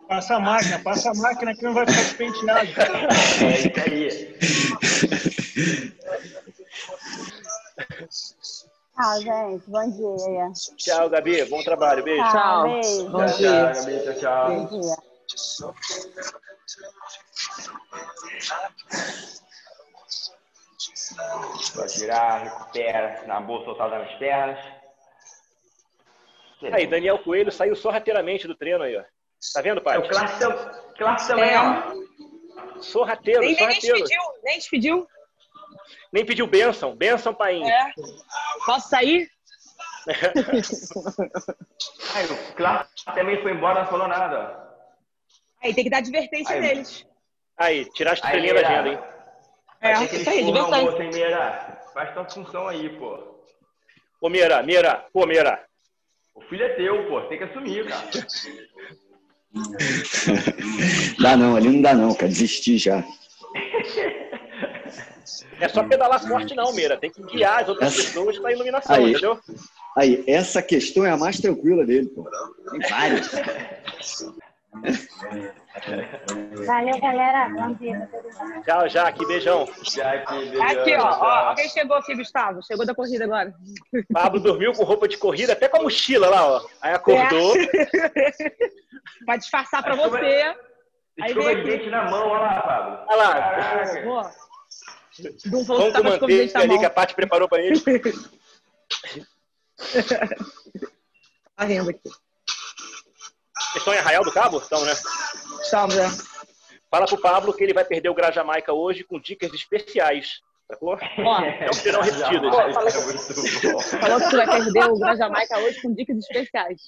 Passa 0.07 0.35
a 0.35 0.39
máquina, 0.39 0.79
passa 0.79 1.11
a 1.11 1.13
máquina 1.13 1.55
que 1.55 1.63
não 1.63 1.73
vai 1.73 1.85
ficar 1.85 2.01
despenteado. 2.01 2.69
É 3.45 3.59
isso 3.59 3.79
aí. 3.85 4.35
Tchau, 8.93 9.21
gente. 9.21 9.69
Bom 9.69 9.89
dia. 9.89 10.51
Tchau, 10.77 11.09
Gabi. 11.09 11.45
Bom 11.45 11.63
trabalho. 11.63 12.03
Beijo. 12.03 12.29
Tchau. 12.29 12.63
Beijo. 12.63 13.09
Bom 13.09 13.25
tchau, 13.25 13.37
dia. 13.37 13.71
Tchau, 13.71 13.85
Gabi. 13.85 14.03
Tchau, 14.03 14.13
tchau. 14.19 14.47
Bom 14.49 14.65
dia. 14.65 14.95
Vai 21.75 21.89
girar, 21.89 22.43
recupera, 22.43 23.23
na 23.27 23.39
boa 23.39 23.63
soltada 23.65 23.99
nas 23.99 24.13
pernas. 24.17 24.80
Aí, 26.71 26.85
Daniel 26.87 27.19
Coelho 27.19 27.51
saiu 27.51 27.75
sorrateiramente 27.75 28.47
do 28.47 28.55
treino 28.55 28.83
aí, 28.83 28.95
ó. 28.97 29.03
Tá 29.53 29.61
vendo, 29.61 29.81
pai? 29.81 29.95
É 29.95 29.99
o 29.99 30.07
Clark 30.07 31.27
também, 31.27 31.49
É. 31.51 31.59
ó. 31.59 32.81
Sorrateiro, 32.81 33.41
Nem, 33.41 33.49
nem 33.49 33.57
sorrateiro. 33.57 33.97
despediu, 33.97 34.21
nem 34.43 34.57
despediu. 34.57 35.07
Nem 36.13 36.25
pediu 36.25 36.45
bênção. 36.47 36.95
Bênção, 36.95 37.33
pai. 37.33 37.61
É. 37.63 37.91
Posso 38.65 38.89
sair? 38.89 39.29
Aí, 42.15 42.25
o 42.25 42.53
Clark 42.55 42.89
também 43.15 43.41
foi 43.41 43.51
embora, 43.53 43.81
não 43.81 43.87
falou 43.89 44.07
nada, 44.07 44.39
ó. 44.39 44.71
Aí 45.63 45.73
tem 45.73 45.83
que 45.83 45.89
dar 45.89 45.97
advertência 45.97 46.55
Aí. 46.55 46.61
neles. 46.61 47.05
Aí, 47.57 47.85
tirar 47.91 48.11
a 48.11 48.13
estrelinha 48.15 48.53
da 48.55 48.59
agenda, 48.61 48.89
hein? 48.89 48.99
É, 49.81 49.93
que 50.07 50.15
isso 50.17 50.29
aí, 50.29 50.43
Meira? 51.11 51.81
Faz 51.93 52.13
tua 52.13 52.25
função 52.29 52.67
aí, 52.67 52.89
pô. 52.97 53.41
Ô, 54.21 54.29
Mira, 54.29 54.61
Mira, 54.63 55.05
pô, 55.11 55.25
Mira. 55.25 55.63
O 56.35 56.41
filho 56.41 56.63
é 56.63 56.69
teu, 56.75 57.07
pô. 57.07 57.21
Tem 57.21 57.37
que 57.37 57.43
assumir, 57.43 57.85
cara. 57.87 58.07
Dá 61.21 61.35
não, 61.37 61.55
ali 61.55 61.69
não 61.69 61.81
dá 61.81 61.93
não, 61.93 62.13
cara. 62.13 62.27
Desisti 62.27 62.77
já. 62.77 63.03
é 65.59 65.67
só 65.67 65.83
pedalar 65.83 66.25
forte, 66.25 66.55
não, 66.55 66.73
Meira. 66.73 66.97
Tem 66.97 67.11
que 67.11 67.21
guiar 67.23 67.61
as 67.63 67.69
outras 67.69 67.93
Essa- 67.93 68.03
pessoas 68.03 68.39
pra 68.39 68.51
iluminação, 68.53 68.95
Aí. 68.95 69.11
entendeu? 69.11 69.39
Aí, 69.97 70.23
essa 70.25 70.61
questão 70.61 71.05
é 71.05 71.11
a 71.11 71.17
mais 71.17 71.39
tranquila 71.39 71.85
dele, 71.85 72.07
pô. 72.07 72.25
Tem 72.71 72.79
várias. 72.89 73.29
Valeu, 76.65 76.99
galera. 77.01 77.49
Bom 77.49 77.73
dia. 77.73 78.09
Tchau, 78.65 78.89
Jaque. 78.89 79.25
Beijão. 79.27 79.63
Aqui, 79.63 80.95
ó, 80.95 81.03
ó. 81.03 81.49
Alguém 81.49 81.69
chegou 81.69 81.97
aqui, 81.97 82.15
Gustavo. 82.15 82.63
Chegou 82.63 82.85
da 82.85 82.95
corrida 82.95 83.25
agora. 83.25 83.53
Pablo 84.13 84.39
dormiu 84.39 84.71
com 84.73 84.83
roupa 84.83 85.07
de 85.07 85.17
corrida, 85.17 85.53
até 85.53 85.67
com 85.67 85.77
a 85.77 85.83
mochila 85.83 86.29
lá, 86.29 86.47
ó. 86.47 86.65
Aí 86.81 86.93
acordou. 86.93 87.53
Pra 89.25 89.37
disfarçar 89.37 89.83
pra 89.83 89.95
você. 89.95 90.55
Escova 91.17 91.55
de 91.55 91.63
dente 91.63 91.89
na 91.89 92.09
mão, 92.09 92.29
olha 92.29 92.41
lá, 92.41 92.61
Pablo. 92.61 93.05
Olha 93.09 93.17
lá. 93.17 93.33
Caraca. 93.33 94.31
Que 95.11 95.49
com 95.49 96.03
manteiga 96.03 96.59
ali 96.59 96.67
mão. 96.69 96.79
que 96.79 96.85
a 96.85 96.89
Paty 96.89 97.13
preparou 97.15 97.49
pra 97.49 97.61
ele. 97.61 97.79
Tá 101.55 101.65
rindo 101.65 101.89
aqui. 101.89 102.09
Vocês 103.71 103.77
estão 103.77 103.93
em 103.93 103.97
Arraial 103.97 104.23
do 104.23 104.31
Cabo? 104.31 104.57
Estão, 104.57 104.83
né? 104.85 104.91
Estamos, 105.61 105.97
é. 105.97 106.07
Fala 106.89 107.05
pro 107.05 107.17
Pablo 107.21 107.53
que 107.53 107.63
ele 107.63 107.73
vai 107.73 107.85
perder 107.85 108.09
o 108.09 108.13
Gra 108.13 108.31
Jamaica 108.31 108.73
hoje 108.73 109.03
com 109.03 109.19
dicas 109.19 109.53
especiais. 109.53 110.41
Sacou? 110.69 110.97
Não 111.17 111.73
serão 111.73 112.01
repetidas. 112.01 112.49
Pô, 112.49 112.73
fala- 112.73 112.87
É 112.89 112.91
falou 113.99 114.19
que 114.19 114.29
tu 114.29 114.37
vai 114.37 114.47
perder 114.47 114.85
o 114.89 114.99
Gran 114.99 115.15
Jamaica 115.15 115.57
hoje 115.59 115.81
com 115.81 115.93
dicas 115.93 116.17
especiais. 116.17 116.81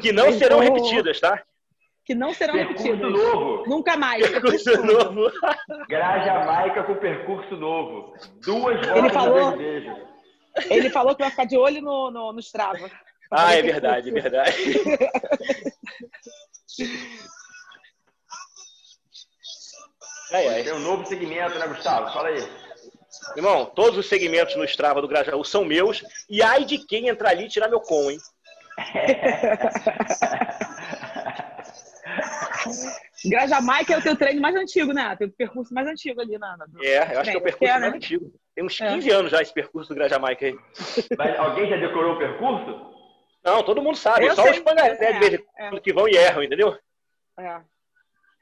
Que 0.00 0.12
não 0.12 0.32
serão 0.32 0.60
repetidas, 0.60 1.18
tá? 1.20 1.42
Que 2.04 2.14
não 2.14 2.32
serão 2.32 2.54
Percurso 2.54 2.82
repetidas. 2.84 3.12
novo. 3.12 3.64
Nunca 3.68 3.96
mais. 3.96 4.28
Percurso 4.28 4.82
novo. 4.84 5.30
Gra 5.88 6.24
Jamaica 6.24 6.82
com 6.84 6.94
percurso 6.96 7.56
novo. 7.56 8.14
Duas 8.44 8.76
voltas 8.86 8.96
Ele 8.96 9.10
falou-. 9.10 9.58
Ele 10.70 10.90
falou 10.90 11.14
que 11.14 11.22
vai 11.22 11.30
ficar 11.30 11.44
de 11.44 11.56
olho 11.56 11.80
no, 11.82 12.10
no, 12.10 12.32
no 12.32 12.40
Strava. 12.40 12.90
Ah, 13.30 13.54
é 13.54 13.62
verdade, 13.62 14.08
é 14.08 14.12
verdade. 14.12 14.56
Tem 20.30 20.72
um 20.74 20.78
novo 20.80 21.06
segmento, 21.06 21.58
né, 21.58 21.66
Gustavo? 21.66 22.12
Fala 22.12 22.28
aí. 22.28 22.46
Irmão, 23.36 23.66
todos 23.66 23.98
os 23.98 24.06
segmentos 24.08 24.54
no 24.56 24.64
Strava 24.64 25.00
do 25.00 25.08
Grajaú 25.08 25.42
são 25.44 25.64
meus. 25.64 26.02
E 26.28 26.42
ai 26.42 26.64
de 26.64 26.78
quem 26.78 27.08
entrar 27.08 27.30
ali 27.30 27.46
e 27.46 27.48
tirar 27.48 27.68
meu 27.68 27.80
com, 27.80 28.10
hein? 28.10 28.18
Gran 33.24 33.48
Jamaica 33.48 33.94
é 33.94 33.98
o 33.98 34.02
teu 34.02 34.16
treino 34.16 34.40
mais 34.40 34.54
antigo, 34.54 34.92
né? 34.92 35.16
Teu 35.16 35.28
percurso 35.30 35.72
mais 35.74 35.86
antigo 35.88 36.20
ali, 36.20 36.38
Nana. 36.38 36.64
É, 36.80 37.14
eu 37.14 37.20
acho 37.20 37.30
que 37.30 37.36
é 37.36 37.40
o 37.40 37.42
percurso 37.42 37.72
É, 37.72 37.78
mais 37.78 37.90
né? 37.92 37.96
antigo. 37.96 38.32
Tem 38.54 38.64
uns 38.64 38.80
É. 38.80 38.88
15 38.88 39.10
anos 39.10 39.30
já 39.32 39.42
esse 39.42 39.52
percurso 39.52 39.88
do 39.88 39.94
Grajamaica 39.94 40.46
aí. 40.46 40.56
Mas 41.16 41.38
alguém 41.38 41.68
já 41.68 41.76
decorou 41.76 42.14
o 42.14 42.18
percurso? 42.18 42.97
Não, 43.44 43.62
todo 43.62 43.80
mundo 43.82 43.96
sabe. 43.96 44.26
Eu 44.26 44.34
só 44.34 44.42
sei. 44.42 44.52
os 44.52 44.58
pangaré 44.60 44.94
de 44.94 45.18
vez 45.18 45.34
em 45.34 45.46
É, 45.56 45.68
quando 45.70 45.80
que 45.80 45.92
vão 45.92 46.08
e 46.08 46.16
erram, 46.16 46.42
entendeu? 46.42 46.76
É. 47.38 47.60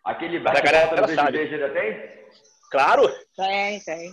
Aquele 0.04 0.38
Mas 0.40 0.58
a 0.58 0.60
galera 0.62 0.86
bate-volta 0.86 1.02
do 1.02 1.06
beijo 1.06 1.20
sabe. 1.20 1.38
beijo 1.38 1.54
ainda 1.54 1.68
tem? 1.70 2.26
Claro. 2.70 3.14
Tem, 3.36 3.80
tem. 3.80 4.12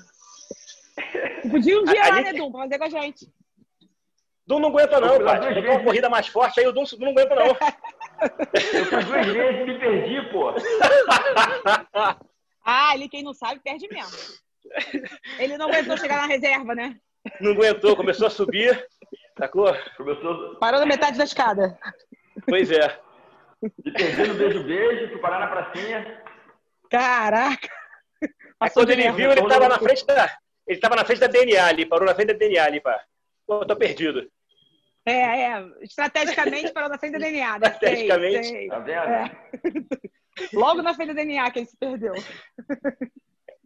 Podia 1.51 1.79
um 1.79 1.83
dia 1.85 2.01
A- 2.01 2.05
a 2.05 2.09
lá, 2.09 2.15
gente- 2.17 2.25
né, 2.25 2.33
Dum, 2.33 2.51
pra 2.51 2.61
fazer 2.61 2.77
com 2.77 2.83
a 2.83 2.89
gente. 2.89 3.27
Dum 4.45 4.59
não 4.59 4.69
aguenta 4.69 4.99
não, 4.99 5.13
Eu 5.15 5.25
tenho 5.25 5.51
uma 5.53 5.61
vezes. 5.61 5.83
corrida 5.85 6.09
mais 6.09 6.27
forte, 6.27 6.59
aí 6.59 6.67
o 6.67 6.71
Dum, 6.73 6.83
Dum 6.83 6.97
não 7.05 7.11
aguenta 7.11 7.35
não. 7.35 7.47
Eu 8.73 8.85
fui 8.85 9.03
duas 9.03 9.25
vezes 9.27 9.61
e 9.61 9.63
me 9.65 9.79
perdi, 9.79 10.21
pô. 10.31 10.53
Ah, 12.65 12.95
ele, 12.95 13.09
quem 13.09 13.23
não 13.23 13.33
sabe, 13.33 13.59
perde 13.61 13.87
mesmo. 13.89 14.17
Ele 15.37 15.57
não 15.57 15.67
aguentou 15.67 15.97
chegar 15.97 16.15
na 16.21 16.27
reserva, 16.27 16.73
né? 16.73 16.95
Não 17.41 17.51
aguentou, 17.51 17.93
começou 17.95 18.27
a 18.27 18.29
subir. 18.29 18.87
Sacou? 19.43 19.75
Começou 19.97 20.55
Parou 20.55 20.79
na 20.79 20.85
metade 20.85 21.17
da 21.17 21.25
escada. 21.25 21.77
Pois 22.47 22.71
é. 22.71 22.97
me 23.61 23.91
perdi 23.91 24.27
no 24.27 24.35
beijo 24.35 24.63
beijo, 24.63 25.09
fui 25.09 25.19
parar 25.19 25.39
na 25.39 25.47
pracinha. 25.47 26.23
Caraca. 26.89 27.69
Aí 28.57 28.69
quando 28.69 28.91
ele 28.91 29.11
viu, 29.11 29.31
ele 29.31 29.45
tava 29.45 29.67
na 29.67 29.77
frente 29.77 30.05
da. 30.05 30.33
Ele 30.65 30.79
tava 30.79 30.95
na 30.95 31.03
frente 31.03 31.19
da 31.19 31.27
DNA 31.27 31.65
ali, 31.65 31.85
parou 31.85 32.07
na 32.07 32.15
frente 32.15 32.27
da 32.27 32.39
DNA 32.39 32.63
ali, 32.63 32.79
pá. 32.79 33.03
Pô, 33.45 33.65
tô 33.65 33.75
perdido. 33.75 34.31
É, 35.05 35.11
é. 35.11 35.65
Estrategicamente 35.81 36.71
parou 36.71 36.87
na 36.87 36.97
frente 36.97 37.13
da 37.13 37.19
DNA, 37.19 37.59
né? 37.59 37.65
Sei, 37.65 37.73
Estrategicamente. 37.73 38.47
sei. 38.47 38.67
Tá 38.69 38.79
vendo? 38.79 39.09
É. 39.09 39.31
Logo 40.55 40.81
na 40.81 40.93
frente 40.93 41.09
da 41.09 41.15
DNA 41.15 41.51
que 41.51 41.59
ele 41.59 41.65
se 41.65 41.77
perdeu. 41.77 42.13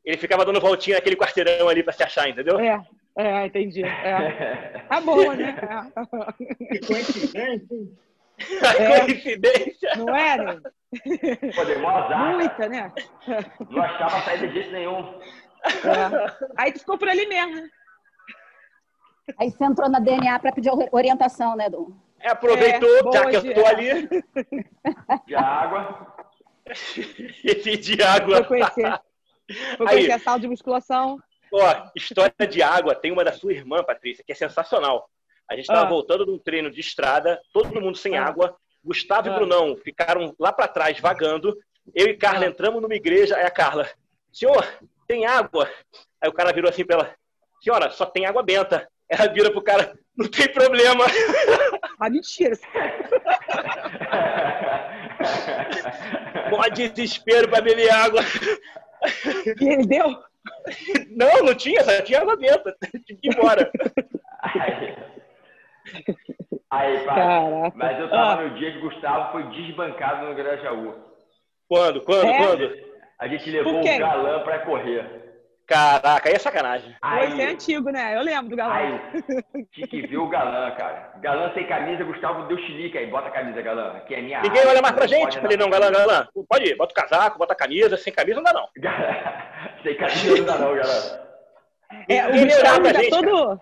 Ele 0.04 0.18
ficava 0.18 0.44
dando 0.44 0.60
voltinha 0.60 0.96
naquele 0.96 1.16
quarteirão 1.16 1.70
ali 1.70 1.84
pra 1.84 1.94
se 1.94 2.02
achar, 2.02 2.28
entendeu? 2.28 2.60
É, 2.60 2.84
é, 3.18 3.46
entendi. 3.46 3.84
É. 3.84 4.84
Tá 4.88 5.02
boa, 5.02 5.36
né? 5.36 5.56
É. 5.60 6.80
Coincidência. 6.86 7.78
A 8.62 9.00
coincidência. 9.02 9.96
Não 9.98 10.16
é, 10.16 10.38
né? 10.38 10.62
Pô, 11.56 11.66
deu 11.66 11.80
mó 11.82 11.90
azar. 11.90 12.36
Muita, 12.36 12.70
né? 12.70 12.92
Não 13.70 13.82
achava 13.82 14.22
saída 14.22 14.48
de 14.48 14.54
jeito 14.54 14.72
nenhum. 14.72 15.20
É. 15.66 16.48
Aí 16.56 16.72
tu 16.72 16.80
ficou 16.80 16.98
por 16.98 17.10
ali 17.10 17.26
mesmo? 17.26 17.68
Aí 19.38 19.52
você 19.52 19.66
entrou 19.66 19.90
na 19.90 20.00
DNA 20.00 20.40
para 20.40 20.52
pedir 20.52 20.72
orientação, 20.92 21.56
né, 21.56 21.70
Dom? 21.70 21.92
É, 22.20 22.30
aproveitou, 22.30 23.10
É, 23.10 23.14
já 23.14 23.42
que 23.42 23.48
eu 23.48 23.54
tô 23.56 23.66
ali. 23.66 24.08
De 25.26 25.36
água. 25.36 26.16
Esse 27.44 27.78
de 27.78 28.02
água. 28.02 28.44
Foi 28.44 28.60
conhecer. 28.60 29.02
Foi 29.78 29.88
Aí. 29.88 29.94
conhecer 29.96 30.12
a 30.12 30.20
sala 30.20 30.40
de 30.40 30.48
musculação. 30.48 31.20
Ó, 31.52 31.90
história 31.96 32.48
de 32.50 32.62
água, 32.62 32.94
tem 32.96 33.12
uma 33.12 33.24
da 33.24 33.32
sua 33.32 33.54
irmã, 33.54 33.84
Patrícia, 33.84 34.24
que 34.26 34.32
é 34.32 34.36
sensacional. 34.36 35.10
A 35.50 35.56
gente 35.56 35.68
tava 35.68 35.82
Ah. 35.82 35.90
voltando 35.90 36.26
de 36.26 36.32
um 36.32 36.38
treino 36.40 36.70
de 36.70 36.80
estrada, 36.82 37.40
todo 37.54 37.80
mundo 37.82 37.98
sem 37.98 38.18
Ah. 38.18 38.26
água. 38.26 38.56
Gustavo 38.84 39.30
Ah. 39.30 39.32
e 39.32 39.36
Brunão 39.36 39.76
ficaram 39.78 40.36
lá 40.40 40.52
pra 40.52 40.68
trás, 40.68 41.00
vagando. 41.00 41.58
Eu 41.96 42.08
e 42.08 42.18
Carla 42.18 42.46
Ah. 42.46 42.50
entramos 42.50 42.82
numa 42.82 42.96
igreja, 42.96 43.38
aí 43.38 43.44
a 43.46 43.52
Carla, 43.52 43.90
senhor, 44.32 44.66
tem 45.08 45.26
água? 45.26 45.70
Aí 46.22 46.30
o 46.30 46.34
cara 46.34 46.52
virou 46.54 46.70
assim 46.70 46.84
pra 46.86 46.98
ela, 46.98 47.16
senhora, 47.62 47.90
só 47.92 48.06
tem 48.06 48.26
água 48.26 48.44
benta. 48.44 48.88
Ela 49.10 49.28
vira 49.32 49.50
pro 49.52 49.62
cara, 49.62 49.98
não 50.18 50.28
tem 50.30 50.52
problema. 50.52 51.06
Ah, 52.00 52.10
mentira. 52.12 52.56
Mó 56.52 56.62
desespero 56.70 57.50
pra 57.50 57.60
beber 57.62 57.90
água. 57.92 58.22
E 59.60 59.68
ele 59.68 59.86
deu? 59.88 60.16
Não, 61.16 61.46
não 61.46 61.56
tinha, 61.56 61.84
só 61.84 62.02
tinha 62.02 62.22
água 62.22 62.36
benta. 62.38 62.76
Tive 63.06 63.20
que 63.22 63.28
ir 63.30 63.34
embora. 63.38 63.72
Aí, 64.42 64.96
aí 66.70 67.00
pai. 67.06 67.72
Mas 67.76 68.00
eu 68.00 68.10
tava 68.10 68.42
Ah. 68.42 68.44
no 68.44 68.56
dia 68.58 68.72
que 68.72 68.78
o 68.78 68.82
Gustavo 68.82 69.32
foi 69.32 69.44
desbancado 69.50 70.26
no 70.28 70.36
Grajaú. 70.36 70.94
Quando, 71.68 72.02
quando, 72.02 72.26
É? 72.28 72.38
quando? 72.38 72.88
A 73.20 73.28
gente 73.28 73.50
levou 73.50 73.80
o 73.82 73.98
galã 74.00 74.44
pra 74.44 74.60
correr. 74.60 75.27
Caraca, 75.68 76.30
aí 76.30 76.36
é 76.36 76.40
sacanagem. 76.40 76.96
Foi 77.02 77.28
ser 77.32 77.42
Aí, 77.42 77.54
antigo, 77.54 77.90
né? 77.90 78.16
Eu 78.16 78.22
lembro 78.22 78.52
do 78.52 78.56
galã. 78.56 78.74
aí, 78.74 79.66
tinha 79.74 79.88
que 79.88 80.08
ver 80.08 80.18
o 80.18 80.30
galã, 80.30 80.72
cara. 80.72 81.12
Galã 81.20 81.54
sem 81.54 81.68
camisa, 81.68 82.06
Gustavo 82.06 82.48
deu 82.48 82.58
chilique 82.60 82.98
aí. 82.98 83.08
Bota 83.08 83.28
a 83.28 83.32
camisa, 83.32 83.62
galã. 83.62 83.98
Aqui 83.98 84.16
é 84.16 84.22
minha 84.22 84.42
Ninguém 84.42 84.60
área, 84.60 84.72
olha 84.72 84.82
mais 84.82 84.96
pra 84.96 85.08
gente. 85.08 85.38
Falei, 85.38 85.58
não, 85.58 85.70
galã, 85.70 85.92
galã, 85.92 86.26
pode 86.48 86.70
ir, 86.70 86.78
bota 86.78 86.94
o 86.94 86.96
casaco, 86.96 87.38
bota 87.38 87.52
a 87.52 87.58
camisa, 87.58 87.98
sem 87.98 88.14
camisa 88.14 88.38
não 88.38 88.44
dá 88.44 88.54
não. 88.54 88.70
sem 89.84 89.98
camisa 89.98 90.38
não 90.38 90.46
dá 90.46 90.58
não, 90.58 90.74
galã. 90.74 91.28
É, 92.08 92.28
o 92.28 92.46
Gustavo 92.46 92.82
pra 92.82 92.94
tá 92.94 93.00
gente, 93.02 93.10
todo. 93.10 93.62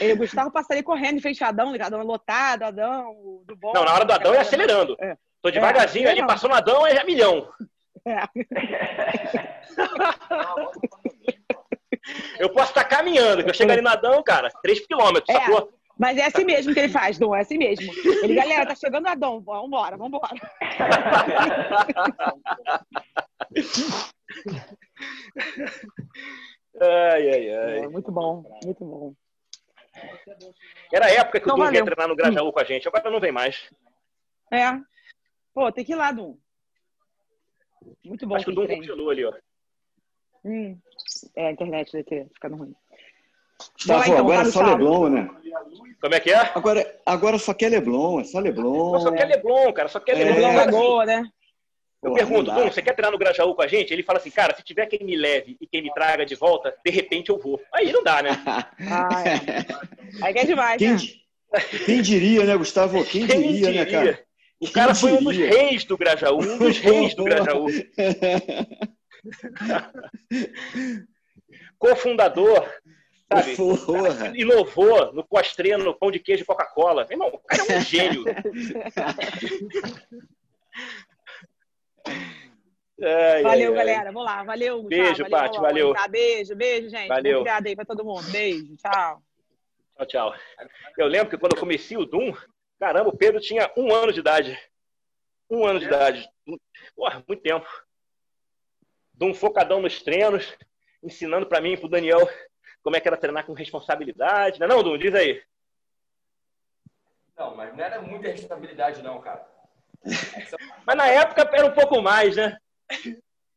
Ele, 0.00 0.12
o 0.14 0.16
Gustavo 0.16 0.50
passa 0.50 0.72
ali 0.72 0.82
correndo 0.82 1.18
em 1.18 1.22
frente 1.22 1.42
ao 1.44 1.50
Adão, 1.50 1.72
ligado? 1.72 1.94
Adão 1.94 2.06
lotado, 2.06 2.62
Adão, 2.62 3.42
do 3.46 3.56
bom. 3.56 3.72
Não, 3.74 3.84
na 3.84 3.92
hora 3.92 4.06
do 4.06 4.12
Adão 4.12 4.32
é 4.34 4.38
acelerando. 4.38 4.96
É. 5.00 5.16
Tô 5.42 5.50
devagarzinho 5.50 6.08
É, 6.08 6.12
ali, 6.12 6.22
no 6.22 6.54
Adão, 6.54 6.86
é 6.86 6.94
já 6.94 7.04
milhão. 7.04 7.46
É. 8.06 8.20
Eu 12.38 12.50
posso 12.50 12.70
estar 12.70 12.84
caminhando, 12.84 13.42
que 13.44 13.50
eu 13.50 13.54
chego 13.54 13.70
ali 13.72 13.82
no 13.82 13.88
Adão, 13.88 14.22
cara, 14.22 14.50
3 14.62 14.86
quilômetros, 14.86 15.28
É. 15.28 15.40
sacou? 15.40 15.72
Mas 15.98 16.16
é 16.16 16.24
assim 16.24 16.44
mesmo 16.44 16.72
que 16.72 16.80
ele 16.80 16.88
faz, 16.88 17.18
Dom, 17.18 17.34
é 17.36 17.40
assim 17.42 17.58
mesmo. 17.58 17.92
Ele, 18.22 18.34
galera, 18.34 18.64
tá 18.66 18.74
chegando 18.74 19.04
o 19.04 19.08
Adão, 19.08 19.38
vambora, 19.42 19.98
vambora. 19.98 20.28
Ai, 26.80 27.30
ai, 27.30 27.50
ai. 27.54 27.78
É, 27.80 27.88
muito 27.88 28.10
bom, 28.12 28.42
muito 28.64 28.84
bom. 28.84 29.14
Era 30.92 31.06
a 31.06 31.10
época 31.10 31.40
que 31.40 31.44
Então, 31.44 31.54
o 31.56 31.58
Dum 31.58 31.70
vinha 31.70 31.80
valeu. 31.80 31.84
treinar 31.84 32.08
no 32.08 32.16
Grajaú 32.16 32.52
com 32.52 32.60
a 32.60 32.64
gente, 32.64 32.86
agora 32.88 33.10
não 33.10 33.20
vem 33.20 33.32
mais. 33.32 33.70
É. 34.52 34.70
Pô, 35.52 35.70
tem 35.72 35.84
que 35.84 35.92
ir 35.92 35.96
lá, 35.96 36.12
Dom. 36.12 36.36
Muito 38.04 38.26
bom 38.26 38.36
Acho 38.36 38.44
que 38.46 38.50
o 38.52 38.54
Dum 38.54 38.66
continua 38.66 39.12
ali, 39.12 39.24
ó. 39.24 39.32
Hum. 40.44 40.78
É, 41.36 41.46
a 41.48 41.52
internet 41.52 41.92
deve 41.92 42.04
ter 42.04 42.26
ficado 42.32 42.56
ruim. 42.56 42.74
Gustavo, 43.74 43.98
Vai 44.00 44.08
lá, 44.08 44.14
então, 44.14 44.26
agora 44.26 44.48
é 44.48 44.50
só. 44.50 44.62
Leblon, 44.62 45.08
né? 45.10 45.30
Como 46.00 46.14
é 46.14 46.20
que 46.20 46.30
é? 46.30 46.50
Agora, 46.54 47.00
agora 47.04 47.38
só 47.38 47.52
quer 47.52 47.68
Leblon, 47.68 48.20
é 48.20 48.24
só 48.24 48.38
Leblon. 48.38 48.98
Só 49.00 49.12
quer 49.12 49.26
Leblon, 49.26 49.72
cara, 49.72 49.88
só 49.88 50.00
quer 50.00 50.12
É. 50.18 50.24
Leblon. 50.24 50.48
Leblon 50.48 50.56
Lagoa, 50.56 51.06
né? 51.06 51.24
Eu 52.02 52.12
Porra, 52.12 52.26
pergunto. 52.26 52.50
Dum, 52.50 52.64
você 52.70 52.80
quer 52.80 52.94
treinar 52.94 53.12
no 53.12 53.18
Grajaú 53.18 53.54
com 53.54 53.60
a 53.60 53.66
gente? 53.66 53.92
Ele 53.92 54.02
fala 54.02 54.18
assim, 54.18 54.30
cara, 54.30 54.54
se 54.56 54.62
tiver 54.62 54.86
quem 54.86 55.00
me 55.04 55.14
leve 55.14 55.58
e 55.60 55.66
quem 55.66 55.82
me 55.82 55.92
traga 55.92 56.24
de 56.24 56.34
volta, 56.34 56.74
de 56.82 56.90
repente 56.90 57.28
eu 57.28 57.38
vou. 57.38 57.60
Aí 57.74 57.92
não 57.92 58.02
dá, 58.02 58.22
né? 58.22 58.30
Ah, 58.90 59.22
é. 59.28 60.24
Aí 60.24 60.32
que 60.32 60.38
é 60.40 60.44
demais, 60.46 60.78
Quem, 60.78 60.92
né? 60.94 60.98
quem 61.84 62.00
diria, 62.00 62.44
né, 62.44 62.56
Gustavo? 62.56 63.04
Quem, 63.04 63.26
diria, 63.26 63.70
né, 63.70 63.84
cara? 63.84 64.22
O 64.58 64.64
Quem 64.64 64.72
cara 64.72 64.94
foi 64.94 65.12
um 65.12 65.22
dos 65.22 65.36
diria? 65.36 65.50
reis 65.50 65.84
do 65.84 65.98
Grajaú, 65.98 66.38
um 66.40 66.56
dos 66.58 66.78
reis 66.78 67.14
do 67.14 67.24
Grajaú. 67.28 67.66
Cofundador, 71.78 72.68
sabe? 73.32 73.56
Porra. 73.56 74.32
Inovou 74.36 75.12
no 75.12 75.24
pós-treino, 75.24 75.84
no 75.84 75.94
pão 75.94 76.10
de 76.10 76.18
queijo 76.18 76.42
e 76.42 76.46
Coca-Cola. 76.46 77.04
Meu 77.08 77.12
irmão, 77.12 77.28
o 77.28 77.38
cara 77.38 77.62
é 77.72 77.76
um 77.78 77.80
gênio. 77.80 78.24
Ai, 83.02 83.42
Valeu, 83.42 83.72
ai, 83.72 83.78
ai. 83.78 83.86
galera. 83.86 84.12
Vamos 84.12 84.24
lá. 84.24 84.42
Valeu. 84.44 84.82
Beijo, 84.82 85.22
valeu, 85.22 85.30
Paty, 85.30 85.58
valeu. 85.58 85.94
Tá, 85.94 86.06
beijo, 86.06 86.54
beijo, 86.54 86.90
gente. 86.90 87.08
Valeu. 87.08 87.38
Feriado 87.38 87.68
aí 87.68 87.74
pra 87.74 87.84
todo 87.84 88.04
mundo. 88.04 88.30
Beijo, 88.30 88.76
tchau. 88.76 89.22
Tchau, 89.96 90.06
tchau. 90.06 90.34
Eu 90.98 91.06
lembro 91.06 91.30
que 91.30 91.38
quando 91.38 91.54
eu 91.54 91.60
comecei 91.60 91.96
o 91.96 92.04
Doom, 92.04 92.34
caramba, 92.78 93.08
o 93.08 93.16
Pedro 93.16 93.40
tinha 93.40 93.70
um 93.76 93.94
ano 93.94 94.12
de 94.12 94.20
idade. 94.20 94.58
Um 95.48 95.66
ano 95.66 95.80
de 95.80 95.86
idade. 95.86 96.28
Porra, 96.94 97.24
muito 97.26 97.42
tempo. 97.42 97.66
Doom 99.20 99.34
focadão 99.34 99.82
nos 99.82 100.02
treinos, 100.02 100.56
ensinando 101.02 101.44
pra 101.44 101.60
mim 101.60 101.72
e 101.72 101.76
pro 101.76 101.90
Daniel 101.90 102.26
como 102.82 102.96
é 102.96 103.00
que 103.00 103.06
era 103.06 103.18
treinar 103.18 103.44
com 103.44 103.52
responsabilidade. 103.52 104.58
Não 104.58 104.64
é 104.64 104.68
não, 104.70 104.82
Doom? 104.82 104.96
Diz 104.96 105.14
aí. 105.14 105.42
Não, 107.36 107.54
mas 107.54 107.76
não 107.76 107.84
era 107.84 108.00
muita 108.00 108.28
responsabilidade, 108.28 109.02
não, 109.02 109.20
cara. 109.20 109.46
Mas 110.86 110.96
na 110.96 111.06
época 111.06 111.46
era 111.52 111.66
um 111.66 111.74
pouco 111.74 112.00
mais, 112.00 112.34
né? 112.34 112.56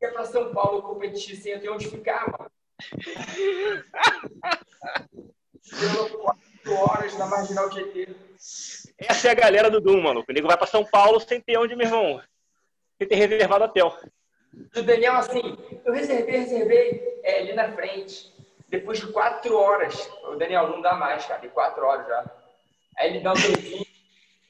É 0.02 0.08
pra 0.10 0.26
São 0.26 0.54
Paulo 0.54 0.82
competir 0.82 1.38
sem 1.38 1.58
ter 1.58 1.70
onde 1.70 1.90
ficar, 1.90 2.30
mano. 2.30 2.52
Deu 5.80 6.10
quatro 6.20 6.74
horas 6.74 7.18
na 7.18 7.26
marginal 7.28 7.70
Tietê. 7.70 8.14
Essa 8.98 9.30
é 9.30 9.32
a 9.32 9.36
galera 9.36 9.72
do 9.72 9.80
Doom, 9.80 10.02
mano. 10.02 10.26
O 10.28 10.34
nego 10.34 10.48
vai 10.48 10.58
pra 10.58 10.68
São 10.68 10.84
Paulo 10.84 11.22
sem 11.22 11.40
ter 11.40 11.58
onde, 11.58 11.78
meu 11.78 11.88
irmão. 11.88 12.22
Sem 12.98 13.08
ter 13.08 13.16
reservado 13.16 13.64
hotel. 13.64 13.98
E 14.76 14.80
o 14.80 14.84
Daniel, 14.84 15.14
assim, 15.16 15.58
eu 15.86 15.94
reservei, 15.94 16.38
reservei 16.40 17.20
é, 17.24 17.40
ali 17.40 17.54
na 17.54 17.72
frente. 17.72 18.32
Depois 18.70 19.00
de 19.00 19.08
quatro 19.08 19.56
horas. 19.58 20.10
O 20.24 20.36
Daniel, 20.36 20.70
não 20.70 20.82
dá 20.82 20.96
mais, 20.96 21.26
cara. 21.26 21.42
De 21.42 21.50
quatro 21.50 21.86
horas 21.86 22.08
já. 22.08 22.26
Aí 22.98 23.10
ele 23.10 23.20
dá 23.20 23.32
um 23.32 23.36
beijinho. 23.36 23.86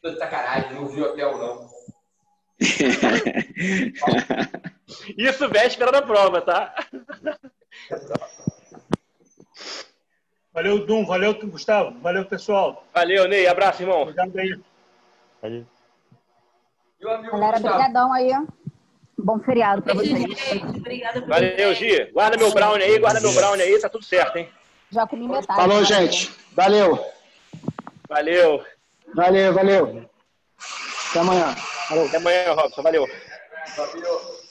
Tô 0.01 0.09
de 0.09 0.17
sacanagem, 0.17 0.73
não 0.73 0.87
vi 0.87 1.01
hotel, 1.01 1.37
não. 1.37 1.69
Isso 5.17 5.49
véspera 5.49 5.91
da 5.91 6.01
prova, 6.01 6.41
tá? 6.41 6.73
Valeu, 10.53 10.85
Dum. 10.85 11.05
Valeu, 11.05 11.33
Gustavo. 11.47 11.99
Valeu, 11.99 12.25
pessoal. 12.25 12.85
Valeu, 12.93 13.27
Ney. 13.27 13.47
Abraço, 13.47 13.81
irmão. 13.81 14.03
Obrigado 14.03 14.37
aí. 14.37 14.59
E 16.99 17.05
o 17.05 17.09
amigo 17.09 17.31
Galera, 17.31 17.53
Gustavo? 17.53 17.75
brigadão 17.75 18.13
aí. 18.13 18.31
Bom 19.17 19.39
feriado 19.39 19.81
pra 19.81 19.93
vocês. 19.93 20.25
Obrigada 20.75 21.21
por 21.21 21.29
Valeu, 21.29 21.73
Gi. 21.73 22.11
Guarda 22.11 22.37
meu 22.37 22.51
brownie 22.51 22.83
aí, 22.83 22.99
guarda 22.99 23.21
meu 23.21 23.33
brownie 23.33 23.63
aí, 23.63 23.79
tá 23.79 23.89
tudo 23.89 24.03
certo, 24.03 24.37
hein? 24.37 24.49
Já 24.91 25.07
comi 25.07 25.27
metade. 25.27 25.59
Falou, 25.59 25.79
né? 25.79 25.85
gente. 25.85 26.31
Valeu. 26.53 27.03
Valeu. 28.09 28.63
Valeu, 29.15 29.53
valeu. 29.53 30.09
Até 31.09 31.19
amanhã. 31.19 31.55
Falou. 31.55 32.05
Até 32.07 32.17
amanhã, 32.17 32.53
Robson. 32.53 32.81
Valeu. 32.81 33.07
Valeu. 33.75 34.42